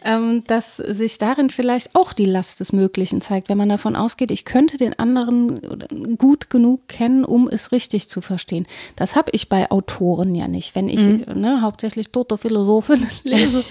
ähm, 0.06 0.44
dass 0.48 0.78
sich 0.78 1.18
darin 1.18 1.50
vielleicht 1.50 1.96
auch 1.96 2.14
die 2.14 2.26
Last 2.26 2.60
des 2.60 2.72
Möglichen 2.72 3.22
zeigt, 3.22 3.50
wenn 3.50 3.58
man 3.58 3.70
davon 3.70 3.96
ausgeht, 3.96 4.32
ich 4.32 4.46
könnte 4.46 4.78
den 4.78 4.98
anderen 4.98 6.18
gut 6.18 6.50
genug 6.50 6.88
kennen, 6.88 7.26
um 7.26 7.50
es 7.50 7.72
richtig 7.72 8.08
zu 8.08 8.22
verstehen. 8.22 8.68
Das 8.96 9.16
habe 9.16 9.32
ich 9.34 9.50
bei 9.50 9.70
Autoren 9.70 10.34
ja 10.34 10.48
nicht. 10.48 10.76
Wenn 10.76 10.88
ich 10.88 11.02
mhm. 11.02 11.26
ne, 11.36 11.62
hauptsächlich 11.62 12.10
tote 12.10 12.38
Philosophen 12.38 13.06
lese, 13.24 13.66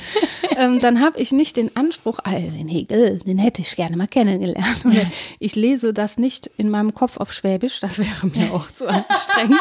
ähm, 0.56 0.80
dann 0.80 1.00
habe 1.00 1.18
ich 1.18 1.32
nicht 1.32 1.56
den 1.56 1.74
Anspruch, 1.76 2.18
ah, 2.24 2.32
den 2.32 2.68
Hegel, 2.68 3.18
den 3.18 3.38
hätte 3.38 3.62
ich 3.62 3.76
gerne 3.76 3.96
mal 3.96 4.08
kennengelernt. 4.08 4.84
Oder 4.84 5.10
ich 5.38 5.56
lese 5.56 5.94
das 5.94 6.18
nicht 6.18 6.50
in 6.58 6.68
meinem 6.68 6.92
Kopf 6.92 7.16
auf 7.16 7.32
Schwäbisch, 7.32 7.80
das 7.80 7.98
wäre 7.98 8.26
mir 8.26 8.52
auch 8.52 8.70
zu 8.70 8.86
anstrengend. 8.86 9.60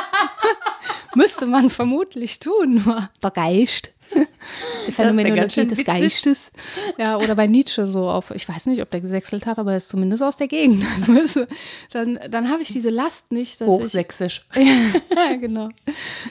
Müsste 1.16 1.46
man 1.46 1.70
vermutlich 1.70 2.40
tun, 2.40 2.84
nur 3.30 3.32
der 3.32 3.44
Geist. 3.44 3.94
Die 4.88 4.92
Phänomenologie 4.92 5.68
des 5.68 5.84
Geistes. 5.84 6.52
Ja, 6.98 7.18
oder 7.18 7.36
bei 7.36 7.48
Nietzsche 7.48 7.88
so 7.88 8.10
auf, 8.10 8.32
ich 8.32 8.48
weiß 8.48 8.66
nicht, 8.66 8.82
ob 8.82 8.90
der 8.90 9.02
gesächselt 9.02 9.46
hat, 9.46 9.60
aber 9.60 9.72
er 9.72 9.78
ist 9.78 9.90
zumindest 9.90 10.24
aus 10.24 10.38
der 10.38 10.48
Gegend. 10.48 10.84
dann 11.92 12.20
dann 12.30 12.50
habe 12.50 12.62
ich 12.62 12.70
diese 12.70 12.90
Last 12.90 13.32
nicht. 13.32 13.62
Dass 13.62 13.68
Hochsächsisch. 13.68 14.46
Ich, 14.56 14.68
ja, 15.16 15.36
genau. 15.36 15.70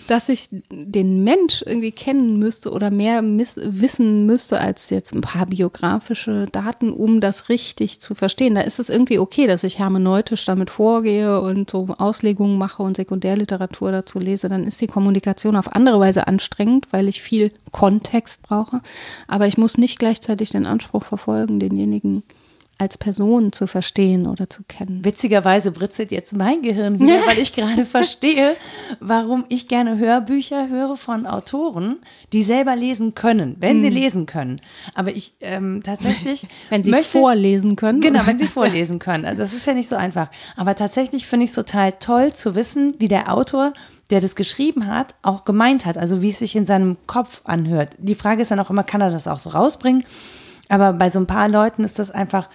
Dass 0.07 0.29
ich 0.29 0.49
den 0.71 1.23
Mensch 1.25 1.63
irgendwie 1.65 1.93
kennen 1.93 2.39
müsste 2.39 2.71
oder 2.71 2.91
mehr 2.91 3.23
wissen 3.23 4.27
müsste 4.27 4.61
als 4.61 4.91
jetzt 4.91 5.15
ein 5.15 5.21
paar 5.21 5.47
biografische 5.47 6.47
Daten, 6.51 6.93
um 6.93 7.21
das 7.21 7.49
richtig 7.49 8.01
zu 8.01 8.15
verstehen. 8.15 8.55
Da 8.55 8.63
ist 8.63 8.79
es 8.79 8.89
irgendwie 8.89 9.19
okay, 9.19 9.47
dass 9.47 9.65
ich 9.65 9.79
hermeneutisch 9.79 10.45
damit 10.45 10.71
vorgehe 10.71 11.41
und 11.41 11.71
so 11.71 11.89
Auslegungen 11.99 12.59
mache 12.59 12.83
und 12.83 12.97
Sekundärliteratur 12.97 13.93
dazu 13.93 14.19
lese. 14.19 14.49
Dann 14.49 14.65
ist 14.65 14.81
die 14.81 14.87
Kommunikation 14.87 15.57
auf 15.57 15.75
andere 15.75 16.01
Weise 16.01 16.27
anstrengend, 16.27 16.87
weil 16.91 17.09
ich 17.09 17.23
viel 17.23 17.53
Kontext 17.71 18.43
brauche. 18.43 18.81
Aber 19.27 19.47
ich 19.47 19.59
muss 19.59 19.79
nicht 19.79 19.99
gleichzeitig 19.99 20.51
den 20.51 20.67
Anspruch 20.67 21.05
verfolgen, 21.05 21.61
denjenigen 21.61 22.23
als 22.79 22.97
Person 22.97 23.53
zu 23.53 23.67
verstehen 23.67 24.27
oder 24.27 24.49
zu 24.49 24.63
kennen. 24.63 25.05
Witzigerweise 25.05 25.73
britzelt 25.73 26.13
jetzt 26.13 26.35
mein 26.35 26.63
Gehirn 26.63 27.01
wieder, 27.01 27.21
weil 27.27 27.39
ich 27.39 27.53
gerade 27.53 27.85
verstehe, 27.85 28.57
warum 29.01 29.45
ich 29.49 29.67
gerne 29.67 29.99
Hörbücher 29.99 30.69
höre 30.69 30.97
von 30.97 31.27
Autoren, 31.27 31.97
die 32.33 32.45
selber 32.45 32.77
lesen 32.77 33.15
können, 33.15 33.57
wenn 33.59 33.79
mm. 33.79 33.83
sie 33.83 33.89
lesen 33.91 34.27
können. 34.27 34.61
Aber 34.95 35.11
ich 35.11 35.35
ähm, 35.41 35.83
tatsächlich. 35.85 36.47
wenn 36.71 36.85
sie 36.85 36.91
möchte, 36.93 37.19
vorlesen 37.19 37.75
können. 37.75 38.01
Genau, 38.01 38.27
wenn 38.27 38.39
sie 38.39 38.47
vorlesen 38.47 39.01
können. 39.01 39.37
Das 39.37 39.53
ist 39.53 39.67
ja 39.67 39.75
nicht 39.75 39.89
so 39.89 39.97
einfach. 39.97 40.31
Aber 40.57 40.77
tatsächlich 40.77 41.27
finde 41.27 41.45
ich 41.45 41.51
es 41.51 41.57
total 41.57 41.93
toll 41.93 42.33
zu 42.33 42.55
wissen, 42.55 42.95
wie 42.99 43.09
der 43.09 43.33
Autor 43.33 43.73
der 44.11 44.23
das 44.23 44.37
geschrieben 44.37 44.87
hat, 44.87 45.15
auch 45.21 45.45
gemeint 45.45 45.85
hat, 45.85 45.99
also 45.99 46.23
wie 46.23 46.31
es 46.31 46.39
sich 46.39 46.57
in 46.57 46.65
seinem 46.65 46.97
Kopf 47.07 47.43
anhört. 47.45 47.91
Die 47.99 48.15
Frage 48.15 48.41
ist 48.41 48.51
dann 48.51 48.59
auch 48.59 48.71
immer, 48.71 48.83
kann 48.83 49.03
er 49.03 49.11
das 49.11 49.29
auch 49.29 49.39
so 49.39 49.51
rausbringen? 49.51 50.05
Aber 50.69 50.93
bei 50.93 51.11
so 51.11 51.19
ein 51.19 51.27
paar 51.27 51.49
Leuten 51.49 51.85
ist 51.85 51.99
das 51.99 52.11
einfach, 52.11 52.49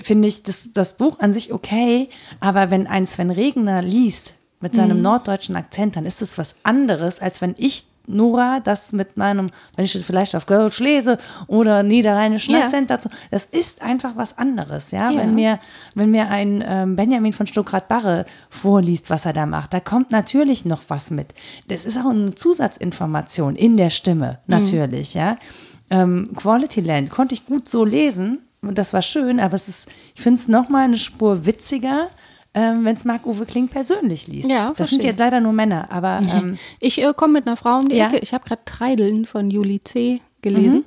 finde 0.00 0.28
ich, 0.28 0.42
das, 0.42 0.70
das 0.72 0.96
Buch 0.96 1.18
an 1.18 1.32
sich 1.32 1.52
okay, 1.52 2.08
aber 2.40 2.70
wenn 2.70 2.86
ein 2.86 3.06
Sven 3.06 3.30
Regner 3.30 3.82
liest 3.82 4.34
mit 4.60 4.74
seinem 4.74 4.98
mhm. 4.98 5.02
norddeutschen 5.02 5.56
Akzent, 5.56 5.96
dann 5.96 6.06
ist 6.06 6.22
das 6.22 6.38
was 6.38 6.54
anderes, 6.62 7.20
als 7.20 7.40
wenn 7.40 7.54
ich 7.58 7.86
Nora 8.08 8.60
das 8.60 8.92
mit 8.92 9.16
meinem, 9.16 9.50
wenn 9.74 9.84
ich 9.84 9.92
das 9.92 10.02
vielleicht 10.02 10.36
auf 10.36 10.46
Kölsch 10.46 10.78
lese 10.78 11.18
oder 11.48 11.82
niederrheinischen 11.82 12.54
ja. 12.54 12.64
Akzent 12.64 12.90
dazu, 12.90 13.08
das 13.32 13.46
ist 13.46 13.82
einfach 13.82 14.16
was 14.16 14.38
anderes, 14.38 14.92
ja. 14.92 15.10
ja. 15.10 15.18
Wenn 15.18 15.34
mir, 15.34 15.58
wenn 15.94 16.12
mir 16.12 16.28
ein 16.28 16.64
ähm, 16.66 16.94
Benjamin 16.94 17.32
von 17.32 17.48
Stuckrad-Barre 17.48 18.24
vorliest, 18.48 19.10
was 19.10 19.26
er 19.26 19.32
da 19.32 19.46
macht, 19.46 19.72
da 19.72 19.80
kommt 19.80 20.12
natürlich 20.12 20.64
noch 20.64 20.82
was 20.88 21.10
mit. 21.10 21.34
Das 21.66 21.84
ist 21.84 21.98
auch 21.98 22.10
eine 22.10 22.34
Zusatzinformation 22.34 23.56
in 23.56 23.76
der 23.76 23.90
Stimme, 23.90 24.38
mhm. 24.46 24.54
natürlich, 24.54 25.14
mhm. 25.14 25.20
ja. 25.20 25.36
Ähm, 25.88 26.30
Quality 26.34 26.80
Land 26.80 27.10
konnte 27.10 27.34
ich 27.34 27.46
gut 27.46 27.68
so 27.68 27.84
lesen 27.84 28.45
und 28.66 28.78
das 28.78 28.92
war 28.92 29.02
schön, 29.02 29.40
aber 29.40 29.54
es 29.54 29.68
ist, 29.68 29.88
ich 30.14 30.20
finde 30.20 30.40
es 30.40 30.48
nochmal 30.48 30.84
eine 30.84 30.98
Spur 30.98 31.46
witziger, 31.46 32.08
ähm, 32.54 32.84
wenn 32.84 32.96
es 32.96 33.04
Marc-Uwe 33.04 33.44
Kling 33.44 33.68
persönlich 33.68 34.26
liest. 34.26 34.48
Ja, 34.48 34.72
das 34.76 34.90
sind 34.90 35.04
jetzt 35.04 35.18
leider 35.18 35.40
nur 35.40 35.52
Männer, 35.52 35.90
aber. 35.90 36.20
Ähm, 36.32 36.58
ich 36.80 37.02
äh, 37.02 37.12
komme 37.14 37.34
mit 37.34 37.46
einer 37.46 37.56
Frau 37.56 37.78
um 37.78 37.88
die 37.88 37.96
ja? 37.96 38.08
Ecke. 38.08 38.18
Ich 38.18 38.32
habe 38.32 38.44
gerade 38.44 38.62
Treideln 38.64 39.26
von 39.26 39.50
Juli 39.50 39.80
C. 39.80 40.20
gelesen. 40.40 40.78
Mhm. 40.78 40.84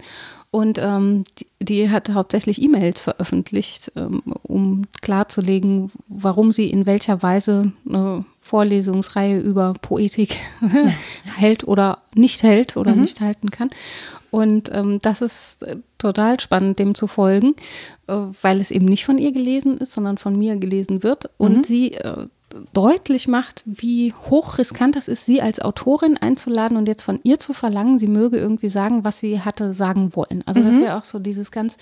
Und 0.52 0.80
ähm, 0.80 1.26
die, 1.38 1.46
die, 1.60 1.90
hat 1.92 2.10
hauptsächlich 2.10 2.60
E-Mails 2.60 3.02
veröffentlicht, 3.02 3.92
ähm, 3.96 4.24
um 4.42 4.82
klarzulegen, 5.02 5.92
warum 6.08 6.52
sie 6.52 6.72
in 6.72 6.88
welcher 6.88 7.22
Weise 7.22 7.72
eine 7.88 8.26
Vorlesungsreihe 8.42 9.40
über 9.40 9.76
Poetik 9.80 10.38
hält 11.38 11.68
oder 11.68 12.00
nicht 12.16 12.42
hält 12.42 12.78
oder 12.78 12.96
mhm. 12.96 13.02
nicht 13.02 13.22
halten 13.22 13.52
kann. 13.52 13.70
Und 14.32 14.72
ähm, 14.74 15.00
das 15.02 15.22
ist 15.22 15.64
äh, 15.64 15.78
total 15.98 16.40
spannend, 16.40 16.80
dem 16.80 16.96
zu 16.96 17.08
folgen, 17.08 17.56
äh, 18.08 18.14
weil 18.42 18.60
es 18.60 18.72
eben 18.72 18.86
nicht 18.86 19.06
von 19.06 19.18
ihr 19.18 19.32
gelesen 19.32 19.78
ist, 19.78 19.94
sondern 19.94 20.18
von 20.18 20.38
mir 20.38 20.56
gelesen 20.58 21.04
wird. 21.04 21.30
Und 21.38 21.58
mhm. 21.58 21.64
sie 21.64 21.94
äh, 21.94 22.28
deutlich 22.74 23.28
macht, 23.28 23.64
wie 23.66 24.14
hochriskant 24.30 24.96
das 24.96 25.08
ist, 25.08 25.26
sie 25.26 25.42
als 25.42 25.60
Autorin 25.60 26.18
einzuladen 26.18 26.78
und 26.78 26.88
jetzt 26.88 27.04
von 27.04 27.20
ihr 27.24 27.40
zu 27.40 27.54
verlangen, 27.54 28.00
sie 28.00 28.08
möge 28.08 28.38
irgendwie 28.38 28.70
sagen, 28.70 29.06
was 29.06 29.20
sie 29.20 29.42
hatte 29.42 29.74
sagen 29.74 30.16
wollen. 30.16 30.44
Also 30.46 30.62
mhm. 30.62 30.66
das 30.66 30.82
wäre 30.82 30.98
auch 30.98 31.06
so 31.06 31.20
dieses 31.20 31.52
ganz 31.52 31.78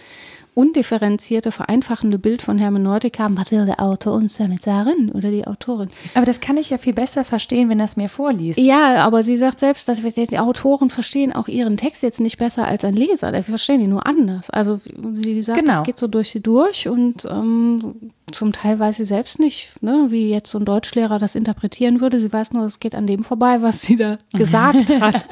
undifferenzierte, 0.57 1.51
vereinfachende 1.51 2.17
Bild 2.17 2.41
von 2.41 2.57
Hermeneutika, 2.57 3.29
was 3.31 3.51
will 3.51 3.67
der 3.67 3.79
Autor 3.79 4.13
uns 4.13 4.37
damit 4.37 4.63
sagen 4.63 5.11
oder 5.13 5.29
die 5.29 5.45
Autorin. 5.45 5.89
Aber 6.15 6.25
das 6.25 6.41
kann 6.41 6.57
ich 6.57 6.71
ja 6.71 6.79
viel 6.79 6.93
besser 6.93 7.23
verstehen, 7.23 7.69
wenn 7.69 7.79
er 7.79 7.85
es 7.85 7.95
mir 7.95 8.09
vorliest. 8.09 8.57
Ja, 8.57 9.05
aber 9.05 9.21
sie 9.21 9.37
sagt 9.37 9.59
selbst, 9.59 9.87
dass 9.87 10.01
die 10.01 10.39
Autoren 10.39 10.89
verstehen 10.89 11.31
auch 11.31 11.47
ihren 11.47 11.77
Text 11.77 12.01
jetzt 12.01 12.19
nicht 12.19 12.39
besser 12.39 12.67
als 12.67 12.83
ein 12.83 12.95
Leser, 12.95 13.31
die 13.31 13.43
verstehen 13.43 13.81
ihn 13.81 13.91
nur 13.91 14.07
anders. 14.07 14.49
Also 14.49 14.79
sie 15.13 15.43
sagt, 15.43 15.59
genau. 15.59 15.77
es 15.77 15.83
geht 15.83 15.99
so 15.99 16.07
durch 16.07 16.31
sie 16.31 16.41
durch 16.41 16.87
und 16.87 17.25
ähm, 17.25 18.11
zum 18.31 18.51
Teil 18.51 18.77
weiß 18.77 18.97
sie 18.97 19.05
selbst 19.05 19.39
nicht, 19.39 19.71
ne, 19.81 20.07
wie 20.09 20.29
jetzt 20.29 20.51
so 20.51 20.59
ein 20.59 20.65
Deutschlehrer 20.65 21.17
das 21.17 21.35
interpretieren 21.35 22.01
würde. 22.01 22.19
Sie 22.19 22.31
weiß 22.31 22.51
nur, 22.51 22.65
es 22.65 22.79
geht 22.79 22.93
an 22.93 23.07
dem 23.07 23.23
vorbei, 23.23 23.61
was 23.61 23.81
sie 23.81 23.95
da 23.95 24.17
gesagt 24.33 24.89
hat. 24.99 25.25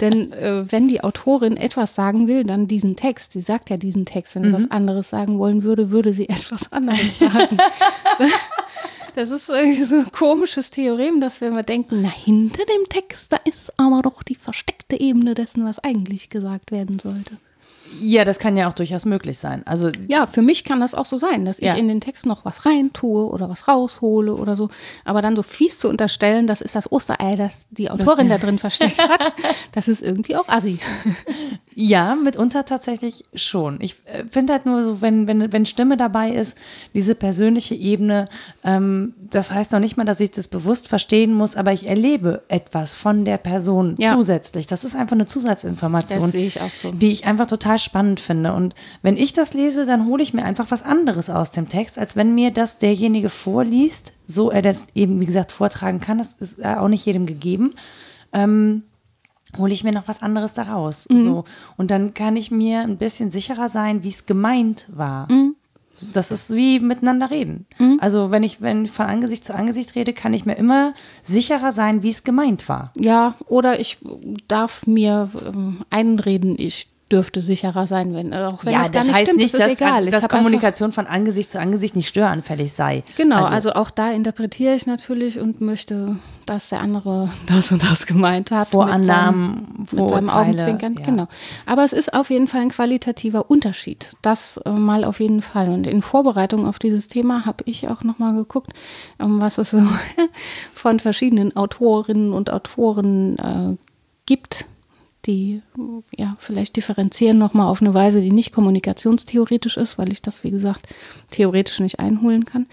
Denn 0.00 0.32
äh, 0.32 0.64
wenn 0.70 0.88
die 0.88 1.02
Autorin 1.02 1.58
etwas 1.58 1.94
sagen 1.94 2.26
will, 2.26 2.44
dann 2.44 2.66
diesen 2.66 2.96
Text. 2.96 3.32
Sie 3.32 3.42
sagt 3.42 3.68
ja 3.68 3.76
diesen 3.76 4.06
Text. 4.06 4.34
Wenn 4.34 4.44
sie 4.44 4.48
mhm. 4.48 4.54
was 4.54 4.70
anderes 4.70 5.10
sagen 5.10 5.38
wollen 5.38 5.62
würde, 5.62 5.90
würde 5.90 6.14
sie 6.14 6.28
etwas 6.28 6.72
anderes 6.72 7.18
sagen. 7.18 7.58
Das 9.14 9.32
ist 9.32 9.48
irgendwie 9.48 9.82
so 9.82 9.96
ein 9.96 10.12
komisches 10.12 10.70
Theorem, 10.70 11.20
dass 11.20 11.40
wir 11.40 11.48
immer 11.48 11.64
denken, 11.64 12.02
na, 12.02 12.08
hinter 12.08 12.64
dem 12.64 12.88
Text, 12.88 13.32
da 13.32 13.38
ist 13.44 13.72
aber 13.76 14.00
doch 14.02 14.22
die 14.22 14.36
versteckte 14.36 15.00
Ebene 15.00 15.34
dessen, 15.34 15.64
was 15.64 15.80
eigentlich 15.80 16.30
gesagt 16.30 16.70
werden 16.70 17.00
sollte. 17.00 17.36
Ja, 18.00 18.24
das 18.24 18.38
kann 18.38 18.56
ja 18.56 18.68
auch 18.68 18.72
durchaus 18.72 19.04
möglich 19.04 19.38
sein. 19.38 19.66
Also 19.66 19.90
ja, 20.08 20.26
für 20.26 20.42
mich 20.42 20.64
kann 20.64 20.80
das 20.80 20.94
auch 20.94 21.06
so 21.06 21.18
sein, 21.18 21.44
dass 21.44 21.60
ja. 21.60 21.72
ich 21.72 21.78
in 21.78 21.88
den 21.88 22.00
Text 22.00 22.26
noch 22.26 22.44
was 22.44 22.66
rein 22.66 22.92
tue 22.92 23.26
oder 23.26 23.48
was 23.48 23.68
raushole 23.68 24.34
oder 24.34 24.56
so. 24.56 24.70
Aber 25.04 25.22
dann 25.22 25.36
so 25.36 25.42
fies 25.42 25.78
zu 25.78 25.88
unterstellen, 25.88 26.46
das 26.46 26.60
ist 26.60 26.74
das 26.74 26.90
Osterei, 26.90 27.36
das 27.36 27.66
die 27.70 27.90
Autorin 27.90 28.28
das 28.28 28.40
da 28.40 28.46
drin 28.46 28.58
versteckt 28.58 29.00
hat, 29.02 29.32
das 29.72 29.88
ist 29.88 30.02
irgendwie 30.02 30.36
auch 30.36 30.48
assi. 30.48 30.78
Ja, 31.80 32.16
mitunter 32.16 32.64
tatsächlich 32.64 33.22
schon. 33.34 33.80
Ich 33.80 33.94
äh, 34.06 34.24
finde 34.28 34.54
halt 34.54 34.66
nur 34.66 34.82
so, 34.82 35.00
wenn, 35.00 35.28
wenn, 35.28 35.52
wenn 35.52 35.64
Stimme 35.64 35.96
dabei 35.96 36.32
ist, 36.32 36.58
diese 36.92 37.14
persönliche 37.14 37.76
Ebene, 37.76 38.24
ähm, 38.64 39.14
das 39.30 39.52
heißt 39.52 39.70
noch 39.70 39.78
nicht 39.78 39.96
mal, 39.96 40.02
dass 40.02 40.18
ich 40.18 40.32
das 40.32 40.48
bewusst 40.48 40.88
verstehen 40.88 41.32
muss, 41.32 41.54
aber 41.54 41.72
ich 41.72 41.86
erlebe 41.86 42.42
etwas 42.48 42.96
von 42.96 43.24
der 43.24 43.38
Person 43.38 43.94
ja. 43.96 44.16
zusätzlich. 44.16 44.66
Das 44.66 44.82
ist 44.82 44.96
einfach 44.96 45.14
eine 45.14 45.26
Zusatzinformation, 45.26 46.34
ich 46.34 46.58
so. 46.82 46.90
die 46.90 47.12
ich 47.12 47.28
einfach 47.28 47.46
total 47.46 47.78
spannend 47.78 48.18
finde. 48.18 48.54
Und 48.54 48.74
wenn 49.02 49.16
ich 49.16 49.32
das 49.32 49.54
lese, 49.54 49.86
dann 49.86 50.06
hole 50.06 50.24
ich 50.24 50.34
mir 50.34 50.42
einfach 50.42 50.72
was 50.72 50.82
anderes 50.82 51.30
aus 51.30 51.52
dem 51.52 51.68
Text, 51.68 51.96
als 51.96 52.16
wenn 52.16 52.34
mir 52.34 52.50
das 52.50 52.78
derjenige 52.78 53.28
vorliest, 53.28 54.14
so 54.26 54.50
er 54.50 54.62
das 54.62 54.84
eben, 54.96 55.20
wie 55.20 55.26
gesagt, 55.26 55.52
vortragen 55.52 56.00
kann. 56.00 56.18
Das 56.18 56.32
ist 56.40 56.64
auch 56.64 56.88
nicht 56.88 57.06
jedem 57.06 57.26
gegeben. 57.26 57.74
Ähm, 58.32 58.82
hole 59.56 59.72
ich 59.72 59.84
mir 59.84 59.92
noch 59.92 60.08
was 60.08 60.22
anderes 60.22 60.54
daraus. 60.54 61.08
Mhm. 61.08 61.24
So. 61.24 61.44
Und 61.76 61.90
dann 61.90 62.14
kann 62.14 62.36
ich 62.36 62.50
mir 62.50 62.80
ein 62.80 62.98
bisschen 62.98 63.30
sicherer 63.30 63.68
sein, 63.68 64.02
wie 64.02 64.08
es 64.08 64.26
gemeint 64.26 64.88
war. 64.90 65.30
Mhm. 65.30 65.56
Das 66.12 66.30
ist 66.30 66.54
wie 66.54 66.78
miteinander 66.78 67.30
reden. 67.30 67.66
Mhm. 67.78 67.98
Also 68.00 68.30
wenn 68.30 68.42
ich, 68.42 68.60
wenn 68.60 68.84
ich 68.84 68.90
von 68.90 69.06
Angesicht 69.06 69.44
zu 69.44 69.54
Angesicht 69.54 69.94
rede, 69.94 70.12
kann 70.12 70.34
ich 70.34 70.46
mir 70.46 70.54
immer 70.54 70.94
sicherer 71.22 71.72
sein, 71.72 72.02
wie 72.02 72.10
es 72.10 72.24
gemeint 72.24 72.68
war. 72.68 72.92
Ja, 72.96 73.34
oder 73.46 73.80
ich 73.80 73.98
darf 74.46 74.86
mir 74.86 75.30
ähm, 75.46 75.80
einreden, 75.90 76.54
ich 76.56 76.88
dürfte 77.08 77.40
sicherer 77.40 77.86
sein, 77.86 78.14
wenn 78.14 78.32
auch 78.34 78.64
wenn 78.64 78.72
ja, 78.72 78.82
das 78.82 78.92
gar 78.92 79.00
das 79.00 79.06
nicht 79.06 79.16
heißt 79.16 79.26
stimmt, 79.26 79.38
nicht, 79.38 79.54
das 79.54 79.60
dass, 79.60 79.72
egal. 79.72 80.10
dass 80.10 80.28
Kommunikation 80.28 80.92
von 80.92 81.06
Angesicht 81.06 81.50
zu 81.50 81.58
Angesicht 81.58 81.96
nicht 81.96 82.08
störanfällig 82.08 82.72
sei. 82.72 83.02
Genau, 83.16 83.44
also, 83.44 83.70
also, 83.70 83.72
auch 83.72 83.90
da 83.90 84.10
interpretiere 84.10 84.74
ich 84.74 84.86
natürlich 84.86 85.40
und 85.40 85.60
möchte, 85.60 86.16
dass 86.46 86.68
der 86.68 86.80
andere 86.80 87.30
das 87.46 87.72
und 87.72 87.82
das 87.82 88.06
gemeint 88.06 88.50
hat. 88.50 88.68
Vorannahmen, 88.68 89.66
mit 89.78 89.90
seinem, 89.90 90.02
mit 90.02 90.10
seinem 90.10 90.30
Augenzwinkern, 90.30 90.94
ja. 90.98 91.04
genau. 91.04 91.28
Aber 91.66 91.84
es 91.84 91.92
ist 91.92 92.12
auf 92.12 92.30
jeden 92.30 92.48
Fall 92.48 92.62
ein 92.62 92.70
qualitativer 92.70 93.50
Unterschied. 93.50 94.12
Das 94.22 94.58
äh, 94.64 94.70
mal 94.70 95.04
auf 95.04 95.20
jeden 95.20 95.42
Fall. 95.42 95.68
Und 95.68 95.86
in 95.86 96.02
Vorbereitung 96.02 96.66
auf 96.66 96.78
dieses 96.78 97.08
Thema 97.08 97.46
habe 97.46 97.64
ich 97.66 97.88
auch 97.88 98.02
nochmal 98.02 98.34
geguckt, 98.34 98.72
um, 99.18 99.40
was 99.40 99.58
es 99.58 99.70
so 99.70 99.82
von 100.74 101.00
verschiedenen 101.00 101.56
Autorinnen 101.56 102.32
und 102.32 102.50
Autoren 102.50 103.38
äh, 103.38 103.76
gibt 104.26 104.66
die 105.28 105.62
ja 106.16 106.36
vielleicht 106.40 106.76
differenzieren 106.76 107.38
nochmal 107.38 107.68
auf 107.68 107.82
eine 107.82 107.92
Weise, 107.92 108.20
die 108.22 108.32
nicht 108.32 108.52
kommunikationstheoretisch 108.52 109.76
ist, 109.76 109.98
weil 109.98 110.10
ich 110.10 110.22
das, 110.22 110.42
wie 110.42 110.50
gesagt, 110.50 110.88
theoretisch 111.30 111.78
nicht 111.80 112.00
einholen 112.00 112.46
kann. 112.46 112.66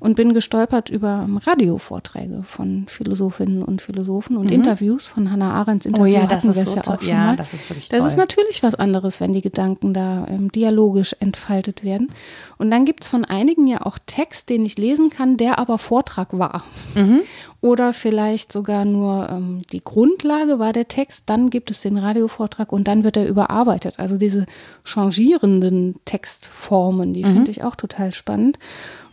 Und 0.00 0.16
bin 0.16 0.32
gestolpert 0.32 0.88
über 0.88 1.28
Radiovorträge 1.46 2.42
von 2.44 2.86
Philosophinnen 2.88 3.62
und 3.62 3.82
Philosophen 3.82 4.36
und 4.38 4.46
mhm. 4.46 4.52
Interviews 4.52 5.08
von 5.08 5.30
Hannah 5.30 5.52
Arendts 5.52 5.86
Interview. 5.86 6.04
Oh 6.04 6.20
ja, 6.20 6.26
das 6.26 6.44
ist 6.44 6.66
so 6.66 6.74
ja 6.74 6.80
auch 6.80 7.00
schon 7.00 7.08
ja, 7.08 7.26
mal. 7.26 7.36
Das 7.36 7.52
ist 7.52 7.68
wirklich 7.68 7.88
toll. 7.88 7.98
Das 7.98 8.10
ist 8.10 8.16
natürlich 8.16 8.62
was 8.62 8.74
anderes, 8.74 9.20
wenn 9.20 9.34
die 9.34 9.42
Gedanken 9.42 9.92
da 9.92 10.26
ähm, 10.28 10.50
dialogisch 10.50 11.14
entfaltet 11.20 11.84
werden. 11.84 12.12
Und 12.56 12.70
dann 12.70 12.86
gibt 12.86 13.04
es 13.04 13.10
von 13.10 13.26
einigen 13.26 13.66
ja 13.66 13.82
auch 13.82 13.98
Text, 14.06 14.48
den 14.48 14.64
ich 14.64 14.78
lesen 14.78 15.10
kann, 15.10 15.36
der 15.36 15.58
aber 15.58 15.78
Vortrag 15.78 16.38
war. 16.38 16.64
Mhm. 16.94 17.20
Oder 17.62 17.92
vielleicht 17.92 18.52
sogar 18.52 18.86
nur 18.86 19.28
ähm, 19.28 19.60
die 19.70 19.84
Grundlage 19.84 20.58
war 20.58 20.72
der 20.72 20.88
Text, 20.88 21.24
dann 21.26 21.50
gibt 21.50 21.70
es 21.70 21.82
den 21.82 21.98
Radiovortrag 21.98 22.72
und 22.72 22.88
dann 22.88 23.04
wird 23.04 23.18
er 23.18 23.28
überarbeitet. 23.28 23.98
Also 23.98 24.16
diese 24.16 24.46
changierenden 24.82 25.96
Textformen, 26.06 27.12
die 27.12 27.22
mhm. 27.22 27.34
finde 27.34 27.50
ich 27.50 27.62
auch 27.62 27.76
total 27.76 28.12
spannend. 28.12 28.58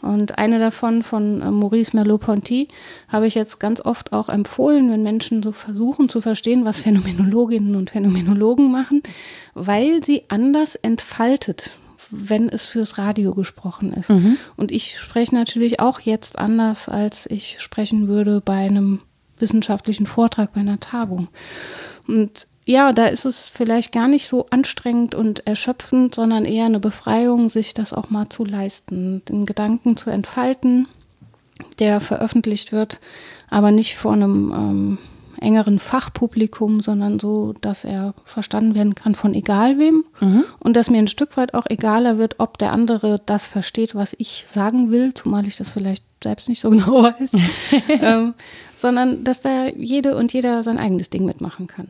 Und 0.01 0.37
eine 0.37 0.59
davon 0.59 1.03
von 1.03 1.41
äh, 1.41 1.51
Maurice 1.51 1.95
Merleau-Ponty 1.95 2.67
habe 3.07 3.27
ich 3.27 3.35
jetzt 3.35 3.59
ganz 3.59 3.81
oft 3.81 4.13
auch 4.13 4.29
empfohlen, 4.29 4.91
wenn 4.91 5.03
Menschen 5.03 5.43
so 5.43 5.51
versuchen 5.51 6.09
zu 6.09 6.21
verstehen, 6.21 6.65
was 6.65 6.79
Phänomenologinnen 6.79 7.75
und 7.75 7.89
Phänomenologen 7.89 8.71
machen, 8.71 9.03
weil 9.53 10.03
sie 10.03 10.23
anders 10.29 10.75
entfaltet 10.75 11.71
wenn 12.09 12.47
es 12.47 12.67
fürs 12.67 12.97
Radio 12.97 13.33
gesprochen 13.33 13.91
ist. 13.91 14.09
Mhm. 14.09 14.37
Und 14.55 14.71
ich 14.71 14.97
spreche 14.97 15.35
natürlich 15.35 15.79
auch 15.81 15.99
jetzt 15.99 16.39
anders, 16.39 16.87
als 16.87 17.25
ich 17.25 17.59
sprechen 17.59 18.07
würde 18.07 18.39
bei 18.39 18.65
einem 18.65 19.01
wissenschaftlichen 19.37 20.07
Vortrag, 20.07 20.53
bei 20.53 20.61
einer 20.61 20.79
Tagung. 20.79 21.27
Und 22.07 22.47
ja, 22.67 22.91
da 22.91 23.05
ist 23.05 23.23
es 23.23 23.47
vielleicht 23.47 23.93
gar 23.93 24.09
nicht 24.09 24.27
so 24.27 24.47
anstrengend 24.49 25.15
und 25.15 25.47
erschöpfend, 25.47 26.13
sondern 26.13 26.43
eher 26.43 26.65
eine 26.65 26.81
Befreiung, 26.81 27.47
sich 27.47 27.73
das 27.73 27.93
auch 27.93 28.09
mal 28.09 28.27
zu 28.27 28.43
leisten, 28.43 29.23
den 29.23 29.45
Gedanken 29.45 29.95
zu 29.95 30.09
entfalten, 30.09 30.85
der 31.79 32.01
veröffentlicht 32.01 32.73
wird, 32.73 32.99
aber 33.49 33.71
nicht 33.71 33.95
vor 33.95 34.11
einem 34.11 34.51
ähm, 34.51 34.97
engeren 35.39 35.79
Fachpublikum, 35.79 36.81
sondern 36.81 37.19
so, 37.19 37.53
dass 37.61 37.85
er 37.85 38.13
verstanden 38.25 38.75
werden 38.75 38.95
kann 38.95 39.15
von 39.15 39.33
egal 39.33 39.79
wem 39.79 40.03
mhm. 40.19 40.43
und 40.59 40.75
dass 40.75 40.89
mir 40.89 40.97
ein 40.97 41.07
Stück 41.07 41.37
weit 41.37 41.53
auch 41.53 41.67
egaler 41.69 42.17
wird, 42.17 42.35
ob 42.39 42.57
der 42.57 42.73
andere 42.73 43.21
das 43.25 43.47
versteht, 43.47 43.95
was 43.95 44.13
ich 44.17 44.43
sagen 44.45 44.91
will, 44.91 45.13
zumal 45.13 45.47
ich 45.47 45.55
das 45.55 45.69
vielleicht 45.69 46.03
selbst 46.21 46.49
nicht 46.49 46.59
so 46.59 46.69
genau 46.71 47.03
weiß, 47.03 47.31
ähm, 47.87 48.33
sondern 48.75 49.23
dass 49.23 49.39
da 49.39 49.67
jede 49.67 50.17
und 50.17 50.33
jeder 50.33 50.63
sein 50.63 50.77
eigenes 50.77 51.09
Ding 51.09 51.23
mitmachen 51.23 51.67
kann. 51.67 51.89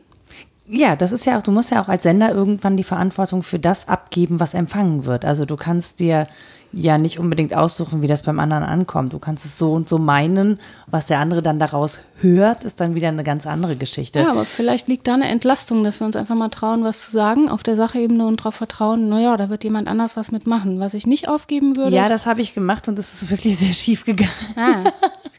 Ja, 0.68 0.96
das 0.96 1.12
ist 1.12 1.24
ja 1.24 1.38
auch, 1.38 1.42
du 1.42 1.50
musst 1.50 1.70
ja 1.70 1.82
auch 1.82 1.88
als 1.88 2.02
Sender 2.02 2.32
irgendwann 2.32 2.76
die 2.76 2.84
Verantwortung 2.84 3.42
für 3.42 3.58
das 3.58 3.88
abgeben, 3.88 4.38
was 4.38 4.54
empfangen 4.54 5.04
wird. 5.06 5.24
Also 5.24 5.44
du 5.44 5.56
kannst 5.56 6.00
dir 6.00 6.26
ja 6.72 6.98
nicht 6.98 7.18
unbedingt 7.18 7.54
aussuchen, 7.54 8.02
wie 8.02 8.06
das 8.06 8.22
beim 8.22 8.38
anderen 8.38 8.62
ankommt. 8.62 9.14
Du 9.14 9.18
kannst 9.18 9.46
es 9.46 9.56
so 9.56 9.72
und 9.72 9.88
so 9.88 9.96
meinen, 9.96 10.60
was 10.86 11.06
der 11.06 11.18
andere 11.18 11.40
dann 11.40 11.58
daraus 11.58 12.02
hört, 12.20 12.64
ist 12.64 12.80
dann 12.80 12.94
wieder 12.94 13.08
eine 13.08 13.24
ganz 13.24 13.46
andere 13.46 13.76
Geschichte. 13.76 14.20
Ja, 14.20 14.30
aber 14.30 14.44
vielleicht 14.44 14.86
liegt 14.88 15.06
da 15.06 15.14
eine 15.14 15.28
Entlastung, 15.28 15.82
dass 15.82 16.00
wir 16.00 16.06
uns 16.06 16.16
einfach 16.16 16.34
mal 16.34 16.50
trauen, 16.50 16.84
was 16.84 17.06
zu 17.06 17.10
sagen 17.10 17.48
auf 17.48 17.62
der 17.62 17.76
Sachebene 17.76 18.26
und 18.26 18.40
darauf 18.40 18.54
vertrauen, 18.54 19.08
naja, 19.08 19.36
da 19.38 19.48
wird 19.48 19.64
jemand 19.64 19.88
anders 19.88 20.16
was 20.16 20.30
mitmachen. 20.30 20.78
Was 20.80 20.92
ich 20.92 21.06
nicht 21.06 21.28
aufgeben 21.28 21.76
würde. 21.76 21.96
Ja, 21.96 22.08
das 22.08 22.26
habe 22.26 22.42
ich 22.42 22.52
gemacht 22.52 22.86
und 22.88 22.98
es 22.98 23.22
ist 23.22 23.30
wirklich 23.30 23.56
sehr 23.56 23.72
schief 23.72 24.04
gegangen. 24.04 24.30
Ah. 24.56 24.92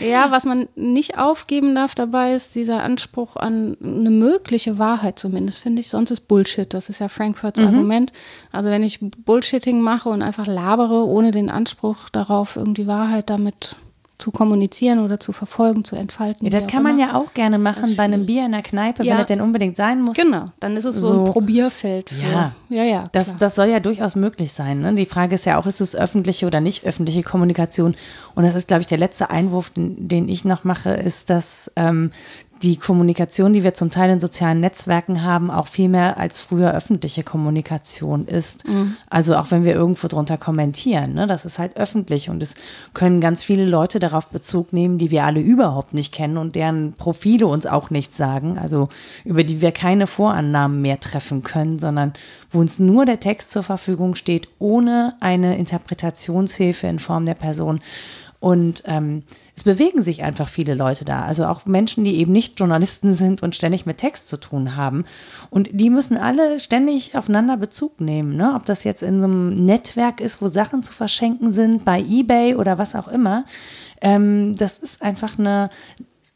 Ja, 0.00 0.30
was 0.30 0.44
man 0.44 0.68
nicht 0.74 1.18
aufgeben 1.18 1.74
darf 1.74 1.94
dabei, 1.94 2.34
ist 2.34 2.54
dieser 2.54 2.82
Anspruch 2.82 3.36
an 3.36 3.76
eine 3.82 4.10
mögliche 4.10 4.78
Wahrheit 4.78 5.18
zumindest, 5.18 5.60
finde 5.60 5.80
ich. 5.80 5.88
Sonst 5.88 6.10
ist 6.10 6.28
Bullshit. 6.28 6.72
Das 6.72 6.88
ist 6.88 7.00
ja 7.00 7.08
Frankfurts 7.08 7.60
mhm. 7.60 7.66
Argument. 7.66 8.12
Also 8.50 8.70
wenn 8.70 8.82
ich 8.82 8.98
Bullshitting 9.00 9.80
mache 9.80 10.08
und 10.08 10.22
einfach 10.22 10.46
labere, 10.46 11.06
ohne 11.06 11.30
den 11.30 11.50
Anspruch 11.50 12.08
darauf, 12.10 12.56
irgendwie 12.56 12.86
Wahrheit 12.86 13.30
damit 13.30 13.76
zu 14.24 14.30
kommunizieren 14.30 15.00
oder 15.00 15.20
zu 15.20 15.32
verfolgen, 15.32 15.84
zu 15.84 15.96
entfalten. 15.96 16.46
Ja, 16.46 16.58
das 16.58 16.66
kann 16.66 16.82
man 16.82 16.98
ja 16.98 17.14
auch 17.14 17.34
gerne 17.34 17.58
machen 17.58 17.94
bei 17.94 18.04
einem 18.04 18.24
Bier 18.24 18.46
in 18.46 18.52
der 18.52 18.62
Kneipe, 18.62 19.04
ja. 19.04 19.12
wenn 19.12 19.20
es 19.20 19.26
denn 19.26 19.42
unbedingt 19.42 19.76
sein 19.76 20.00
muss. 20.00 20.16
Genau, 20.16 20.46
dann 20.60 20.78
ist 20.78 20.86
es 20.86 20.96
so, 20.96 21.08
so 21.08 21.24
ein 21.26 21.30
Probierfeld. 21.30 22.08
Für, 22.08 22.22
ja, 22.22 22.52
ja, 22.70 22.84
ja 22.84 23.10
das, 23.12 23.36
das 23.36 23.54
soll 23.54 23.66
ja 23.66 23.80
durchaus 23.80 24.16
möglich 24.16 24.50
sein. 24.52 24.80
Ne? 24.80 24.94
Die 24.94 25.04
Frage 25.04 25.34
ist 25.34 25.44
ja 25.44 25.58
auch, 25.58 25.66
ist 25.66 25.82
es 25.82 25.94
öffentliche 25.94 26.46
oder 26.46 26.62
nicht 26.62 26.86
öffentliche 26.86 27.22
Kommunikation? 27.22 27.96
Und 28.34 28.44
das 28.44 28.54
ist, 28.54 28.66
glaube 28.66 28.80
ich, 28.80 28.86
der 28.86 28.96
letzte 28.96 29.28
Einwurf, 29.28 29.68
den, 29.68 30.08
den 30.08 30.30
ich 30.30 30.46
noch 30.46 30.64
mache, 30.64 30.94
ist, 30.94 31.28
dass 31.28 31.70
ähm, 31.76 32.10
die 32.64 32.76
Kommunikation, 32.76 33.52
die 33.52 33.62
wir 33.62 33.74
zum 33.74 33.90
Teil 33.90 34.08
in 34.08 34.20
sozialen 34.20 34.60
Netzwerken 34.60 35.22
haben, 35.22 35.50
auch 35.50 35.66
viel 35.66 35.90
mehr 35.90 36.16
als 36.16 36.38
früher 36.38 36.72
öffentliche 36.72 37.22
Kommunikation 37.22 38.26
ist. 38.26 38.66
Mhm. 38.66 38.96
Also 39.10 39.36
auch 39.36 39.50
wenn 39.50 39.64
wir 39.64 39.74
irgendwo 39.74 40.08
drunter 40.08 40.38
kommentieren, 40.38 41.12
ne, 41.12 41.26
das 41.26 41.44
ist 41.44 41.58
halt 41.58 41.76
öffentlich 41.76 42.30
und 42.30 42.42
es 42.42 42.54
können 42.94 43.20
ganz 43.20 43.42
viele 43.42 43.66
Leute 43.66 44.00
darauf 44.00 44.28
Bezug 44.30 44.72
nehmen, 44.72 44.96
die 44.96 45.10
wir 45.10 45.24
alle 45.24 45.40
überhaupt 45.40 45.92
nicht 45.92 46.12
kennen 46.14 46.38
und 46.38 46.54
deren 46.54 46.94
Profile 46.94 47.46
uns 47.46 47.66
auch 47.66 47.90
nichts 47.90 48.16
sagen, 48.16 48.56
also 48.56 48.88
über 49.26 49.44
die 49.44 49.60
wir 49.60 49.72
keine 49.72 50.06
Vorannahmen 50.06 50.80
mehr 50.80 50.98
treffen 50.98 51.42
können, 51.42 51.78
sondern 51.78 52.14
wo 52.50 52.60
uns 52.60 52.78
nur 52.78 53.04
der 53.04 53.20
Text 53.20 53.50
zur 53.50 53.62
Verfügung 53.62 54.14
steht, 54.14 54.48
ohne 54.58 55.16
eine 55.20 55.58
Interpretationshilfe 55.58 56.86
in 56.86 56.98
Form 56.98 57.26
der 57.26 57.34
Person. 57.34 57.80
Und 58.44 58.82
ähm, 58.84 59.22
es 59.56 59.64
bewegen 59.64 60.02
sich 60.02 60.22
einfach 60.22 60.50
viele 60.50 60.74
Leute 60.74 61.06
da. 61.06 61.22
Also 61.22 61.46
auch 61.46 61.64
Menschen, 61.64 62.04
die 62.04 62.16
eben 62.16 62.30
nicht 62.30 62.60
Journalisten 62.60 63.14
sind 63.14 63.42
und 63.42 63.56
ständig 63.56 63.86
mit 63.86 63.96
Text 63.96 64.28
zu 64.28 64.36
tun 64.36 64.76
haben. 64.76 65.06
Und 65.48 65.70
die 65.72 65.88
müssen 65.88 66.18
alle 66.18 66.60
ständig 66.60 67.16
aufeinander 67.16 67.56
Bezug 67.56 68.02
nehmen. 68.02 68.36
Ne? 68.36 68.52
Ob 68.54 68.66
das 68.66 68.84
jetzt 68.84 69.02
in 69.02 69.22
so 69.22 69.26
einem 69.28 69.64
Netzwerk 69.64 70.20
ist, 70.20 70.42
wo 70.42 70.48
Sachen 70.48 70.82
zu 70.82 70.92
verschenken 70.92 71.52
sind, 71.52 71.86
bei 71.86 72.02
eBay 72.02 72.56
oder 72.56 72.76
was 72.76 72.94
auch 72.94 73.08
immer. 73.08 73.46
Ähm, 74.02 74.54
das 74.56 74.76
ist 74.76 75.00
einfach 75.00 75.38
eine, 75.38 75.70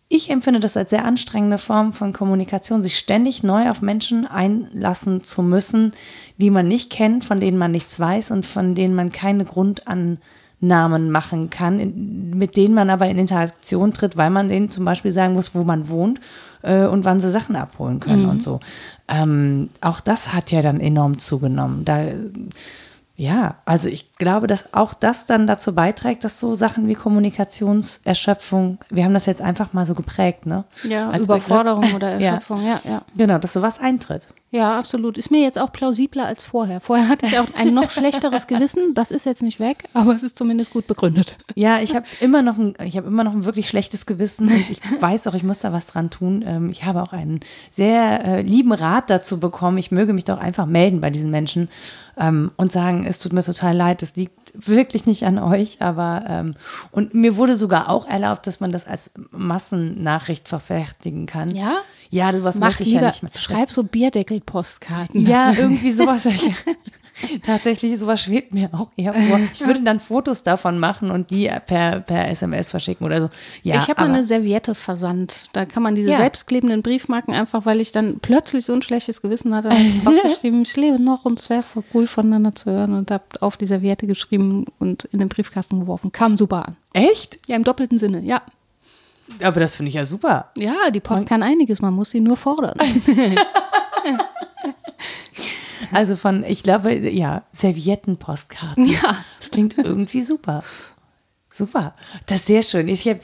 ich 0.09 0.30
empfinde 0.30 0.61
das 0.61 0.78
als 0.78 0.88
sehr 0.88 1.04
anstrengende 1.04 1.59
Form 1.59 1.92
von 1.92 2.14
Kommunikation, 2.14 2.82
sich 2.82 2.96
ständig 2.96 3.42
neu 3.42 3.68
auf 3.68 3.82
Menschen 3.82 4.26
einlassen 4.26 5.24
zu 5.24 5.42
müssen, 5.42 5.92
die 6.38 6.48
man 6.48 6.68
nicht 6.68 6.88
kennt, 6.88 7.26
von 7.26 7.38
denen 7.38 7.59
man 7.59 7.70
nichts 7.70 8.00
weiß 8.00 8.30
und 8.30 8.46
von 8.46 8.74
denen 8.74 8.94
man 8.94 9.12
keine 9.12 9.44
Grund 9.44 9.86
an 9.86 10.16
Namen 10.61 11.11
machen 11.11 11.50
kann, 11.50 12.30
mit 12.34 12.56
denen 12.56 12.74
man 12.74 12.90
aber 12.90 13.06
in 13.06 13.18
Interaktion 13.18 13.92
tritt, 13.92 14.16
weil 14.16 14.30
man 14.30 14.48
denen 14.48 14.70
zum 14.70 14.84
Beispiel 14.84 15.12
sagen 15.12 15.34
muss, 15.34 15.54
wo 15.54 15.62
man 15.62 15.88
wohnt 15.88 16.20
äh, 16.62 16.86
und 16.86 17.04
wann 17.04 17.20
sie 17.20 17.30
Sachen 17.30 17.54
abholen 17.54 18.00
können 18.00 18.24
mhm. 18.24 18.30
und 18.30 18.42
so. 18.42 18.61
Ähm, 19.06 19.68
auch 19.80 20.00
das 20.00 20.34
hat 20.34 20.50
ja 20.50 20.61
dann 20.62 20.80
enorm 20.80 21.18
zugenommen. 21.18 21.84
Da 21.84 22.09
ja, 23.20 23.56
also 23.64 23.88
ich 23.88 24.14
glaube, 24.14 24.46
dass 24.46 24.72
auch 24.74 24.94
das 24.94 25.26
dann 25.26 25.48
dazu 25.48 25.74
beiträgt, 25.74 26.22
dass 26.22 26.38
so 26.38 26.54
Sachen 26.54 26.86
wie 26.86 26.94
Kommunikationserschöpfung, 26.94 28.78
wir 28.90 29.04
haben 29.04 29.12
das 29.12 29.26
jetzt 29.26 29.42
einfach 29.42 29.72
mal 29.72 29.86
so 29.86 29.94
geprägt, 29.96 30.46
ne? 30.46 30.62
Ja, 30.84 31.11
Als 31.11 31.24
Überforderung 31.24 31.80
Begriff. 31.80 31.96
oder 31.96 32.11
Erschöpfung, 32.20 32.62
ja. 32.62 32.80
ja, 32.84 32.90
ja. 32.90 33.02
Genau, 33.16 33.38
dass 33.38 33.54
sowas 33.54 33.80
eintritt. 33.80 34.28
Ja, 34.51 34.78
absolut. 34.78 35.18
Ist 35.18 35.30
mir 35.30 35.42
jetzt 35.42 35.59
auch 35.59 35.72
plausibler 35.72 36.26
als 36.26 36.44
vorher. 36.44 36.80
Vorher 36.80 37.09
hatte 37.09 37.26
ich 37.26 37.38
auch 37.38 37.49
ein 37.55 37.74
noch 37.74 37.90
schlechteres 37.90 38.46
Gewissen. 38.46 38.94
Das 38.94 39.11
ist 39.11 39.26
jetzt 39.26 39.42
nicht 39.42 39.61
weg, 39.61 39.84
aber 39.92 40.14
es 40.14 40.22
ist 40.22 40.38
zumindest 40.38 40.72
gut 40.72 40.86
begründet. 40.86 41.36
Ja, 41.55 41.80
ich 41.80 41.94
habe 41.94 42.07
immer 42.20 42.42
noch 42.42 42.57
ein, 42.57 42.74
immer 42.74 43.24
noch 43.24 43.32
ein 43.32 43.44
wirklich 43.44 43.68
schlechtes 43.68 44.07
Gewissen 44.07 44.49
ich 44.70 44.80
weiß 45.01 45.26
auch, 45.26 45.34
ich 45.34 45.42
muss 45.42 45.61
da 45.61 45.72
was 45.72 45.86
dran 45.86 46.11
tun. 46.11 46.44
Ähm, 46.46 46.70
ich 46.70 46.84
habe 46.84 47.03
auch 47.03 47.12
einen 47.12 47.40
sehr 47.70 48.24
äh, 48.24 48.42
lieben 48.42 48.72
Rat 48.72 49.11
dazu 49.11 49.40
bekommen. 49.40 49.78
Ich 49.78 49.90
möge 49.90 50.12
mich 50.12 50.24
doch 50.24 50.38
einfach 50.38 50.66
melden 50.66 51.01
bei 51.01 51.11
diesen 51.11 51.30
Menschen 51.30 51.68
ähm, 52.16 52.51
und 52.57 52.72
sagen, 52.72 53.05
es 53.07 53.18
tut 53.18 53.32
mir 53.32 53.42
total 53.42 53.76
leid, 53.76 54.03
es 54.03 54.16
liegt 54.16 54.47
wirklich 54.66 55.06
nicht 55.06 55.24
an 55.24 55.38
euch, 55.38 55.80
aber 55.80 56.24
ähm, 56.28 56.54
und 56.90 57.14
mir 57.14 57.36
wurde 57.36 57.56
sogar 57.56 57.88
auch 57.88 58.06
erlaubt, 58.06 58.46
dass 58.46 58.61
man 58.61 58.72
das 58.72 58.86
als 58.86 59.11
Massennachricht 59.30 60.48
verfertigen 60.48 61.26
kann. 61.26 61.54
Ja? 61.54 61.78
Ja, 62.11 62.32
du 62.32 62.42
was 62.42 62.56
Mach 62.56 62.68
möchte 62.68 62.82
ich 62.82 62.90
lieber, 62.90 63.02
ja 63.02 63.09
nicht 63.09 63.22
mehr. 63.22 63.32
Schreib 63.36 63.70
so 63.70 63.84
Bierdeckel-Postkarten. 63.84 65.26
Ja, 65.26 65.52
irgendwie 65.52 65.92
sowas. 65.92 66.26
Tatsächlich, 67.44 67.98
sowas 67.98 68.22
schwebt 68.22 68.54
mir 68.54 68.70
auch 68.72 68.90
eher 68.96 69.12
vor. 69.12 69.38
Ich 69.52 69.66
würde 69.66 69.80
dann 69.82 70.00
Fotos 70.00 70.42
davon 70.42 70.78
machen 70.78 71.10
und 71.10 71.30
die 71.30 71.50
per, 71.66 72.00
per 72.00 72.28
SMS 72.28 72.70
verschicken 72.70 73.04
oder 73.06 73.22
so. 73.22 73.30
Ja, 73.62 73.76
ich 73.76 73.88
habe 73.88 74.02
mal 74.02 74.12
eine 74.12 74.24
Serviette 74.24 74.74
versandt. 74.74 75.48
Da 75.52 75.64
kann 75.64 75.82
man 75.82 75.94
diese 75.94 76.10
ja. 76.10 76.18
selbstklebenden 76.18 76.82
Briefmarken 76.82 77.34
einfach, 77.34 77.66
weil 77.66 77.80
ich 77.80 77.92
dann 77.92 78.20
plötzlich 78.20 78.64
so 78.64 78.72
ein 78.72 78.82
schlechtes 78.82 79.22
Gewissen 79.22 79.54
hatte, 79.54 79.70
habe 79.70 79.80
ich 79.80 80.02
draufgeschrieben, 80.02 80.62
ich 80.66 80.76
lebe 80.76 80.98
noch 80.98 81.24
und 81.24 81.40
es 81.40 81.50
wäre 81.50 81.62
voll 81.62 81.84
cool 81.94 82.06
voneinander 82.06 82.54
zu 82.54 82.70
hören 82.70 82.94
und 82.94 83.10
habe 83.10 83.24
auf 83.40 83.56
die 83.56 83.66
Serviette 83.66 84.06
geschrieben 84.06 84.66
und 84.78 85.04
in 85.06 85.18
den 85.18 85.28
Briefkasten 85.28 85.80
geworfen. 85.80 86.12
Kam 86.12 86.36
super 86.36 86.68
an. 86.68 86.76
Echt? 86.92 87.38
Ja, 87.46 87.56
im 87.56 87.64
doppelten 87.64 87.98
Sinne, 87.98 88.20
ja. 88.20 88.42
Aber 89.42 89.60
das 89.60 89.74
finde 89.74 89.88
ich 89.88 89.94
ja 89.94 90.04
super. 90.04 90.50
Ja, 90.56 90.90
die 90.90 91.00
Post 91.00 91.20
man 91.20 91.28
kann 91.28 91.42
einiges, 91.42 91.82
man 91.82 91.94
muss 91.94 92.10
sie 92.10 92.20
nur 92.20 92.36
fordern. 92.36 92.78
also 95.93 96.16
von, 96.16 96.45
ich 96.45 96.62
glaube, 96.62 96.95
ja, 96.95 97.45
Serviettenpostkarten. 97.53 98.86
Ja. 98.86 99.24
Das 99.39 99.51
klingt 99.51 99.78
irgendwie 99.78 100.22
super. 100.22 100.62
Super. 101.53 101.95
Das 102.26 102.41
ist 102.41 102.47
sehr 102.47 102.62
schön. 102.62 102.89
Ich 102.89 103.07
habe 103.09 103.20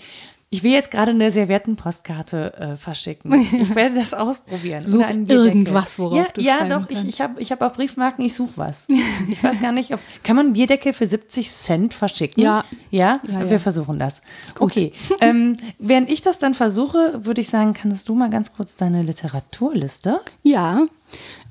ich 0.54 0.62
will 0.62 0.70
jetzt 0.70 0.92
gerade 0.92 1.10
eine 1.10 1.32
Serviettenpostkarte 1.32 2.54
äh, 2.54 2.76
verschicken. 2.76 3.32
Ich 3.64 3.74
werde 3.74 3.96
das 3.96 4.14
ausprobieren. 4.14 4.82
Such 4.82 5.04
irgendwas, 5.26 5.98
worauf 5.98 6.16
ja, 6.16 6.26
du 6.32 6.40
Ja, 6.40 6.78
doch, 6.78 6.88
ich, 6.90 7.08
ich 7.08 7.20
habe 7.20 7.40
ich 7.40 7.50
hab 7.50 7.60
auch 7.60 7.72
Briefmarken, 7.72 8.24
ich 8.24 8.34
suche 8.34 8.52
was. 8.54 8.86
Ich 9.28 9.42
weiß 9.42 9.60
gar 9.60 9.72
nicht, 9.72 9.92
ob, 9.92 9.98
kann 10.22 10.36
man 10.36 10.52
Bierdeckel 10.52 10.92
für 10.92 11.08
70 11.08 11.50
Cent 11.50 11.94
verschicken? 11.94 12.40
Ja. 12.40 12.64
Ja? 12.90 13.20
ja 13.26 13.40
Wir 13.40 13.52
ja. 13.52 13.58
versuchen 13.58 13.98
das. 13.98 14.22
Gut. 14.54 14.62
Okay. 14.62 14.92
ähm, 15.20 15.56
während 15.80 16.08
ich 16.08 16.22
das 16.22 16.38
dann 16.38 16.54
versuche, 16.54 17.24
würde 17.24 17.40
ich 17.40 17.48
sagen, 17.48 17.72
kannst 17.72 18.08
du 18.08 18.14
mal 18.14 18.30
ganz 18.30 18.52
kurz 18.52 18.76
deine 18.76 19.02
Literaturliste? 19.02 20.20
Ja. 20.44 20.86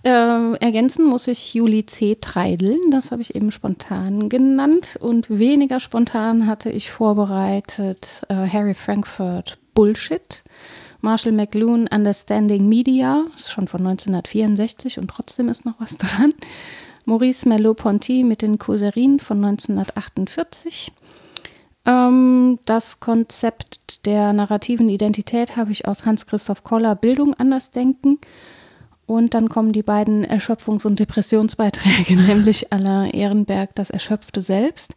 Äh, 0.03 0.57
ergänzen 0.57 1.05
muss 1.05 1.27
ich 1.27 1.53
Juli 1.53 1.85
C. 1.85 2.17
Treideln, 2.19 2.91
das 2.91 3.11
habe 3.11 3.21
ich 3.21 3.35
eben 3.35 3.51
spontan 3.51 4.27
genannt. 4.27 4.97
Und 4.99 5.29
weniger 5.29 5.79
spontan 5.79 6.45
hatte 6.45 6.69
ich 6.69 6.91
vorbereitet 6.91 8.23
äh, 8.27 8.33
Harry 8.49 8.73
Frankfurt 8.73 9.57
Bullshit, 9.73 10.43
Marshall 10.99 11.31
McLuhan 11.31 11.87
Understanding 11.87 12.67
Media, 12.67 13.25
ist 13.33 13.51
schon 13.51 13.67
von 13.69 13.79
1964 13.87 14.99
und 14.99 15.07
trotzdem 15.07 15.47
ist 15.47 15.65
noch 15.65 15.79
was 15.79 15.97
dran. 15.97 16.33
Maurice 17.05 17.47
Merleau-Ponty 17.47 18.25
mit 18.25 18.41
den 18.41 18.59
Causerien 18.59 19.21
von 19.21 19.43
1948. 19.43 20.91
Ähm, 21.85 22.59
das 22.65 22.99
Konzept 22.99 24.05
der 24.05 24.33
narrativen 24.33 24.89
Identität 24.89 25.55
habe 25.55 25.71
ich 25.71 25.87
aus 25.87 26.05
Hans-Christoph 26.05 26.65
Koller 26.65 26.95
Bildung 26.95 27.33
anders 27.35 27.71
denken 27.71 28.19
und 29.14 29.34
dann 29.34 29.49
kommen 29.49 29.74
die 29.74 29.84
beiden 29.84 30.26
Erschöpfungs- 30.26 30.86
und 30.86 30.99
Depressionsbeiträge, 30.99 32.16
nämlich 32.28 32.74
Alain 32.74 33.11
Ehrenberg, 33.11 33.76
das 33.76 33.89
Erschöpfte 33.89 34.41
Selbst 34.41 34.95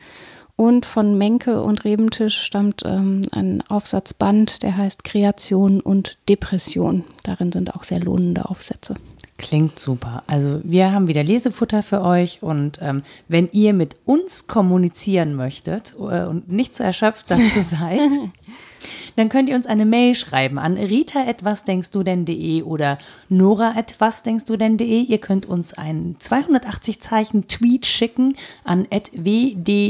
Und 0.57 0.87
von 0.87 1.19
Menke 1.19 1.62
und 1.62 1.85
Rebentisch 1.85 2.41
stammt 2.41 2.83
ähm, 2.87 3.23
ein 3.33 3.62
Aufsatzband, 3.69 4.62
der 4.62 4.77
heißt 4.77 5.05
Kreation 5.05 5.81
und 5.81 6.17
Depression. 6.31 7.05
Darin 7.25 7.53
sind 7.53 7.75
auch 7.75 7.85
sehr 7.85 8.01
lohnende 8.01 8.49
Aufsätze. 8.49 8.95
Klingt 9.39 9.79
super. 9.79 10.23
Also 10.27 10.61
wir 10.64 10.93
haben 10.93 11.09
wieder 11.09 11.23
Lesefutter 11.23 11.83
für 11.83 12.01
euch 12.01 12.43
und 12.43 12.79
ähm, 12.81 13.03
wenn 13.29 13.51
ihr 13.53 13.75
mit 13.75 13.97
uns 14.07 14.47
kommunizieren 14.47 15.35
möchtet 15.35 15.95
äh, 15.99 16.25
und 16.25 16.51
nicht 16.51 16.75
zu 16.75 16.83
erschöpft 16.91 17.31
dazu 17.31 17.61
seid, 17.61 18.01
dann 19.17 19.29
könnt 19.29 19.49
ihr 19.49 19.57
uns 19.57 19.67
eine 19.67 19.85
Mail 19.85 20.14
schreiben 20.14 20.59
an 20.59 20.77
rita.wasdenkstudenn.de 20.77 22.62
oder 22.62 22.99
nora.wasdenkstudenn.de. 23.29 25.03
Ihr 25.03 25.19
könnt 25.19 25.47
uns 25.47 25.75
einen 25.75 26.21
280 26.21 27.01
Zeichen 27.01 27.49
Tweet 27.49 27.87
schicken 27.87 28.37
an 28.64 28.87
wddd-podcast. 28.91 29.85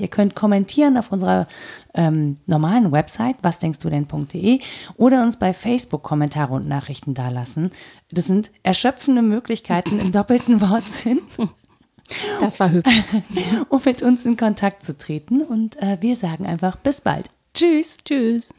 Ihr 0.00 0.08
könnt 0.08 0.34
kommentieren 0.34 0.96
auf 0.96 1.10
unserer 1.10 1.46
ähm, 1.94 2.36
normalen 2.46 2.92
Website, 2.92 3.36
wasdenkstudenn.de 3.42 4.60
oder 4.96 5.22
uns 5.22 5.38
bei 5.38 5.52
Facebook 5.52 6.02
Kommentare 6.02 6.54
und 6.54 6.68
Nachrichten 6.68 7.14
dalassen. 7.14 7.70
Das 8.10 8.26
sind 8.26 8.50
erschöpfende 8.62 9.22
Möglichkeiten 9.22 9.98
im 9.98 10.12
doppelten 10.12 10.60
Wortsinn. 10.60 11.20
Das 12.40 12.60
war 12.60 12.70
hübsch. 12.70 13.04
um 13.68 13.80
mit 13.84 14.02
uns 14.02 14.24
in 14.24 14.36
Kontakt 14.36 14.82
zu 14.82 14.96
treten. 14.96 15.42
Und 15.42 15.80
äh, 15.80 15.98
wir 16.00 16.16
sagen 16.16 16.46
einfach 16.46 16.76
bis 16.76 17.00
bald. 17.00 17.30
Tschüss. 17.54 17.98
Tschüss. 18.04 18.50